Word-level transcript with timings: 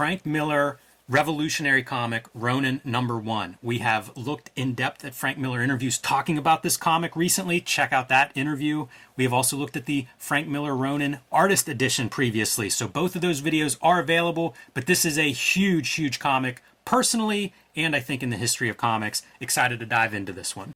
Frank 0.00 0.24
Miller 0.24 0.78
revolutionary 1.10 1.82
comic 1.82 2.24
Ronin 2.32 2.80
number 2.86 3.18
one. 3.18 3.58
We 3.60 3.80
have 3.80 4.16
looked 4.16 4.50
in 4.56 4.72
depth 4.72 5.04
at 5.04 5.14
Frank 5.14 5.36
Miller 5.36 5.62
interviews 5.62 5.98
talking 5.98 6.38
about 6.38 6.62
this 6.62 6.78
comic 6.78 7.14
recently. 7.14 7.60
Check 7.60 7.92
out 7.92 8.08
that 8.08 8.32
interview. 8.34 8.86
We 9.18 9.24
have 9.24 9.34
also 9.34 9.58
looked 9.58 9.76
at 9.76 9.84
the 9.84 10.06
Frank 10.16 10.48
Miller 10.48 10.74
Ronin 10.74 11.18
artist 11.30 11.68
edition 11.68 12.08
previously. 12.08 12.70
So 12.70 12.88
both 12.88 13.14
of 13.14 13.20
those 13.20 13.42
videos 13.42 13.76
are 13.82 14.00
available, 14.00 14.54
but 14.72 14.86
this 14.86 15.04
is 15.04 15.18
a 15.18 15.32
huge, 15.32 15.90
huge 15.90 16.18
comic 16.18 16.62
personally, 16.86 17.52
and 17.76 17.94
I 17.94 18.00
think 18.00 18.22
in 18.22 18.30
the 18.30 18.38
history 18.38 18.70
of 18.70 18.78
comics. 18.78 19.22
Excited 19.38 19.80
to 19.80 19.84
dive 19.84 20.14
into 20.14 20.32
this 20.32 20.56
one. 20.56 20.72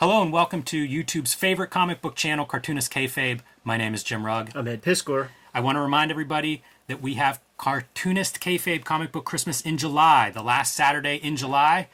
Hello 0.00 0.22
and 0.22 0.32
welcome 0.32 0.62
to 0.62 0.86
YouTube's 0.86 1.34
favorite 1.34 1.70
comic 1.70 2.00
book 2.00 2.14
channel, 2.14 2.46
Cartoonist 2.46 2.92
Kayfabe. 2.92 3.40
My 3.64 3.76
name 3.76 3.94
is 3.94 4.04
Jim 4.04 4.24
Rugg. 4.24 4.52
I'm 4.54 4.68
Ed 4.68 4.80
Piskor. 4.80 5.30
I 5.52 5.58
want 5.58 5.74
to 5.74 5.80
remind 5.80 6.12
everybody 6.12 6.62
that 6.86 7.02
we 7.02 7.14
have 7.14 7.40
Cartoonist 7.56 8.38
Kayfabe 8.38 8.84
Comic 8.84 9.10
Book 9.10 9.24
Christmas 9.24 9.60
in 9.60 9.76
July, 9.76 10.30
the 10.30 10.40
last 10.40 10.74
Saturday 10.74 11.16
in 11.16 11.34
July. 11.34 11.88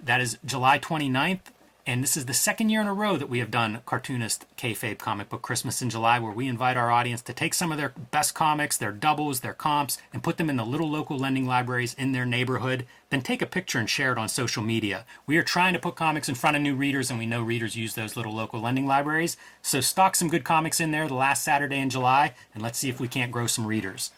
That 0.00 0.20
is 0.20 0.36
July 0.44 0.80
29th 0.80 1.42
and 1.86 2.02
this 2.02 2.16
is 2.16 2.24
the 2.24 2.32
second 2.32 2.70
year 2.70 2.80
in 2.80 2.86
a 2.86 2.94
row 2.94 3.18
that 3.18 3.28
we 3.28 3.40
have 3.40 3.50
done 3.50 3.82
Cartoonist 3.84 4.46
Kayfabe 4.56 4.96
Comic 4.96 5.28
Book 5.28 5.42
Christmas 5.42 5.82
in 5.82 5.90
July, 5.90 6.18
where 6.18 6.32
we 6.32 6.48
invite 6.48 6.78
our 6.78 6.90
audience 6.90 7.20
to 7.22 7.34
take 7.34 7.52
some 7.52 7.70
of 7.70 7.76
their 7.76 7.90
best 8.10 8.34
comics, 8.34 8.78
their 8.78 8.90
doubles, 8.90 9.40
their 9.40 9.52
comps, 9.52 9.98
and 10.10 10.22
put 10.22 10.38
them 10.38 10.48
in 10.48 10.56
the 10.56 10.64
little 10.64 10.90
local 10.90 11.18
lending 11.18 11.46
libraries 11.46 11.92
in 11.94 12.12
their 12.12 12.24
neighborhood. 12.24 12.86
Then 13.10 13.20
take 13.20 13.42
a 13.42 13.46
picture 13.46 13.78
and 13.78 13.88
share 13.88 14.12
it 14.12 14.18
on 14.18 14.30
social 14.30 14.62
media. 14.62 15.04
We 15.26 15.36
are 15.36 15.42
trying 15.42 15.74
to 15.74 15.78
put 15.78 15.94
comics 15.94 16.28
in 16.28 16.34
front 16.34 16.56
of 16.56 16.62
new 16.62 16.74
readers, 16.74 17.10
and 17.10 17.18
we 17.18 17.26
know 17.26 17.42
readers 17.42 17.76
use 17.76 17.94
those 17.94 18.16
little 18.16 18.34
local 18.34 18.62
lending 18.62 18.86
libraries. 18.86 19.36
So 19.60 19.82
stock 19.82 20.16
some 20.16 20.30
good 20.30 20.44
comics 20.44 20.80
in 20.80 20.90
there 20.90 21.06
the 21.06 21.14
last 21.14 21.44
Saturday 21.44 21.78
in 21.78 21.90
July, 21.90 22.32
and 22.54 22.62
let's 22.62 22.78
see 22.78 22.88
if 22.88 22.98
we 22.98 23.08
can't 23.08 23.32
grow 23.32 23.46
some 23.46 23.66
readers. 23.66 24.10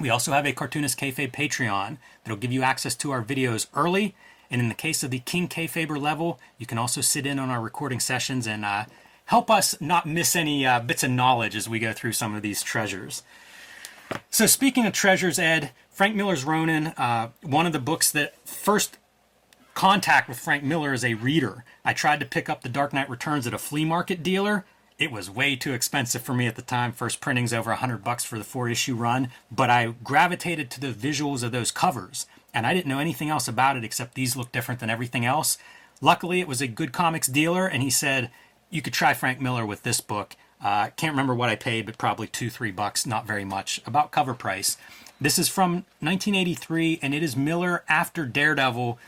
We 0.00 0.10
also 0.10 0.32
have 0.32 0.46
a 0.46 0.52
Cartoonist 0.52 0.98
Kayfabe 0.98 1.32
Patreon 1.32 1.98
that'll 2.24 2.38
give 2.38 2.52
you 2.52 2.62
access 2.62 2.96
to 2.96 3.12
our 3.12 3.22
videos 3.22 3.68
early 3.72 4.16
and 4.52 4.60
in 4.60 4.68
the 4.68 4.74
case 4.74 5.02
of 5.02 5.10
the 5.10 5.18
King 5.18 5.48
Kayfaber 5.48 5.98
level, 5.98 6.38
you 6.58 6.66
can 6.66 6.76
also 6.76 7.00
sit 7.00 7.24
in 7.24 7.38
on 7.38 7.48
our 7.48 7.60
recording 7.60 7.98
sessions 7.98 8.46
and 8.46 8.66
uh, 8.66 8.84
help 9.24 9.50
us 9.50 9.80
not 9.80 10.04
miss 10.04 10.36
any 10.36 10.66
uh, 10.66 10.78
bits 10.78 11.02
of 11.02 11.10
knowledge 11.10 11.56
as 11.56 11.70
we 11.70 11.78
go 11.78 11.94
through 11.94 12.12
some 12.12 12.34
of 12.34 12.42
these 12.42 12.62
treasures. 12.62 13.22
So, 14.28 14.44
speaking 14.44 14.84
of 14.84 14.92
treasures, 14.92 15.38
Ed, 15.38 15.70
Frank 15.88 16.14
Miller's 16.14 16.44
Ronin, 16.44 16.88
uh, 16.98 17.30
one 17.40 17.64
of 17.64 17.72
the 17.72 17.78
books 17.78 18.12
that 18.12 18.36
first 18.46 18.98
contact 19.72 20.28
with 20.28 20.38
Frank 20.38 20.62
Miller 20.62 20.92
as 20.92 21.02
a 21.02 21.14
reader. 21.14 21.64
I 21.82 21.94
tried 21.94 22.20
to 22.20 22.26
pick 22.26 22.50
up 22.50 22.60
The 22.60 22.68
Dark 22.68 22.92
Knight 22.92 23.08
Returns 23.08 23.46
at 23.46 23.54
a 23.54 23.58
flea 23.58 23.86
market 23.86 24.22
dealer. 24.22 24.66
It 24.98 25.10
was 25.10 25.30
way 25.30 25.56
too 25.56 25.72
expensive 25.72 26.20
for 26.20 26.34
me 26.34 26.46
at 26.46 26.56
the 26.56 26.62
time. 26.62 26.92
First 26.92 27.22
printing's 27.22 27.54
over 27.54 27.70
100 27.70 28.04
bucks 28.04 28.22
for 28.22 28.36
the 28.36 28.44
four 28.44 28.68
issue 28.68 28.94
run, 28.94 29.30
but 29.50 29.70
I 29.70 29.94
gravitated 30.04 30.70
to 30.72 30.80
the 30.80 30.92
visuals 30.92 31.42
of 31.42 31.52
those 31.52 31.70
covers 31.70 32.26
and 32.54 32.66
I 32.66 32.74
didn't 32.74 32.88
know 32.88 32.98
anything 32.98 33.30
else 33.30 33.48
about 33.48 33.76
it 33.76 33.84
except 33.84 34.14
these 34.14 34.36
look 34.36 34.52
different 34.52 34.80
than 34.80 34.90
everything 34.90 35.24
else. 35.24 35.58
Luckily, 36.00 36.40
it 36.40 36.48
was 36.48 36.60
a 36.60 36.66
good 36.66 36.92
comics 36.92 37.28
dealer, 37.28 37.66
and 37.66 37.82
he 37.82 37.90
said 37.90 38.30
you 38.70 38.82
could 38.82 38.92
try 38.92 39.14
Frank 39.14 39.40
Miller 39.40 39.64
with 39.64 39.82
this 39.82 40.00
book. 40.00 40.36
Uh, 40.60 40.88
can't 40.96 41.12
remember 41.12 41.34
what 41.34 41.48
I 41.48 41.56
paid, 41.56 41.86
but 41.86 41.98
probably 41.98 42.26
two, 42.26 42.50
three 42.50 42.70
bucks, 42.70 43.06
not 43.06 43.26
very 43.26 43.44
much. 43.44 43.80
About 43.86 44.12
cover 44.12 44.34
price. 44.34 44.76
This 45.20 45.38
is 45.38 45.48
from 45.48 45.84
1983, 46.00 47.00
and 47.02 47.14
it 47.14 47.22
is 47.22 47.36
Miller 47.36 47.84
after 47.88 48.26
Daredevil 48.26 48.98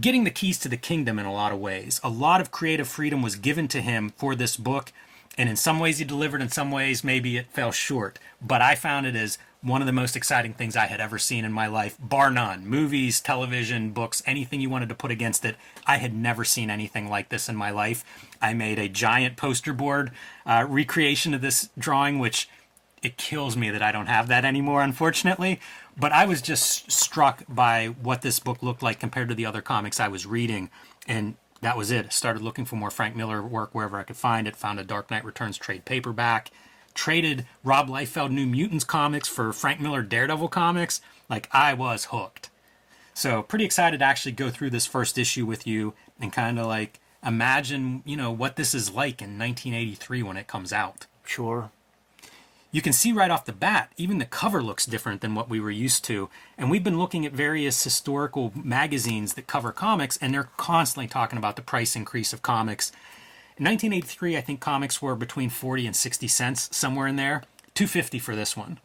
getting 0.00 0.24
the 0.24 0.30
keys 0.30 0.58
to 0.60 0.68
the 0.68 0.76
kingdom 0.76 1.18
in 1.18 1.26
a 1.26 1.32
lot 1.32 1.52
of 1.52 1.58
ways. 1.58 2.00
A 2.04 2.08
lot 2.08 2.40
of 2.40 2.52
creative 2.52 2.86
freedom 2.86 3.22
was 3.22 3.34
given 3.34 3.66
to 3.68 3.80
him 3.80 4.12
for 4.16 4.34
this 4.34 4.56
book, 4.56 4.92
and 5.36 5.48
in 5.48 5.56
some 5.56 5.80
ways 5.80 5.98
he 5.98 6.04
delivered, 6.04 6.42
in 6.42 6.48
some 6.48 6.70
ways 6.70 7.02
maybe 7.02 7.36
it 7.36 7.50
fell 7.50 7.72
short. 7.72 8.18
But 8.40 8.62
I 8.62 8.74
found 8.74 9.06
it 9.06 9.16
as 9.16 9.38
one 9.62 9.82
of 9.82 9.86
the 9.86 9.92
most 9.92 10.16
exciting 10.16 10.54
things 10.54 10.74
I 10.74 10.86
had 10.86 11.00
ever 11.00 11.18
seen 11.18 11.44
in 11.44 11.52
my 11.52 11.66
life, 11.66 11.96
bar 12.00 12.30
none. 12.30 12.66
Movies, 12.66 13.20
television, 13.20 13.90
books, 13.90 14.22
anything 14.24 14.60
you 14.60 14.70
wanted 14.70 14.88
to 14.88 14.94
put 14.94 15.10
against 15.10 15.44
it. 15.44 15.56
I 15.86 15.98
had 15.98 16.14
never 16.14 16.44
seen 16.44 16.70
anything 16.70 17.08
like 17.08 17.28
this 17.28 17.48
in 17.48 17.56
my 17.56 17.70
life. 17.70 18.02
I 18.40 18.54
made 18.54 18.78
a 18.78 18.88
giant 18.88 19.36
poster 19.36 19.72
board 19.72 20.12
uh, 20.46 20.64
recreation 20.68 21.34
of 21.34 21.42
this 21.42 21.68
drawing, 21.78 22.18
which 22.18 22.48
it 23.02 23.18
kills 23.18 23.56
me 23.56 23.70
that 23.70 23.82
I 23.82 23.92
don't 23.92 24.06
have 24.06 24.28
that 24.28 24.44
anymore, 24.44 24.82
unfortunately. 24.82 25.60
But 25.96 26.12
I 26.12 26.24
was 26.24 26.40
just 26.40 26.90
struck 26.90 27.44
by 27.48 27.88
what 27.88 28.22
this 28.22 28.38
book 28.38 28.62
looked 28.62 28.82
like 28.82 28.98
compared 28.98 29.28
to 29.28 29.34
the 29.34 29.46
other 29.46 29.60
comics 29.60 30.00
I 30.00 30.08
was 30.08 30.24
reading. 30.26 30.70
And 31.06 31.36
that 31.60 31.76
was 31.76 31.90
it. 31.90 32.06
I 32.06 32.08
started 32.08 32.42
looking 32.42 32.64
for 32.64 32.76
more 32.76 32.90
Frank 32.90 33.14
Miller 33.14 33.42
work 33.42 33.74
wherever 33.74 33.98
I 33.98 34.04
could 34.04 34.16
find 34.16 34.48
it. 34.48 34.56
Found 34.56 34.80
a 34.80 34.84
Dark 34.84 35.10
Knight 35.10 35.24
Returns 35.24 35.58
trade 35.58 35.84
paperback 35.84 36.50
traded 37.00 37.46
Rob 37.64 37.88
Liefeld 37.88 38.30
New 38.30 38.44
Mutants 38.44 38.84
comics 38.84 39.26
for 39.26 39.54
Frank 39.54 39.80
Miller 39.80 40.02
Daredevil 40.02 40.48
comics, 40.48 41.00
like 41.30 41.48
I 41.50 41.72
was 41.72 42.08
hooked. 42.10 42.50
So 43.14 43.42
pretty 43.42 43.64
excited 43.64 44.00
to 44.00 44.04
actually 44.04 44.32
go 44.32 44.50
through 44.50 44.68
this 44.68 44.84
first 44.84 45.16
issue 45.16 45.46
with 45.46 45.66
you 45.66 45.94
and 46.20 46.30
kind 46.30 46.58
of 46.58 46.66
like 46.66 47.00
imagine, 47.24 48.02
you 48.04 48.18
know, 48.18 48.30
what 48.30 48.56
this 48.56 48.74
is 48.74 48.90
like 48.90 49.22
in 49.22 49.38
1983 49.38 50.22
when 50.22 50.36
it 50.36 50.46
comes 50.46 50.74
out. 50.74 51.06
Sure. 51.24 51.70
You 52.70 52.82
can 52.82 52.92
see 52.92 53.12
right 53.12 53.30
off 53.30 53.46
the 53.46 53.52
bat, 53.54 53.90
even 53.96 54.18
the 54.18 54.26
cover 54.26 54.62
looks 54.62 54.84
different 54.84 55.22
than 55.22 55.34
what 55.34 55.48
we 55.48 55.58
were 55.58 55.70
used 55.70 56.04
to. 56.04 56.28
And 56.58 56.70
we've 56.70 56.84
been 56.84 56.98
looking 56.98 57.24
at 57.24 57.32
various 57.32 57.82
historical 57.82 58.52
magazines 58.54 59.32
that 59.34 59.46
cover 59.46 59.72
comics, 59.72 60.18
and 60.18 60.34
they're 60.34 60.50
constantly 60.58 61.08
talking 61.08 61.38
about 61.38 61.56
the 61.56 61.62
price 61.62 61.96
increase 61.96 62.34
of 62.34 62.42
comics 62.42 62.92
1983, 63.60 64.38
I 64.38 64.40
think 64.40 64.58
comics 64.58 65.02
were 65.02 65.14
between 65.14 65.50
40 65.50 65.86
and 65.86 65.94
60 65.94 66.26
cents, 66.28 66.74
somewhere 66.74 67.06
in 67.06 67.16
there. 67.16 67.42
250 67.74 68.18
for 68.18 68.34
this 68.34 68.56
one. 68.56 68.80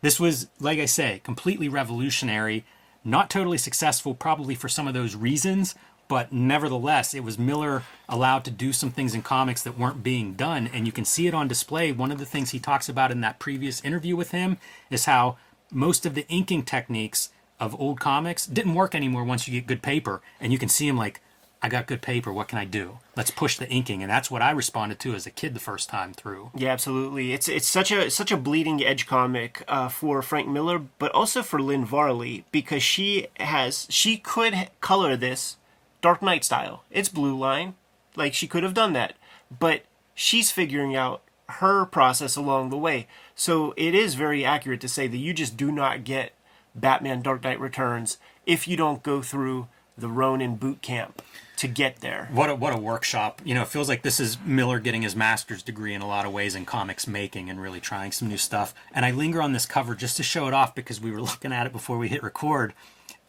This 0.00 0.18
was, 0.18 0.48
like 0.58 0.78
I 0.78 0.86
say, 0.86 1.20
completely 1.22 1.68
revolutionary, 1.68 2.64
not 3.04 3.30
totally 3.30 3.58
successful, 3.58 4.14
probably 4.14 4.54
for 4.54 4.68
some 4.68 4.88
of 4.88 4.94
those 4.94 5.14
reasons, 5.14 5.74
but 6.08 6.32
nevertheless, 6.32 7.14
it 7.14 7.22
was 7.22 7.38
Miller 7.38 7.84
allowed 8.08 8.44
to 8.46 8.50
do 8.50 8.72
some 8.72 8.90
things 8.90 9.14
in 9.14 9.22
comics 9.22 9.62
that 9.62 9.78
weren't 9.78 10.02
being 10.02 10.34
done, 10.34 10.68
and 10.72 10.84
you 10.86 10.92
can 10.92 11.04
see 11.04 11.26
it 11.26 11.34
on 11.34 11.46
display. 11.46 11.92
One 11.92 12.10
of 12.10 12.18
the 12.18 12.26
things 12.26 12.50
he 12.50 12.58
talks 12.58 12.88
about 12.88 13.10
in 13.10 13.20
that 13.20 13.38
previous 13.38 13.84
interview 13.84 14.16
with 14.16 14.30
him 14.30 14.58
is 14.90 15.04
how 15.04 15.36
most 15.70 16.06
of 16.06 16.14
the 16.14 16.26
inking 16.28 16.64
techniques 16.64 17.30
of 17.60 17.78
old 17.78 18.00
comics 18.00 18.46
didn't 18.46 18.74
work 18.74 18.94
anymore 18.94 19.24
once 19.24 19.46
you 19.46 19.52
get 19.52 19.66
good 19.66 19.82
paper, 19.82 20.22
and 20.40 20.52
you 20.52 20.58
can 20.58 20.68
see 20.68 20.88
him 20.88 20.96
like, 20.96 21.20
I 21.60 21.68
got 21.68 21.86
good 21.86 22.02
paper. 22.02 22.32
What 22.32 22.48
can 22.48 22.58
I 22.58 22.64
do? 22.64 22.98
Let's 23.16 23.32
push 23.32 23.56
the 23.58 23.68
inking, 23.68 24.02
and 24.02 24.10
that's 24.10 24.30
what 24.30 24.42
I 24.42 24.52
responded 24.52 25.00
to 25.00 25.14
as 25.14 25.26
a 25.26 25.30
kid 25.30 25.54
the 25.54 25.60
first 25.60 25.88
time 25.88 26.12
through. 26.12 26.52
Yeah, 26.54 26.70
absolutely. 26.70 27.32
It's 27.32 27.48
it's 27.48 27.66
such 27.66 27.90
a 27.90 28.10
such 28.10 28.30
a 28.30 28.36
bleeding 28.36 28.84
edge 28.84 29.06
comic 29.06 29.64
uh, 29.66 29.88
for 29.88 30.22
Frank 30.22 30.46
Miller, 30.46 30.78
but 30.98 31.10
also 31.12 31.42
for 31.42 31.60
Lynn 31.60 31.84
Varley 31.84 32.44
because 32.52 32.82
she 32.82 33.26
has 33.40 33.86
she 33.90 34.18
could 34.18 34.70
color 34.80 35.16
this 35.16 35.56
Dark 36.00 36.22
Knight 36.22 36.44
style. 36.44 36.84
It's 36.90 37.08
blue 37.08 37.36
line, 37.36 37.74
like 38.14 38.34
she 38.34 38.46
could 38.46 38.62
have 38.62 38.74
done 38.74 38.92
that, 38.92 39.14
but 39.58 39.82
she's 40.14 40.52
figuring 40.52 40.94
out 40.94 41.22
her 41.48 41.84
process 41.86 42.36
along 42.36 42.70
the 42.70 42.78
way. 42.78 43.08
So 43.34 43.74
it 43.76 43.94
is 43.94 44.14
very 44.14 44.44
accurate 44.44 44.80
to 44.82 44.88
say 44.88 45.08
that 45.08 45.16
you 45.16 45.32
just 45.32 45.56
do 45.56 45.72
not 45.72 46.04
get 46.04 46.32
Batman 46.72 47.22
Dark 47.22 47.42
Knight 47.42 47.58
Returns 47.58 48.18
if 48.46 48.68
you 48.68 48.76
don't 48.76 49.02
go 49.02 49.22
through 49.22 49.66
the 49.96 50.08
Ronin 50.08 50.54
boot 50.54 50.82
camp 50.82 51.20
to 51.58 51.68
get 51.68 52.00
there. 52.00 52.28
What 52.32 52.50
a, 52.50 52.54
what 52.54 52.72
a 52.72 52.78
workshop. 52.78 53.42
You 53.44 53.54
know, 53.54 53.62
it 53.62 53.68
feels 53.68 53.88
like 53.88 54.02
this 54.02 54.20
is 54.20 54.38
Miller 54.44 54.78
getting 54.78 55.02
his 55.02 55.16
master's 55.16 55.62
degree 55.62 55.92
in 55.92 56.00
a 56.00 56.06
lot 56.06 56.24
of 56.24 56.32
ways 56.32 56.54
in 56.54 56.64
comics 56.64 57.06
making 57.06 57.50
and 57.50 57.60
really 57.60 57.80
trying 57.80 58.12
some 58.12 58.28
new 58.28 58.36
stuff. 58.36 58.74
And 58.92 59.04
I 59.04 59.10
linger 59.10 59.42
on 59.42 59.52
this 59.52 59.66
cover 59.66 59.94
just 59.94 60.16
to 60.18 60.22
show 60.22 60.46
it 60.46 60.54
off 60.54 60.74
because 60.74 61.00
we 61.00 61.10
were 61.10 61.20
looking 61.22 61.52
at 61.52 61.66
it 61.66 61.72
before 61.72 61.98
we 61.98 62.08
hit 62.08 62.22
record. 62.22 62.74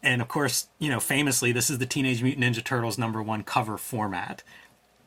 And 0.02 0.22
of 0.22 0.28
course, 0.28 0.68
you 0.78 0.88
know, 0.88 1.00
famously, 1.00 1.52
this 1.52 1.70
is 1.70 1.78
the 1.78 1.86
Teenage 1.86 2.22
Mutant 2.22 2.44
Ninja 2.44 2.64
Turtles 2.64 2.98
number 2.98 3.22
one 3.22 3.42
cover 3.42 3.76
format. 3.76 4.42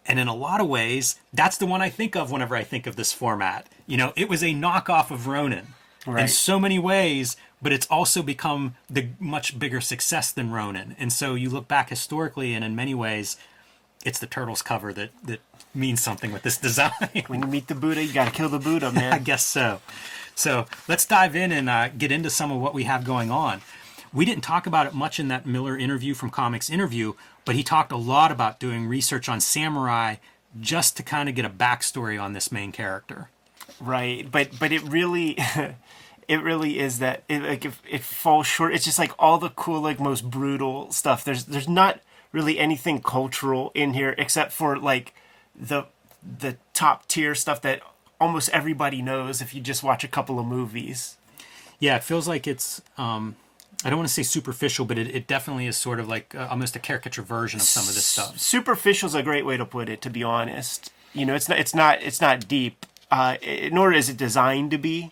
And 0.06 0.20
in 0.20 0.28
a 0.28 0.36
lot 0.36 0.60
of 0.60 0.68
ways, 0.68 1.20
that's 1.32 1.58
the 1.58 1.66
one 1.66 1.82
I 1.82 1.90
think 1.90 2.16
of 2.16 2.30
whenever 2.30 2.56
I 2.56 2.64
think 2.64 2.88
of 2.88 2.98
this 2.98 3.14
format. 3.14 3.68
You 3.88 3.96
know, 3.96 4.12
it 4.18 4.28
was 4.28 4.44
a 4.44 4.48
knockoff 4.48 5.12
of 5.12 5.28
Ronin. 5.28 5.68
Right. 6.06 6.24
In 6.24 6.28
so 6.28 6.60
many 6.60 6.80
ways, 6.80 7.38
but 7.62 7.72
it's 7.72 7.88
also 7.88 8.22
become 8.22 8.76
the 8.90 9.08
much 9.20 9.58
bigger 9.58 9.80
success 9.80 10.32
than 10.32 10.52
Ronin. 10.52 10.96
And 11.00 11.14
so 11.14 11.36
you 11.36 11.50
look 11.50 11.68
back 11.68 11.90
historically, 11.90 12.54
and 12.54 12.64
in 12.64 12.76
many 12.76 12.94
ways, 12.94 13.38
it's 14.04 14.20
the 14.20 14.28
Turtles 14.28 14.62
cover 14.62 14.92
that 14.94 15.12
that 15.24 15.40
means 15.74 16.02
something 16.02 16.32
with 16.32 16.44
this 16.44 16.58
design. 16.70 16.92
when 17.28 17.42
you 17.42 17.48
meet 17.48 17.68
the 17.68 17.76
Buddha, 17.76 18.04
you 18.04 18.14
got 18.14 18.26
to 18.26 18.32
kill 18.32 18.50
the 18.50 18.60
Buddha, 18.60 18.92
man. 18.94 19.14
I 19.14 19.20
guess 19.20 19.44
so. 19.46 19.82
So 20.36 20.66
let's 20.88 21.06
dive 21.06 21.36
in 21.36 21.52
and 21.52 21.70
uh, 21.70 21.90
get 21.90 22.12
into 22.12 22.30
some 22.30 22.52
of 22.52 22.60
what 22.60 22.74
we 22.74 22.84
have 22.84 23.04
going 23.04 23.32
on. 23.32 23.62
We 24.12 24.26
didn't 24.26 24.44
talk 24.44 24.68
about 24.68 24.86
it 24.86 24.94
much 24.94 25.20
in 25.20 25.28
that 25.30 25.46
Miller 25.46 25.78
interview 25.78 26.14
from 26.14 26.30
Comics 26.30 26.70
Interview, 26.70 27.14
but 27.46 27.56
he 27.56 27.64
talked 27.64 27.92
a 27.92 27.98
lot 27.98 28.32
about 28.32 28.60
doing 28.60 28.88
research 28.88 29.28
on 29.28 29.42
samurai 29.42 30.16
just 30.60 30.96
to 30.98 31.04
kind 31.04 31.30
of 31.30 31.36
get 31.36 31.46
a 31.46 31.50
backstory 31.50 32.22
on 32.22 32.34
this 32.34 32.52
main 32.52 32.72
character. 32.72 33.30
Right, 33.80 34.30
but 34.30 34.58
but 34.60 34.72
it 34.72 34.82
really 34.84 35.38
it 36.28 36.42
really 36.42 36.80
is 36.80 37.00
that 37.00 37.24
it 37.28 37.42
like 37.42 37.66
if 37.66 37.82
it 37.90 38.02
falls 38.02 38.48
short 38.48 38.74
it's 38.74 38.86
just 38.86 39.00
like 39.00 39.12
all 39.20 39.38
the 39.38 39.50
cool 39.50 39.82
like 39.82 40.00
most 40.00 40.30
brutal 40.30 40.90
stuff 40.90 41.26
there's 41.26 41.44
there's 41.46 41.68
not 41.68 42.00
really 42.32 42.58
anything 42.58 43.02
cultural 43.02 43.72
in 43.76 43.94
here 43.94 44.16
except 44.18 44.54
for 44.54 44.78
like 44.78 45.14
the 45.56 45.86
the 46.40 46.58
top 46.74 47.08
tier 47.08 47.36
stuff 47.36 47.62
that 47.62 47.82
almost 48.20 48.50
everybody 48.50 49.02
knows 49.02 49.42
if 49.42 49.54
you 49.54 49.62
just 49.62 49.84
watch 49.84 50.04
a 50.04 50.08
couple 50.08 50.40
of 50.40 50.46
movies. 50.46 51.18
Yeah, 51.80 51.98
it 51.98 52.04
feels 52.04 52.28
like 52.28 52.48
it's. 52.48 52.82
Um, 52.98 53.36
I 53.84 53.90
don't 53.90 54.00
want 54.00 54.08
to 54.08 54.14
say 54.14 54.24
superficial, 54.24 54.86
but 54.86 54.98
it, 54.98 55.14
it 55.14 55.28
definitely 55.28 55.68
is 55.68 55.76
sort 55.76 56.00
of 56.00 56.08
like 56.08 56.34
uh, 56.34 56.48
almost 56.50 56.76
a 56.76 56.80
caricature 56.80 57.22
version 57.22 57.60
of 57.60 57.66
some 57.66 57.88
of 57.90 57.96
this 57.96 58.06
stuff. 58.06 58.40
Superficial 58.40 59.08
is 59.08 59.16
a 59.16 59.24
great 59.24 59.46
way 59.46 59.58
to 59.58 59.66
put 59.66 59.90
it. 59.90 60.02
To 60.04 60.10
be 60.10 60.24
honest, 60.24 60.92
you 61.14 61.26
know, 61.26 61.36
it's 61.36 61.50
not 61.50 61.60
it's 61.60 61.76
not 61.76 62.02
it's 62.02 62.22
not 62.22 62.48
deep, 62.48 62.86
uh, 63.14 63.38
nor 63.72 63.94
is 63.94 64.10
it 64.10 64.18
designed 64.18 64.72
to 64.72 64.78
be. 64.78 65.12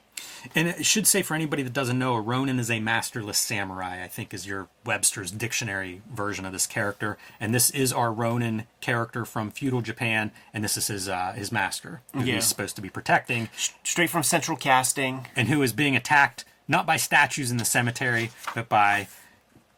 And 0.55 0.67
it 0.67 0.85
should 0.87 1.05
say 1.05 1.21
for 1.21 1.35
anybody 1.35 1.61
that 1.61 1.71
doesn't 1.73 1.99
know, 1.99 2.15
a 2.15 2.21
Ronin 2.21 2.57
is 2.57 2.71
a 2.71 2.79
masterless 2.79 3.37
samurai. 3.37 4.03
I 4.03 4.07
think 4.07 4.33
is 4.33 4.47
your 4.47 4.69
Webster's 4.83 5.29
dictionary 5.29 6.01
version 6.11 6.45
of 6.45 6.51
this 6.51 6.65
character. 6.65 7.19
And 7.39 7.53
this 7.53 7.69
is 7.69 7.93
our 7.93 8.11
Ronin 8.11 8.65
character 8.79 9.23
from 9.23 9.51
feudal 9.51 9.81
Japan, 9.81 10.31
and 10.51 10.63
this 10.63 10.77
is 10.77 10.87
his 10.87 11.07
uh, 11.07 11.33
his 11.35 11.51
master, 11.51 12.01
who 12.13 12.23
Yeah. 12.23 12.35
he's 12.35 12.45
supposed 12.45 12.75
to 12.77 12.81
be 12.81 12.89
protecting, 12.89 13.49
Straight 13.83 14.09
from 14.09 14.23
Central 14.23 14.57
Casting. 14.57 15.27
and 15.35 15.47
who 15.47 15.61
is 15.61 15.73
being 15.73 15.95
attacked 15.95 16.43
not 16.67 16.87
by 16.87 16.97
statues 16.97 17.51
in 17.51 17.57
the 17.57 17.65
cemetery, 17.65 18.31
but 18.55 18.67
by 18.67 19.07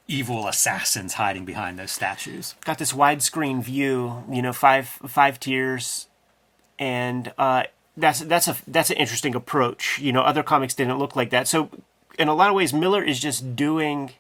evil 0.08 0.48
assassins 0.48 1.16
hiding 1.16 1.44
behind 1.44 1.78
those 1.78 1.92
statues. 1.92 2.56
got 2.64 2.78
this 2.78 2.94
widescreen 2.94 3.62
view, 3.62 4.24
you 4.32 4.42
know, 4.42 4.54
five 4.54 4.88
five 5.08 5.42
tiers, 5.42 6.08
and 6.80 7.34
uh, 7.38 7.64
that's 7.96 8.20
that's 8.22 8.48
a 8.48 8.58
that's 8.68 8.90
an 8.90 8.98
interesting 8.98 9.36
approach. 9.36 10.00
You 10.00 10.12
know, 10.12 10.22
other 10.22 10.44
comics 10.44 10.74
didn't 10.74 10.98
look 10.98 11.16
like 11.16 11.30
that. 11.30 11.48
So, 11.48 11.70
in 12.18 12.28
a 12.28 12.34
lot 12.34 12.50
of 12.50 12.56
ways, 12.56 12.74
Miller 12.74 13.04
is 13.04 13.20
just 13.20 13.56
doing 13.56 14.12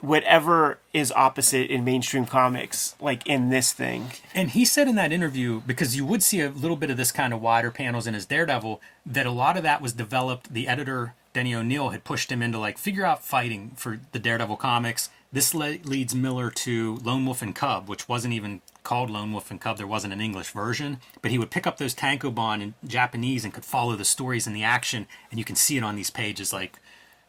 whatever 0.00 0.78
is 0.92 1.10
opposite 1.12 1.70
in 1.70 1.84
mainstream 1.84 2.26
comics, 2.26 2.94
like 3.00 3.26
in 3.26 3.48
this 3.48 3.72
thing. 3.72 4.10
And 4.34 4.50
he 4.50 4.64
said 4.64 4.86
in 4.86 4.96
that 4.96 5.12
interview, 5.12 5.62
because 5.66 5.96
you 5.96 6.04
would 6.04 6.22
see 6.22 6.40
a 6.40 6.50
little 6.50 6.76
bit 6.76 6.90
of 6.90 6.96
this 6.96 7.10
kind 7.10 7.32
of 7.32 7.40
wider 7.40 7.70
panels 7.70 8.06
in 8.06 8.14
his 8.14 8.26
Daredevil, 8.26 8.80
that 9.06 9.26
a 9.26 9.30
lot 9.30 9.56
of 9.56 9.62
that 9.62 9.80
was 9.80 9.92
developed. 9.94 10.52
The 10.52 10.68
editor, 10.68 11.14
Denny 11.32 11.54
O'Neil, 11.54 11.90
had 11.90 12.04
pushed 12.04 12.30
him 12.30 12.42
into 12.42 12.58
like 12.58 12.76
figure 12.76 13.04
out 13.04 13.24
fighting 13.24 13.72
for 13.76 14.00
the 14.12 14.18
Daredevil 14.18 14.56
comics. 14.56 15.08
This 15.32 15.54
le- 15.54 15.78
leads 15.84 16.14
Miller 16.14 16.50
to 16.50 16.96
Lone 17.02 17.24
Wolf 17.24 17.42
and 17.42 17.54
Cub, 17.54 17.88
which 17.88 18.08
wasn't 18.08 18.34
even 18.34 18.60
called 18.84 19.10
Lone 19.10 19.32
Wolf 19.32 19.50
and 19.50 19.60
Cub. 19.60 19.76
There 19.78 19.86
wasn't 19.86 20.12
an 20.12 20.20
English 20.20 20.50
version, 20.50 20.98
but 21.22 21.30
he 21.30 21.38
would 21.38 21.50
pick 21.50 21.66
up 21.66 21.78
those 21.78 21.94
tankobon 21.94 22.62
in 22.62 22.74
Japanese 22.86 23.44
and 23.44 23.52
could 23.52 23.64
follow 23.64 23.96
the 23.96 24.04
stories 24.04 24.46
and 24.46 24.54
the 24.54 24.62
action, 24.62 25.06
and 25.30 25.38
you 25.38 25.44
can 25.44 25.56
see 25.56 25.76
it 25.76 25.82
on 25.82 25.96
these 25.96 26.10
pages, 26.10 26.52
like 26.52 26.78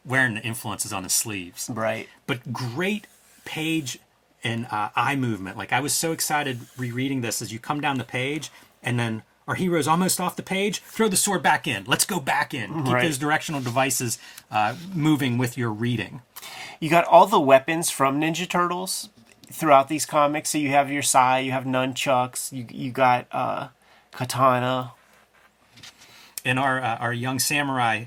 wearing 0.04 0.34
the 0.34 0.42
influences 0.42 0.92
on 0.92 1.02
his 1.02 1.12
sleeves 1.12 1.68
Right. 1.72 2.08
but 2.28 2.52
great 2.52 3.06
page 3.44 3.98
and 4.44 4.66
uh, 4.70 4.90
eye 4.94 5.16
movement. 5.16 5.56
Like 5.56 5.72
I 5.72 5.80
was 5.80 5.92
so 5.92 6.12
excited 6.12 6.60
rereading 6.78 7.20
this 7.22 7.42
as 7.42 7.52
you 7.52 7.58
come 7.58 7.80
down 7.80 7.98
the 7.98 8.04
page, 8.04 8.50
and 8.82 8.98
then 9.00 9.22
our 9.48 9.54
hero's 9.54 9.88
almost 9.88 10.20
off 10.20 10.36
the 10.36 10.42
page. 10.42 10.80
Throw 10.80 11.08
the 11.08 11.16
sword 11.16 11.42
back 11.42 11.66
in. 11.66 11.84
Let's 11.86 12.04
go 12.04 12.18
back 12.20 12.52
in. 12.52 12.84
Keep 12.84 12.92
Right. 12.94 13.02
those 13.04 13.18
directional 13.18 13.60
devices 13.60 14.18
uh, 14.50 14.74
moving 14.94 15.38
with 15.38 15.56
your 15.56 15.70
reading. 15.70 16.20
You 16.80 16.90
got 16.90 17.04
all 17.04 17.26
the 17.26 17.40
weapons 17.40 17.88
from 17.90 18.20
Ninja 18.20 18.48
Turtles 18.48 19.08
throughout 19.50 19.88
these 19.88 20.06
comics. 20.06 20.50
So 20.50 20.58
you 20.58 20.70
have 20.70 20.90
your 20.90 21.02
sai, 21.02 21.40
you 21.40 21.52
have 21.52 21.64
nunchucks, 21.64 22.52
you 22.52 22.66
you 22.70 22.90
got 22.90 23.26
uh, 23.32 23.68
katana. 24.12 24.92
And 26.44 26.58
our 26.58 26.80
uh, 26.80 26.96
our 26.96 27.12
young 27.12 27.38
samurai 27.38 28.04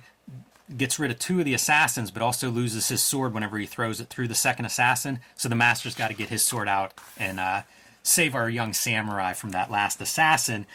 gets 0.76 1.00
rid 1.00 1.12
of 1.12 1.20
two 1.20 1.40
of 1.40 1.46
the 1.46 1.54
assassins, 1.54 2.12
but 2.12 2.22
also 2.22 2.50
loses 2.50 2.90
his 2.90 3.02
sword 3.02 3.34
whenever 3.34 3.58
he 3.58 3.66
throws 3.66 4.00
it 4.00 4.10
through 4.10 4.28
the 4.28 4.36
second 4.36 4.66
assassin. 4.66 5.20
So 5.36 5.50
the 5.50 5.56
master's 5.56 5.96
got 5.96 6.10
to 6.10 6.14
get 6.14 6.30
his 6.30 6.44
sword 6.46 6.68
out 6.68 6.94
and 7.18 7.40
uh, 7.40 7.62
save 8.04 8.36
our 8.36 8.50
young 8.50 8.74
samurai 8.74 9.34
from 9.34 9.50
that 9.52 9.72
last 9.72 10.00
assassin. 10.02 10.68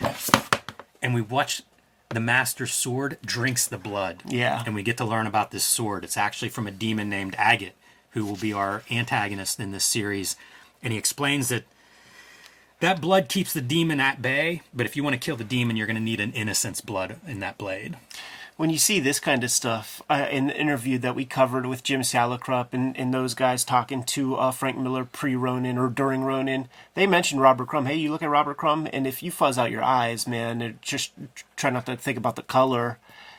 And 1.01 1.15
we 1.15 1.21
watch 1.21 1.63
the 2.09 2.21
master's 2.21 2.73
sword 2.73 3.19
drinks 3.25 3.67
the 3.67 3.79
blood. 3.79 4.23
Yeah. 4.27 4.63
And 4.67 4.75
we 4.75 4.83
get 4.83 4.97
to 4.99 5.05
learn 5.05 5.27
about 5.27 5.51
this 5.51 5.65
sword. 5.65 6.05
It's 6.05 6.17
actually 6.17 6.49
from 6.49 6.67
a 6.67 6.71
demon 6.71 7.09
named 7.09 7.35
Agate, 7.39 7.75
who 8.11 8.25
will 8.25 8.37
be 8.37 8.53
our 8.53 8.83
antagonist 8.91 9.61
in 9.61 9.73
this 9.73 9.85
series. 9.85 10.37
And 10.85 10.93
he 10.93 10.99
explains 10.99 11.49
that 11.49 11.65
that 12.81 13.01
blood 13.01 13.29
keeps 13.29 13.53
the 13.53 13.61
demon 13.61 13.99
at 13.99 14.23
bay, 14.23 14.63
but 14.73 14.87
if 14.87 14.95
you 14.95 15.03
want 15.03 15.15
to 15.15 15.19
kill 15.19 15.37
the 15.37 15.43
demon, 15.45 15.75
you're 15.77 15.87
going 15.87 15.97
to 15.97 16.03
need 16.03 16.21
an 16.21 16.33
innocent's 16.33 16.81
blood 16.81 17.17
in 17.27 17.41
that 17.41 17.59
blade. 17.59 17.97
when 18.57 18.71
you 18.71 18.79
see 18.79 19.01
this 19.01 19.19
kind 19.19 19.43
of 19.43 19.51
stuff 19.51 20.01
uh, 20.09 20.29
in 20.31 20.47
the 20.47 20.57
interview 20.57 20.97
that 20.99 21.17
we 21.17 21.25
covered 21.25 21.67
with 21.67 21.83
Jim 21.83 22.03
Salicrup 22.03 22.69
and, 22.73 22.97
and 22.97 23.13
those 23.13 23.35
guys 23.35 23.65
talking 23.65 24.05
to 24.05 24.37
uh, 24.37 24.53
Frank 24.53 24.79
Miller 24.79 25.05
pre 25.05 25.35
Ronin 25.35 25.77
or 25.77 25.89
during 25.89 26.23
Ronin, 26.23 26.69
they 26.95 27.07
mentioned 27.07 27.41
Robert 27.41 27.67
Crumb. 27.67 27.87
Hey, 27.87 27.97
you 27.97 28.13
look 28.13 28.23
at 28.23 28.31
Robert 28.31 28.57
Crumb, 28.57 28.89
and 28.93 29.07
if 29.07 29.23
you 29.23 29.31
fuzz 29.33 29.59
out 29.59 29.73
your 29.73 29.83
eyes, 29.83 30.29
man, 30.29 30.79
just 30.81 31.13
try 31.57 31.71
not 31.71 31.87
to 31.87 31.97
think 31.97 32.17
about 32.17 32.37
the 32.37 32.43
color. 32.43 32.99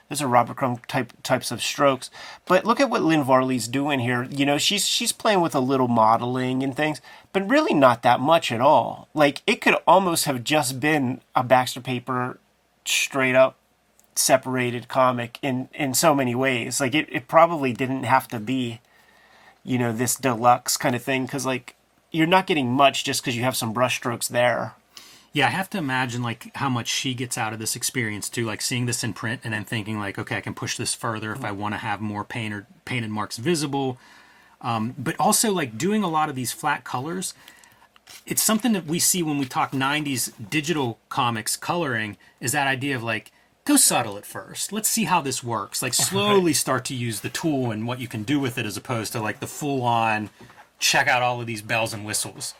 Those 0.09 0.21
are 0.21 0.27
Robert 0.27 0.57
Crumb 0.57 0.77
type 0.87 1.13
types 1.23 1.51
of 1.51 1.63
strokes. 1.63 2.11
But 2.45 2.63
look 2.65 2.79
at 2.79 2.89
what 2.89 3.01
Lynn 3.01 3.23
Varley's 3.23 3.67
doing 3.67 3.99
here. 3.99 4.23
You 4.23 4.45
know, 4.45 4.57
she's 4.57 4.85
she's 4.87 5.11
playing 5.11 5.41
with 5.41 5.55
a 5.55 5.59
little 5.59 5.87
modeling 5.87 6.61
and 6.61 6.75
things, 6.75 7.01
but 7.33 7.49
really 7.49 7.73
not 7.73 8.03
that 8.03 8.19
much 8.19 8.51
at 8.51 8.61
all. 8.61 9.07
Like 9.13 9.41
it 9.47 9.61
could 9.61 9.75
almost 9.87 10.25
have 10.25 10.43
just 10.43 10.79
been 10.79 11.21
a 11.35 11.43
Baxter 11.43 11.81
paper 11.81 12.39
straight 12.85 13.35
up 13.35 13.57
separated 14.15 14.87
comic 14.87 15.37
in 15.41 15.67
in 15.73 15.93
so 15.93 16.15
many 16.15 16.33
ways 16.33 16.79
like 16.79 16.95
it, 16.95 17.07
it 17.11 17.27
probably 17.27 17.73
didn't 17.73 18.03
have 18.03 18.29
to 18.29 18.39
be 18.39 18.79
you 19.63 19.77
know 19.77 19.91
this 19.91 20.15
deluxe 20.15 20.77
kind 20.77 20.95
of 20.95 21.03
thing 21.03 21.25
because 21.25 21.45
like 21.45 21.75
you're 22.11 22.25
not 22.25 22.47
getting 22.47 22.71
much 22.71 23.03
just 23.03 23.21
because 23.21 23.35
you 23.35 23.43
have 23.43 23.57
some 23.57 23.73
brushstrokes 23.73 24.29
there 24.29 24.73
Yeah, 25.35 25.47
I 25.47 25.49
have 25.49 25.69
to 25.71 25.77
imagine 25.77 26.23
like 26.23 26.55
how 26.55 26.69
much 26.69 26.87
she 26.87 27.13
gets 27.13 27.37
out 27.37 27.51
of 27.51 27.59
this 27.59 27.75
experience 27.75 28.29
too, 28.29 28.45
like 28.45 28.61
seeing 28.61 28.85
this 28.85 29.03
in 29.03 29.11
print 29.11 29.41
and 29.43 29.53
then 29.53 29.65
thinking 29.65 29.99
like, 29.99 30.17
okay, 30.17 30.37
I 30.37 30.41
can 30.41 30.53
push 30.53 30.77
this 30.77 30.93
further 30.93 31.33
if 31.33 31.43
I 31.43 31.51
want 31.51 31.73
to 31.73 31.77
have 31.77 31.99
more 31.99 32.23
painted 32.23 32.67
painted 32.85 33.11
marks 33.11 33.35
visible. 33.35 33.97
Um, 34.61 34.95
but 34.97 35.13
also 35.19 35.51
like 35.51 35.77
doing 35.77 36.03
a 36.03 36.07
lot 36.07 36.29
of 36.29 36.35
these 36.35 36.53
flat 36.53 36.85
colors. 36.85 37.33
It's 38.25 38.41
something 38.41 38.71
that 38.71 38.85
we 38.85 38.97
see 38.97 39.23
when 39.23 39.37
we 39.37 39.43
talk 39.43 39.73
'90s 39.73 40.31
digital 40.49 40.99
comics 41.09 41.57
coloring. 41.57 42.15
Is 42.39 42.53
that 42.53 42.67
idea 42.67 42.95
of 42.95 43.03
like 43.03 43.33
go 43.65 43.75
subtle 43.75 44.17
at 44.17 44.25
first. 44.25 44.71
Let's 44.71 44.87
see 44.87 45.03
how 45.03 45.19
this 45.19 45.43
works. 45.43 45.81
Like 45.81 45.93
slowly 46.11 46.53
start 46.53 46.85
to 46.85 46.95
use 46.95 47.19
the 47.19 47.29
tool 47.29 47.71
and 47.71 47.85
what 47.85 47.99
you 47.99 48.07
can 48.07 48.23
do 48.23 48.39
with 48.39 48.57
it, 48.57 48.65
as 48.65 48.77
opposed 48.77 49.11
to 49.11 49.19
like 49.19 49.41
the 49.41 49.47
full 49.47 49.81
on 49.81 50.29
check 50.79 51.09
out 51.09 51.21
all 51.21 51.41
of 51.41 51.47
these 51.47 51.61
bells 51.61 51.93
and 51.93 52.05
whistles. 52.05 52.53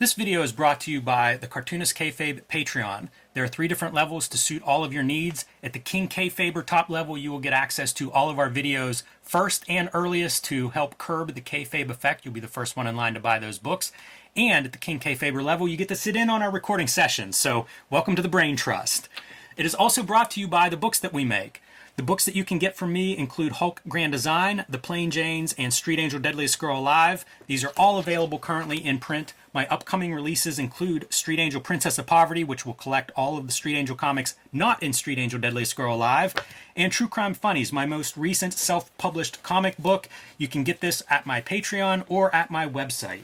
This 0.00 0.14
video 0.14 0.42
is 0.42 0.50
brought 0.50 0.80
to 0.80 0.90
you 0.90 1.00
by 1.00 1.36
the 1.36 1.46
Cartoonist 1.46 1.96
Kayfabe 1.96 2.42
Patreon. 2.46 3.10
There 3.32 3.44
are 3.44 3.48
three 3.48 3.68
different 3.68 3.94
levels 3.94 4.26
to 4.26 4.36
suit 4.36 4.60
all 4.64 4.82
of 4.82 4.92
your 4.92 5.04
needs. 5.04 5.44
At 5.62 5.72
the 5.72 5.78
King 5.78 6.08
Kayfaber 6.08 6.66
top 6.66 6.90
level, 6.90 7.16
you 7.16 7.30
will 7.30 7.38
get 7.38 7.52
access 7.52 7.92
to 7.92 8.10
all 8.10 8.28
of 8.28 8.36
our 8.36 8.50
videos 8.50 9.04
first 9.22 9.64
and 9.68 9.88
earliest 9.94 10.42
to 10.46 10.70
help 10.70 10.98
curb 10.98 11.32
the 11.36 11.40
kayfabe 11.40 11.90
effect. 11.90 12.24
You'll 12.24 12.34
be 12.34 12.40
the 12.40 12.48
first 12.48 12.76
one 12.76 12.88
in 12.88 12.96
line 12.96 13.14
to 13.14 13.20
buy 13.20 13.38
those 13.38 13.60
books. 13.60 13.92
And 14.34 14.66
at 14.66 14.72
the 14.72 14.78
King 14.78 14.98
Kayfaber 14.98 15.44
level, 15.44 15.68
you 15.68 15.76
get 15.76 15.88
to 15.88 15.94
sit 15.94 16.16
in 16.16 16.28
on 16.28 16.42
our 16.42 16.50
recording 16.50 16.88
sessions. 16.88 17.36
So, 17.36 17.66
welcome 17.88 18.16
to 18.16 18.22
the 18.22 18.28
Brain 18.28 18.56
Trust. 18.56 19.08
It 19.56 19.64
is 19.64 19.76
also 19.76 20.02
brought 20.02 20.32
to 20.32 20.40
you 20.40 20.48
by 20.48 20.68
the 20.68 20.76
books 20.76 20.98
that 20.98 21.12
we 21.12 21.24
make. 21.24 21.62
The 21.96 22.02
books 22.02 22.24
that 22.24 22.34
you 22.34 22.44
can 22.44 22.58
get 22.58 22.76
from 22.76 22.92
me 22.92 23.16
include 23.16 23.52
Hulk 23.52 23.80
Grand 23.86 24.10
Design, 24.10 24.64
The 24.68 24.78
Plain 24.78 25.12
Janes, 25.12 25.54
and 25.56 25.72
Street 25.72 26.00
Angel 26.00 26.18
Deadliest 26.18 26.58
Girl 26.58 26.80
Alive. 26.80 27.24
These 27.46 27.62
are 27.62 27.72
all 27.76 28.00
available 28.00 28.40
currently 28.40 28.84
in 28.84 28.98
print. 28.98 29.32
My 29.52 29.68
upcoming 29.68 30.12
releases 30.12 30.58
include 30.58 31.06
Street 31.10 31.38
Angel 31.38 31.60
Princess 31.60 31.96
of 31.96 32.06
Poverty, 32.06 32.42
which 32.42 32.66
will 32.66 32.74
collect 32.74 33.12
all 33.14 33.38
of 33.38 33.46
the 33.46 33.52
Street 33.52 33.76
Angel 33.76 33.94
comics 33.94 34.34
not 34.52 34.82
in 34.82 34.92
Street 34.92 35.18
Angel 35.20 35.38
Deadliest 35.38 35.76
Girl 35.76 35.94
Alive, 35.94 36.34
and 36.74 36.90
True 36.90 37.06
Crime 37.06 37.32
Funnies, 37.32 37.72
my 37.72 37.86
most 37.86 38.16
recent 38.16 38.54
self 38.54 38.96
published 38.98 39.44
comic 39.44 39.78
book. 39.78 40.08
You 40.36 40.48
can 40.48 40.64
get 40.64 40.80
this 40.80 41.00
at 41.08 41.26
my 41.26 41.40
Patreon 41.40 42.02
or 42.08 42.34
at 42.34 42.50
my 42.50 42.68
website. 42.68 43.22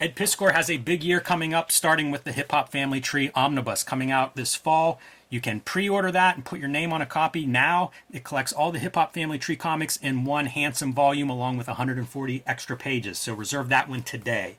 Ed 0.00 0.16
Piskor 0.16 0.52
has 0.52 0.68
a 0.68 0.78
big 0.78 1.04
year 1.04 1.20
coming 1.20 1.54
up, 1.54 1.70
starting 1.70 2.10
with 2.10 2.24
the 2.24 2.32
Hip 2.32 2.50
Hop 2.50 2.72
Family 2.72 3.00
Tree 3.00 3.30
Omnibus 3.36 3.84
coming 3.84 4.10
out 4.10 4.34
this 4.34 4.56
fall. 4.56 4.98
You 5.32 5.40
can 5.40 5.60
pre 5.60 5.88
order 5.88 6.12
that 6.12 6.36
and 6.36 6.44
put 6.44 6.60
your 6.60 6.68
name 6.68 6.92
on 6.92 7.00
a 7.00 7.06
copy 7.06 7.46
now. 7.46 7.90
It 8.12 8.22
collects 8.22 8.52
all 8.52 8.70
the 8.70 8.78
Hip 8.78 8.96
Hop 8.96 9.14
Family 9.14 9.38
Tree 9.38 9.56
comics 9.56 9.96
in 9.96 10.26
one 10.26 10.44
handsome 10.44 10.92
volume 10.92 11.30
along 11.30 11.56
with 11.56 11.68
140 11.68 12.42
extra 12.46 12.76
pages. 12.76 13.18
So 13.18 13.32
reserve 13.32 13.70
that 13.70 13.88
one 13.88 14.02
today. 14.02 14.58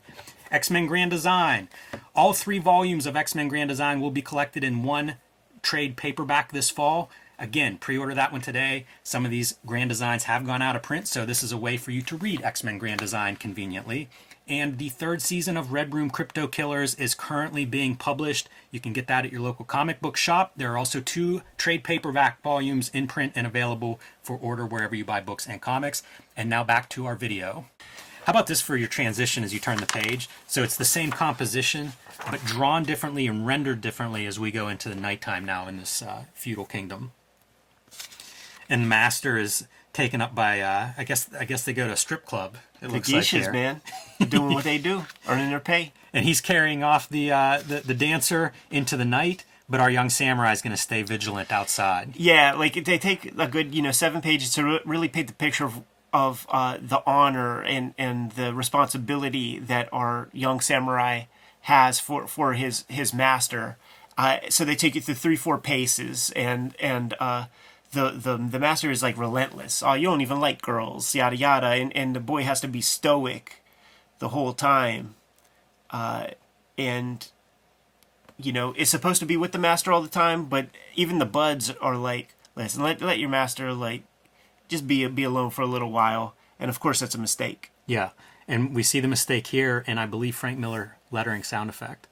X 0.50 0.72
Men 0.72 0.88
Grand 0.88 1.12
Design. 1.12 1.70
All 2.16 2.34
three 2.34 2.58
volumes 2.58 3.06
of 3.06 3.16
X 3.16 3.36
Men 3.36 3.50
Grand 3.50 3.70
Design 3.70 4.02
will 4.02 4.10
be 4.10 4.24
collected 4.24 4.64
in 4.64 4.82
one 4.82 5.18
trade 5.62 5.96
paperback 5.96 6.52
this 6.52 6.72
fall. 6.72 7.12
Again, 7.38 7.78
pre 7.78 7.96
order 7.96 8.16
that 8.16 8.32
one 8.32 8.42
today. 8.42 8.88
Some 9.04 9.26
of 9.26 9.32
these 9.32 9.60
Grand 9.68 9.90
Designs 9.90 10.24
have 10.24 10.44
gone 10.44 10.64
out 10.64 10.76
of 10.76 10.82
print, 10.82 11.08
so 11.08 11.24
this 11.24 11.44
is 11.44 11.52
a 11.52 11.58
way 11.58 11.78
for 11.78 11.92
you 11.92 12.02
to 12.02 12.18
read 12.18 12.42
X 12.42 12.64
Men 12.64 12.80
Grand 12.80 13.00
Design 13.00 13.36
conveniently. 13.36 14.10
And 14.48 14.78
the 14.78 14.90
third 14.90 15.22
season 15.22 15.56
of 15.56 15.72
Red 15.72 15.94
Room 15.94 16.10
Crypto 16.10 16.48
Killers 16.48 16.96
is 16.96 17.16
currently 17.16 17.64
being 17.64 17.96
published. 17.96 18.50
You 18.72 18.82
can 18.82 18.92
get 18.92 19.08
that 19.08 19.26
at 19.26 19.32
your 19.32 19.40
local 19.40 19.64
comic 19.64 20.02
book 20.02 20.18
shop. 20.18 20.52
There 20.58 20.74
are 20.74 20.78
also 20.78 21.00
two 21.00 21.44
trade 21.58 21.84
paperback 21.84 22.42
volumes 22.42 22.90
in 22.94 23.08
print 23.08 23.34
and 23.36 23.48
available 23.48 24.02
for 24.22 24.38
order 24.38 24.66
wherever 24.66 24.96
you 24.96 25.06
buy 25.06 25.22
books 25.22 25.48
and 25.48 25.62
comics. 25.62 26.04
And 26.36 26.50
now 26.50 26.64
back 26.64 26.90
to 26.90 27.06
our 27.06 27.16
video. 27.16 27.66
How 28.26 28.32
about 28.32 28.48
this 28.48 28.62
for 28.62 28.76
your 28.76 28.88
transition 28.88 29.44
as 29.44 29.54
you 29.54 29.60
turn 29.60 29.78
the 29.78 29.86
page? 29.86 30.30
So 30.48 30.64
it's 30.64 30.78
the 30.78 30.86
same 30.86 31.12
composition, 31.12 31.94
but 32.30 32.44
drawn 32.46 32.84
differently 32.84 33.28
and 33.28 33.46
rendered 33.46 33.82
differently 33.82 34.26
as 34.26 34.40
we 34.40 34.52
go 34.52 34.68
into 34.68 34.90
the 34.90 34.96
nighttime 34.96 35.46
now 35.46 35.68
in 35.68 35.78
this 35.78 36.02
uh, 36.02 36.24
feudal 36.34 36.66
kingdom. 36.66 37.12
And 38.70 38.88
Master 38.88 39.38
is 39.38 39.68
taken 39.94 40.22
up 40.22 40.34
by, 40.36 40.60
uh, 40.60 40.90
I 40.98 41.04
guess, 41.04 41.30
I 41.40 41.46
guess 41.46 41.64
they 41.64 41.74
go 41.74 41.88
to 41.88 41.94
a 41.94 41.98
strip 41.98 42.26
club. 42.26 42.56
It 42.82 42.88
The 42.88 42.94
looks 42.94 43.12
like 43.12 43.24
geishas, 43.24 43.42
here. 43.44 43.52
man, 43.54 43.82
doing 44.28 44.54
what 44.54 44.64
they 44.64 44.78
do, 44.78 45.06
earning 45.28 45.50
their 45.50 45.60
pay. 45.60 45.94
and 46.12 46.26
he's 46.26 46.42
carrying 46.42 46.84
off 46.84 47.08
the, 47.10 47.32
uh, 47.32 47.62
the 47.66 47.80
the 47.80 47.94
dancer 47.94 48.52
into 48.72 48.98
the 48.98 49.06
night. 49.06 49.46
But 49.70 49.80
our 49.80 49.90
young 49.90 50.10
samurai 50.10 50.52
is 50.52 50.62
going 50.62 50.76
to 50.76 50.82
stay 50.82 51.04
vigilant 51.04 51.52
outside. 51.52 52.16
Yeah, 52.18 52.54
like 52.54 52.74
they 52.84 52.98
take 52.98 53.34
a 53.40 53.48
good, 53.48 53.74
you 53.74 53.82
know, 53.82 53.92
seven 53.92 54.22
pages 54.22 54.54
to 54.56 54.64
re- 54.66 54.80
really 54.86 55.08
paint 55.08 55.28
the 55.28 55.34
picture 55.34 55.64
of 55.66 55.82
of 56.12 56.46
uh, 56.50 56.78
the 56.82 57.02
honor 57.08 57.62
and 57.64 57.94
and 57.98 58.32
the 58.34 58.54
responsibility 58.54 59.60
that 59.60 59.88
our 59.94 60.28
young 60.34 60.60
samurai 60.60 61.24
has 61.62 62.00
for 62.00 62.28
for 62.28 62.54
his 62.54 62.84
his 62.90 63.14
master. 63.14 63.78
Uh, 64.18 64.38
so 64.50 64.66
they 64.66 64.76
take 64.76 64.96
you 64.96 65.02
through 65.02 65.16
three, 65.16 65.38
four 65.38 65.58
paces, 65.58 66.32
and 66.36 66.76
and 66.80 67.14
uh, 67.22 67.46
the 67.94 68.12
the 68.12 68.38
the 68.38 68.60
master 68.60 68.92
is 68.92 69.02
like 69.02 69.18
relentless. 69.18 69.82
Oh, 69.84 69.94
you 69.94 70.08
don't 70.08 70.22
even 70.22 70.40
like 70.40 70.62
girls, 70.62 71.16
yada 71.16 71.36
yada, 71.36 71.68
and 71.68 71.96
and 71.96 72.16
the 72.16 72.20
boy 72.20 72.44
has 72.44 72.62
to 72.62 72.68
be 72.68 72.82
stoic 72.82 73.64
the 74.20 74.30
whole 74.30 74.54
time, 74.54 75.16
uh, 75.92 76.28
and 76.78 77.28
you 78.38 78.52
know, 78.52 78.74
it's 78.78 78.92
supposed 78.92 79.20
to 79.20 79.26
be 79.26 79.38
with 79.38 79.52
the 79.52 79.60
master 79.60 79.92
all 79.92 80.02
the 80.02 80.08
time, 80.08 80.46
but 80.46 80.68
even 80.96 81.20
the 81.20 81.26
buds 81.26 81.72
are 81.82 81.96
like, 81.96 82.36
listen, 82.56 82.84
let, 82.84 83.02
let 83.02 83.20
your 83.20 83.30
master 83.30 83.74
like 83.74 84.04
just 84.68 84.88
be 84.88 85.06
be 85.08 85.24
alone 85.24 85.50
for 85.50 85.62
a 85.62 85.68
little 85.68 85.92
while. 85.92 86.36
And 86.60 86.70
of 86.70 86.80
course, 86.80 87.00
that's 87.00 87.16
a 87.16 87.20
mistake. 87.20 87.72
Yeah, 87.86 88.10
and 88.48 88.74
we 88.76 88.84
see 88.84 89.00
the 89.00 89.08
mistake 89.08 89.48
here, 89.48 89.84
and 89.88 90.00
I 90.00 90.06
believe 90.06 90.36
Frank 90.36 90.58
Miller 90.58 90.98
lettering 91.12 91.44
sound 91.44 91.70
effect 91.70 92.08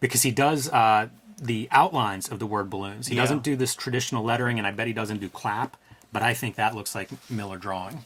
because 0.00 0.22
he 0.22 0.30
does 0.30 0.68
uh, 0.68 1.08
the 1.40 1.68
outlines 1.70 2.28
of 2.28 2.38
the 2.38 2.46
word 2.46 2.68
balloons. 2.68 3.06
He 3.08 3.14
Yeah. 3.16 3.22
doesn't 3.22 3.42
do 3.42 3.54
this 3.56 3.74
traditional 3.74 4.24
lettering, 4.24 4.58
and 4.58 4.66
I 4.66 4.70
bet 4.72 4.86
he 4.86 4.92
doesn't 4.92 5.18
do 5.20 5.28
clap. 5.28 5.76
But 6.12 6.22
I 6.22 6.34
think 6.34 6.56
that 6.56 6.74
looks 6.74 6.94
like 6.94 7.10
Miller 7.30 7.58
drawing. 7.58 8.04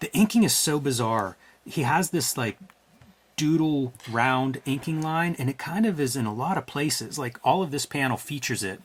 The 0.00 0.12
inking 0.16 0.42
is 0.42 0.54
so 0.54 0.80
bizarre. 0.80 1.36
He 1.66 1.82
has 1.82 2.10
this 2.10 2.36
like 2.36 2.58
doodle 3.36 3.92
round 4.10 4.60
inking 4.64 5.02
line, 5.02 5.36
and 5.38 5.50
it 5.50 5.58
kind 5.58 5.86
of 5.86 6.00
is 6.00 6.16
in 6.16 6.26
a 6.26 6.32
lot 6.34 6.56
of 6.58 6.66
places. 6.66 7.18
Like 7.18 7.38
all 7.44 7.62
of 7.62 7.70
this 7.70 7.86
panel 7.86 8.16
features 8.16 8.62
it 8.62 8.80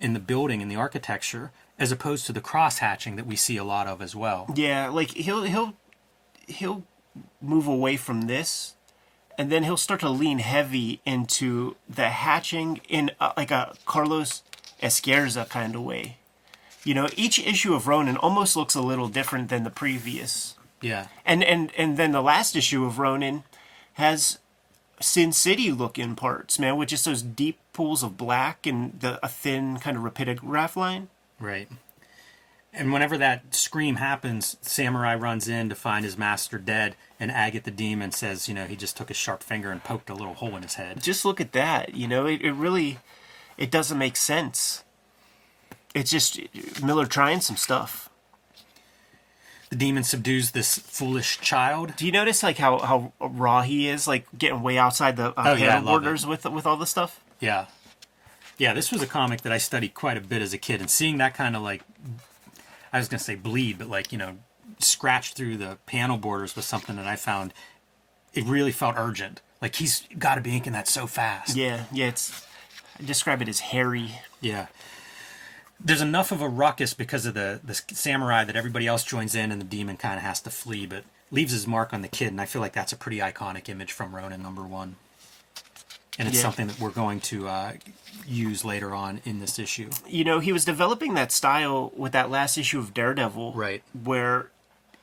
in 0.00 0.12
the 0.14 0.20
building 0.20 0.62
and 0.62 0.70
the 0.70 0.76
architecture, 0.76 1.50
as 1.78 1.92
opposed 1.92 2.26
to 2.26 2.32
the 2.32 2.40
cross 2.40 2.78
hatching 2.78 3.16
that 3.16 3.26
we 3.26 3.36
see 3.36 3.56
a 3.56 3.64
lot 3.64 3.86
of 3.86 4.00
as 4.00 4.14
well. 4.16 4.46
Yeah, 4.54 4.88
like 4.88 5.10
he'll 5.12 5.42
he'll 5.42 5.74
he'll 6.46 6.84
move 7.42 7.66
away 7.66 7.96
from 7.96 8.22
this, 8.22 8.74
and 9.38 9.50
then 9.50 9.64
he'll 9.64 9.76
start 9.76 10.00
to 10.00 10.10
lean 10.10 10.38
heavy 10.38 11.00
into 11.04 11.76
the 11.88 12.10
hatching 12.10 12.80
in 12.88 13.10
uh, 13.20 13.32
like 13.36 13.50
a 13.50 13.74
Carlos 13.86 14.42
Ezquerra 14.82 15.48
kind 15.48 15.74
of 15.74 15.82
way. 15.82 16.16
You 16.84 16.94
know, 16.94 17.08
each 17.16 17.38
issue 17.38 17.74
of 17.74 17.86
Ronin 17.86 18.16
almost 18.16 18.56
looks 18.56 18.74
a 18.74 18.80
little 18.80 19.08
different 19.08 19.48
than 19.48 19.64
the 19.64 19.70
previous. 19.70 20.56
Yeah. 20.80 21.08
And 21.24 21.44
and 21.44 21.72
and 21.76 21.96
then 21.96 22.12
the 22.12 22.22
last 22.22 22.56
issue 22.56 22.84
of 22.84 22.98
Ronin 22.98 23.44
has 23.94 24.38
Sin 25.00 25.32
City 25.32 25.72
looking 25.72 26.16
parts, 26.16 26.58
man, 26.58 26.76
with 26.76 26.88
just 26.88 27.04
those 27.04 27.22
deep 27.22 27.58
pools 27.72 28.02
of 28.02 28.16
black 28.16 28.66
and 28.66 28.98
the 29.00 29.24
a 29.24 29.28
thin 29.28 29.78
kind 29.78 29.96
of 29.96 30.02
rapidograph 30.02 30.76
line. 30.76 31.08
Right. 31.38 31.68
And 32.72 32.92
whenever 32.92 33.18
that 33.18 33.54
scream 33.54 33.96
happens, 33.96 34.56
Samurai 34.62 35.16
runs 35.16 35.48
in 35.48 35.68
to 35.68 35.74
find 35.74 36.04
his 36.04 36.16
master 36.16 36.56
dead, 36.56 36.94
and 37.18 37.30
Agate 37.30 37.64
the 37.64 37.70
demon 37.70 38.12
says, 38.12 38.48
you 38.48 38.54
know, 38.54 38.66
he 38.66 38.76
just 38.76 38.96
took 38.96 39.08
his 39.08 39.16
sharp 39.16 39.42
finger 39.42 39.72
and 39.72 39.82
poked 39.82 40.08
a 40.08 40.14
little 40.14 40.34
hole 40.34 40.56
in 40.56 40.62
his 40.62 40.74
head. 40.74 41.02
Just 41.02 41.24
look 41.24 41.40
at 41.40 41.52
that, 41.52 41.94
you 41.94 42.06
know, 42.06 42.26
it, 42.26 42.40
it 42.42 42.52
really 42.52 42.98
it 43.58 43.70
doesn't 43.70 43.98
make 43.98 44.16
sense. 44.16 44.84
It's 45.94 46.10
just 46.10 46.38
Miller 46.82 47.06
trying 47.06 47.40
some 47.40 47.56
stuff. 47.56 48.08
The 49.70 49.76
demon 49.76 50.02
subdues 50.02 50.52
this 50.52 50.78
foolish 50.78 51.40
child. 51.40 51.94
Do 51.96 52.06
you 52.06 52.12
notice 52.12 52.42
like 52.42 52.58
how, 52.58 52.78
how 52.78 53.12
raw 53.20 53.62
he 53.62 53.88
is, 53.88 54.06
like 54.06 54.26
getting 54.36 54.62
way 54.62 54.78
outside 54.78 55.16
the 55.16 55.30
uh, 55.30 55.44
Oh, 55.46 55.54
yeah, 55.54 55.80
borders 55.80 56.26
with 56.26 56.44
with 56.44 56.66
all 56.66 56.76
this 56.76 56.90
stuff? 56.90 57.20
Yeah. 57.40 57.66
Yeah, 58.58 58.74
this 58.74 58.92
was 58.92 59.00
a 59.00 59.06
comic 59.06 59.40
that 59.42 59.52
I 59.52 59.58
studied 59.58 59.94
quite 59.94 60.16
a 60.16 60.20
bit 60.20 60.42
as 60.42 60.52
a 60.52 60.58
kid, 60.58 60.80
and 60.80 60.90
seeing 60.90 61.18
that 61.18 61.34
kind 61.34 61.56
of 61.56 61.62
like, 61.62 61.82
I 62.92 62.98
was 62.98 63.08
going 63.08 63.18
to 63.18 63.24
say 63.24 63.34
bleed, 63.34 63.78
but 63.78 63.88
like, 63.88 64.12
you 64.12 64.18
know, 64.18 64.38
scratch 64.78 65.34
through 65.34 65.56
the 65.56 65.78
panel 65.86 66.16
borders 66.16 66.56
with 66.56 66.64
something 66.64 66.96
that 66.96 67.06
I 67.06 67.16
found, 67.16 67.54
it 68.34 68.44
really 68.44 68.72
felt 68.72 68.94
urgent. 68.96 69.40
Like, 69.60 69.76
he's 69.76 70.06
got 70.18 70.36
to 70.36 70.40
be 70.40 70.56
inking 70.56 70.72
that 70.72 70.88
so 70.88 71.06
fast. 71.06 71.56
Yeah, 71.56 71.84
yeah, 71.92 72.08
it's 72.08 72.46
I 72.98 73.04
describe 73.04 73.42
it 73.42 73.48
as 73.48 73.60
hairy. 73.60 74.12
Yeah. 74.40 74.66
There's 75.82 76.02
enough 76.02 76.30
of 76.32 76.42
a 76.42 76.48
ruckus 76.48 76.92
because 76.92 77.24
of 77.24 77.34
the, 77.34 77.60
the 77.64 77.74
samurai 77.94 78.44
that 78.44 78.56
everybody 78.56 78.86
else 78.86 79.02
joins 79.02 79.34
in 79.34 79.50
and 79.50 79.60
the 79.60 79.66
demon 79.66 79.96
kind 79.96 80.16
of 80.16 80.22
has 80.22 80.40
to 80.42 80.50
flee, 80.50 80.86
but 80.86 81.04
leaves 81.30 81.52
his 81.52 81.66
mark 81.66 81.94
on 81.94 82.02
the 82.02 82.08
kid, 82.08 82.28
and 82.28 82.40
I 82.40 82.46
feel 82.46 82.60
like 82.60 82.72
that's 82.72 82.92
a 82.92 82.96
pretty 82.96 83.18
iconic 83.18 83.68
image 83.68 83.92
from 83.92 84.14
Ronin 84.14 84.42
number 84.42 84.62
one. 84.62 84.96
And 86.18 86.28
it's 86.28 86.36
Yeah. 86.36 86.42
something 86.42 86.66
that 86.66 86.78
we're 86.80 86.90
going 86.90 87.20
to 87.20 87.48
uh, 87.48 87.72
use 88.26 88.64
later 88.64 88.94
on 88.94 89.20
in 89.24 89.40
this 89.40 89.58
issue. 89.58 89.90
you 90.06 90.24
know, 90.24 90.38
he 90.40 90.52
was 90.52 90.64
developing 90.64 91.14
that 91.14 91.32
style 91.32 91.92
with 91.96 92.12
that 92.12 92.30
last 92.30 92.58
issue 92.58 92.78
of 92.78 92.92
Daredevil, 92.94 93.52
Right. 93.54 93.82
Where 94.04 94.50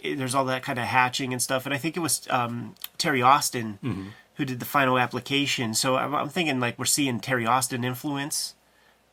there's 0.03 0.35
all 0.35 0.45
that 0.45 0.63
kind 0.63 0.77
of 0.79 0.85
hatching 0.85 1.33
and 1.33 1.41
stuff, 1.41 1.65
and 1.65 1.73
I 1.73 1.77
think 1.77 1.97
it 1.97 2.01
was 2.01 2.27
um, 2.29 2.75
Terry 2.97 3.21
Austin 3.21 3.79
Mm-hmm. 3.83 4.07
who 4.35 4.45
did 4.45 4.59
the 4.59 4.65
final 4.65 4.99
application. 4.99 5.73
So 5.73 5.95
I'm, 5.95 6.13
I'm 6.13 6.29
thinking 6.29 6.59
like 6.59 6.77
we're 6.77 6.85
seeing 6.85 7.19
Terry 7.19 7.45
Austin 7.47 7.83
influence 7.83 8.53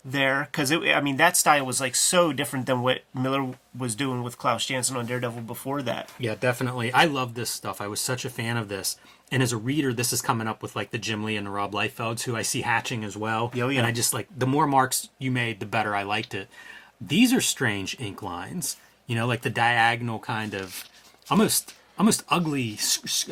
there, 0.04 0.48
because 0.50 0.70
it 0.70 0.82
I 0.82 1.00
mean 1.00 1.16
that 1.16 1.36
style 1.36 1.64
was 1.64 1.80
like 1.80 1.94
so 1.96 2.32
different 2.32 2.66
than 2.66 2.82
what 2.82 3.02
Miller 3.14 3.54
was 3.76 3.94
doing 3.94 4.22
with 4.22 4.38
Klaus 4.38 4.66
Janson 4.66 4.96
on 4.96 5.06
Daredevil 5.06 5.42
before 5.42 5.82
that. 5.82 6.10
Yeah, 6.18 6.34
definitely. 6.34 6.92
I 6.92 7.06
love 7.06 7.34
this 7.34 7.50
stuff. 7.50 7.80
I 7.80 7.86
was 7.86 8.00
such 8.00 8.24
a 8.24 8.30
fan 8.30 8.56
of 8.56 8.68
this. 8.68 8.96
And 9.32 9.42
as 9.42 9.52
a 9.52 9.56
reader, 9.56 9.92
this 9.92 10.12
is 10.12 10.20
coming 10.20 10.46
up 10.46 10.62
with 10.62 10.76
like 10.76 10.90
the 10.90 10.98
Jim 10.98 11.24
Lee 11.24 11.36
and 11.36 11.46
the 11.46 11.50
Rob 11.50 11.72
Liefelds, 11.72 12.22
who 12.22 12.36
I 12.36 12.42
see 12.42 12.60
hatching 12.60 13.02
as 13.02 13.16
well. 13.16 13.50
Oh, 13.54 13.68
yeah. 13.68 13.78
And 13.78 13.86
I 13.86 13.92
just 13.92 14.12
like 14.12 14.28
the 14.36 14.46
more 14.46 14.66
marks 14.66 15.08
you 15.18 15.30
made, 15.30 15.60
the 15.60 15.66
better 15.66 15.94
I 15.94 16.02
liked 16.02 16.34
it. 16.34 16.48
These 17.00 17.32
are 17.32 17.40
strange 17.40 17.98
ink 17.98 18.22
lines, 18.22 18.76
you 19.06 19.14
know, 19.14 19.26
like 19.26 19.42
the 19.42 19.50
diagonal 19.50 20.18
kind 20.18 20.54
of 20.54 20.84
almost 21.30 21.74
almost 21.98 22.24
ugly, 22.28 22.78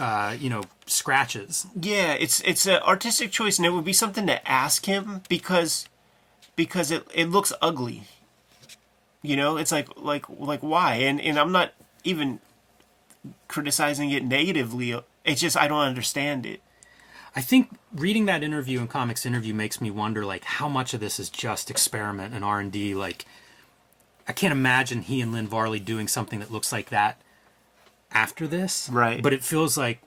uh, 0.00 0.36
you 0.38 0.48
know, 0.48 0.62
scratches. 0.86 1.66
Yeah, 1.78 2.14
it's 2.14 2.40
it's 2.40 2.66
an 2.66 2.80
artistic 2.82 3.30
choice, 3.30 3.58
and 3.58 3.66
it 3.66 3.70
would 3.70 3.84
be 3.84 3.92
something 3.92 4.26
to 4.26 4.48
ask 4.48 4.86
him 4.86 5.22
because 5.28 5.88
because 6.56 6.90
it 6.90 7.06
it 7.14 7.26
looks 7.26 7.52
ugly. 7.61 8.04
You 9.23 9.37
know, 9.37 9.56
it's 9.56 9.73
like 9.73 9.88
like 9.97 10.25
like 10.28 10.61
why? 10.61 10.94
And 10.97 11.21
and 11.21 11.38
I'm 11.38 11.52
not 11.52 11.73
even 12.04 12.40
criticizing 13.49 14.11
it 14.11 14.25
negatively. 14.25 14.99
It's 15.25 15.40
just 15.40 15.56
I 15.56 15.68
don't 15.68 15.80
understand 15.80 16.47
it. 16.47 16.61
I 17.35 17.40
think 17.40 17.71
reading 17.94 18.26
that 18.26 18.42
interview 18.42 18.80
and 18.80 18.90
comics 18.90 19.25
interview 19.25 19.54
makes 19.54 19.80
me 19.80 19.90
wonder 19.90 20.25
like 20.25 20.44
how 20.44 20.68
much 20.68 20.92
of 20.92 21.00
this 21.00 21.18
is 21.18 21.30
just 21.30 21.71
experiment 21.71 22.35
and 22.35 22.44
R 22.44 22.61
and 22.61 22.71
D. 22.71 22.94
Like, 22.94 23.25
I 24.28 24.32
can't 24.32 24.52
imagine 24.52 25.02
he 25.02 25.21
and 25.21 25.32
Lynn 25.32 25.49
Varley 25.49 25.80
doing 25.80 26.09
something 26.09 26.40
that 26.40 26.50
looks 26.50 26.73
like 26.73 26.90
that 26.90 27.21
after 28.11 28.47
this. 28.47 28.88
Right. 28.90 29.23
But 29.23 29.32
it 29.32 29.42
feels 29.42 29.78
like, 29.78 30.02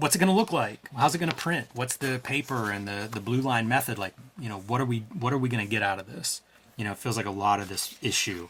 what's 0.00 0.16
it 0.16 0.18
going 0.18 0.28
to 0.28 0.34
look 0.34 0.52
like? 0.52 0.80
How's 0.96 1.14
it 1.14 1.18
going 1.18 1.30
to 1.30 1.36
print? 1.36 1.68
What's 1.74 1.96
the 1.96 2.20
paper 2.22 2.70
and 2.70 2.88
the 2.88 3.08
the 3.10 3.20
blue 3.20 3.40
line 3.40 3.68
method 3.68 3.98
like? 3.98 4.14
You 4.38 4.48
know, 4.48 4.60
what 4.60 4.80
are 4.80 4.84
we 4.84 5.00
what 5.18 5.32
are 5.32 5.38
we 5.38 5.48
going 5.48 5.64
to 5.64 5.70
get 5.70 5.82
out 5.82 5.98
of 5.98 6.12
this? 6.12 6.42
You 6.76 6.84
know, 6.84 6.92
it 6.92 6.98
feels 6.98 7.16
like 7.16 7.26
a 7.26 7.30
lot 7.30 7.60
of 7.60 7.68
this 7.68 7.96
issue. 8.02 8.48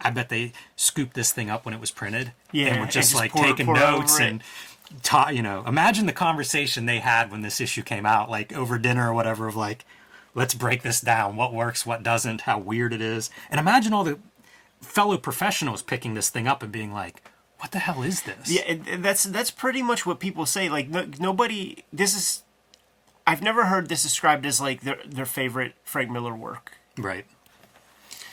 I 0.00 0.10
bet 0.10 0.28
they 0.28 0.52
scooped 0.76 1.14
this 1.14 1.32
thing 1.32 1.48
up 1.48 1.64
when 1.64 1.72
it 1.72 1.80
was 1.80 1.90
printed. 1.90 2.32
Yeah, 2.52 2.66
and 2.66 2.76
were 2.76 2.82
and 2.82 2.92
just, 2.92 3.10
just 3.10 3.20
like 3.20 3.32
pour- 3.32 3.44
taking 3.44 3.66
pour 3.66 3.76
notes 3.76 4.20
and 4.20 4.42
ta- 5.02 5.30
you 5.30 5.42
know, 5.42 5.64
imagine 5.66 6.06
the 6.06 6.12
conversation 6.12 6.86
they 6.86 6.98
had 6.98 7.30
when 7.30 7.42
this 7.42 7.60
issue 7.60 7.82
came 7.82 8.06
out, 8.06 8.30
like 8.30 8.52
over 8.52 8.78
dinner 8.78 9.10
or 9.10 9.14
whatever, 9.14 9.48
of 9.48 9.56
like, 9.56 9.84
let's 10.34 10.54
break 10.54 10.82
this 10.82 11.00
down. 11.00 11.36
What 11.36 11.52
works, 11.52 11.86
what 11.86 12.02
doesn't, 12.02 12.42
how 12.42 12.58
weird 12.58 12.92
it 12.92 13.00
is. 13.00 13.30
And 13.50 13.58
imagine 13.58 13.92
all 13.92 14.04
the 14.04 14.18
fellow 14.80 15.16
professionals 15.16 15.82
picking 15.82 16.14
this 16.14 16.30
thing 16.30 16.46
up 16.46 16.62
and 16.62 16.70
being 16.70 16.92
like, 16.92 17.22
what 17.58 17.72
the 17.72 17.78
hell 17.78 18.02
is 18.02 18.22
this? 18.22 18.50
Yeah, 18.50 18.62
it- 18.62 19.02
that's 19.02 19.24
that's 19.24 19.50
pretty 19.50 19.82
much 19.82 20.04
what 20.06 20.20
people 20.20 20.46
say. 20.46 20.68
Like 20.68 20.88
no, 20.88 21.06
nobody. 21.18 21.84
This 21.92 22.14
is. 22.14 22.42
I've 23.26 23.42
never 23.42 23.66
heard 23.66 23.88
this 23.88 24.02
described 24.02 24.46
as 24.46 24.60
like 24.60 24.82
their 24.82 24.98
their 25.06 25.26
favorite 25.26 25.74
Frank 25.84 26.10
Miller 26.10 26.34
work. 26.34 26.72
Right. 26.96 27.26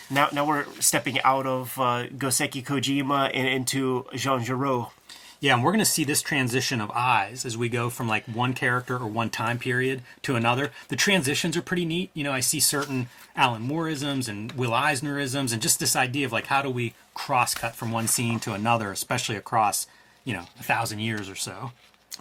Now 0.10 0.30
now 0.32 0.46
we're 0.46 0.66
stepping 0.80 1.20
out 1.22 1.46
of 1.48 1.80
uh, 1.80 2.08
Goseki 2.08 2.64
Kojima 2.64 3.32
and 3.34 3.48
into 3.48 4.06
Jean 4.14 4.42
Giraud. 4.44 4.92
Yeah, 5.44 5.56
and 5.56 5.62
we're 5.62 5.74
going 5.74 5.80
to 5.80 5.86
see 5.86 6.06
this 6.06 6.22
transition 6.22 6.80
of 6.80 6.90
eyes 6.92 7.44
as 7.44 7.58
we 7.58 7.68
go 7.68 7.90
from 7.90 8.08
like 8.08 8.24
one 8.28 8.54
character 8.54 8.96
or 8.96 9.08
one 9.08 9.30
time 9.30 9.60
period 9.60 10.02
to 10.22 10.38
another. 10.38 10.72
The 10.88 10.96
transitions 10.96 11.58
are 11.58 11.62
pretty 11.62 11.84
neat. 11.84 12.12
You 12.14 12.24
know, 12.24 12.32
I 12.32 12.40
see 12.40 12.62
certain 12.62 13.08
Alan 13.36 13.68
Mooreisms 13.68 14.30
and 14.30 14.54
Will 14.54 14.72
Eisnerisms, 14.72 15.52
and 15.52 15.62
just 15.62 15.82
this 15.82 15.98
idea 15.98 16.26
of 16.26 16.32
like 16.32 16.48
how 16.48 16.62
do 16.62 16.70
we 16.70 16.94
cross 17.14 17.54
cut 17.56 17.76
from 17.76 17.92
one 17.92 18.08
scene 18.08 18.40
to 18.40 18.54
another, 18.54 18.90
especially 18.90 19.36
across, 19.36 19.86
you 20.24 20.34
know, 20.34 20.46
a 20.62 20.64
thousand 20.64 21.00
years 21.00 21.28
or 21.28 21.36
so. 21.36 21.74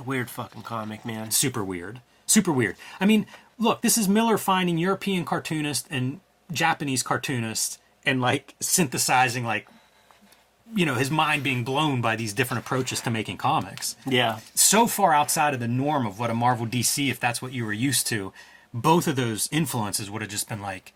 Weird 0.04 0.28
fucking 0.28 0.62
comic, 0.62 1.04
man. 1.04 1.30
Super 1.30 1.62
weird. 1.62 2.00
Super 2.26 2.50
weird. 2.50 2.74
I 2.98 3.06
mean, 3.06 3.26
look, 3.56 3.82
this 3.82 3.96
is 3.96 4.08
Miller 4.08 4.36
finding 4.36 4.78
European 4.78 5.24
cartoonists 5.24 5.86
and 5.92 6.18
Japanese 6.50 7.04
cartoonists 7.04 7.78
and 8.04 8.20
like 8.20 8.56
synthesizing 8.58 9.44
like 9.44 9.68
you 10.74 10.86
know 10.86 10.94
his 10.94 11.10
mind 11.10 11.42
being 11.42 11.64
blown 11.64 12.00
by 12.00 12.16
these 12.16 12.32
different 12.32 12.64
approaches 12.64 13.00
to 13.00 13.10
making 13.10 13.36
comics 13.36 13.96
Yeah. 14.06 14.38
so 14.54 14.86
far 14.86 15.12
outside 15.12 15.54
of 15.54 15.60
the 15.60 15.68
norm 15.68 16.06
of 16.06 16.18
what 16.18 16.30
a 16.30 16.34
marvel 16.34 16.66
dc 16.66 17.10
if 17.10 17.18
that's 17.20 17.42
what 17.42 17.52
you 17.52 17.64
were 17.66 17.72
used 17.72 18.06
to 18.08 18.32
both 18.72 19.06
of 19.06 19.16
those 19.16 19.48
influences 19.52 20.10
would 20.10 20.22
have 20.22 20.30
just 20.30 20.48
been 20.48 20.62
like 20.62 20.92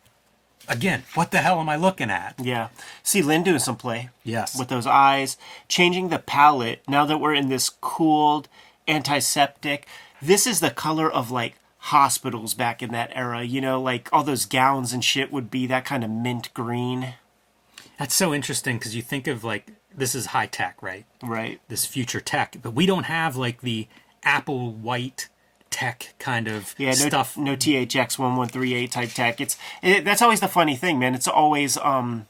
again 0.68 1.02
what 1.14 1.30
the 1.30 1.38
hell 1.38 1.60
am 1.60 1.68
i 1.68 1.76
looking 1.76 2.10
at 2.10 2.34
Yeah. 2.40 2.68
See 3.02 3.22
Lynn 3.22 3.42
doing 3.44 3.58
some 3.60 3.76
play. 3.76 4.08
Yes. 4.24 4.58
With 4.58 4.68
those 4.68 4.86
eyes, 4.86 5.36
changing 5.68 6.08
the 6.08 6.18
palette. 6.18 6.82
Now 6.88 7.04
that 7.06 7.18
we're 7.20 7.34
in 7.34 7.48
this 7.48 7.68
cooled, 7.68 8.48
antiseptic, 8.88 9.86
this 10.20 10.46
is 10.46 10.60
the 10.60 10.70
color 10.70 11.10
of 11.10 11.30
like 11.30 11.54
hospitals 11.78 12.54
back 12.54 12.82
in 12.82 12.90
that 12.92 13.10
era. 13.14 13.42
You 13.44 13.60
know, 13.60 13.80
like 13.80 14.08
all 14.12 14.24
those 14.24 14.44
gowns 14.44 14.92
and 14.92 15.04
shit 15.04 15.32
would 15.32 15.50
be 15.50 15.66
that 15.68 15.84
kind 15.84 16.02
of 16.02 16.10
mint 16.10 16.52
green. 16.54 17.14
That's 17.98 18.14
so 18.14 18.32
interesting 18.34 18.78
because 18.78 18.94
you 18.94 19.02
think 19.02 19.26
of 19.26 19.42
like 19.44 19.72
this 19.94 20.14
is 20.14 20.26
high 20.26 20.46
tech 20.46 20.82
right 20.82 21.06
Right. 21.22 21.60
this 21.68 21.84
future 21.84 22.20
tech 22.20 22.56
but 22.62 22.72
we 22.72 22.86
don't 22.86 23.04
have 23.04 23.36
like 23.36 23.60
the 23.62 23.88
apple 24.22 24.72
white 24.72 25.28
tech 25.70 26.14
kind 26.18 26.48
of 26.48 26.74
Yeah, 26.78 26.90
no, 26.90 26.94
stuff 26.94 27.36
no 27.36 27.54
THX 27.56 28.18
one 28.18 28.36
one 28.36 28.48
three 28.48 28.74
eight 28.74 28.92
type 28.92 29.10
tech. 29.10 29.40
It's 29.40 29.56
it, 29.82 30.04
that's 30.04 30.22
always 30.22 30.40
the 30.40 30.48
funny 30.48 30.74
thing, 30.76 30.98
man. 30.98 31.14
It's 31.14 31.28
always 31.28 31.76
um, 31.78 32.26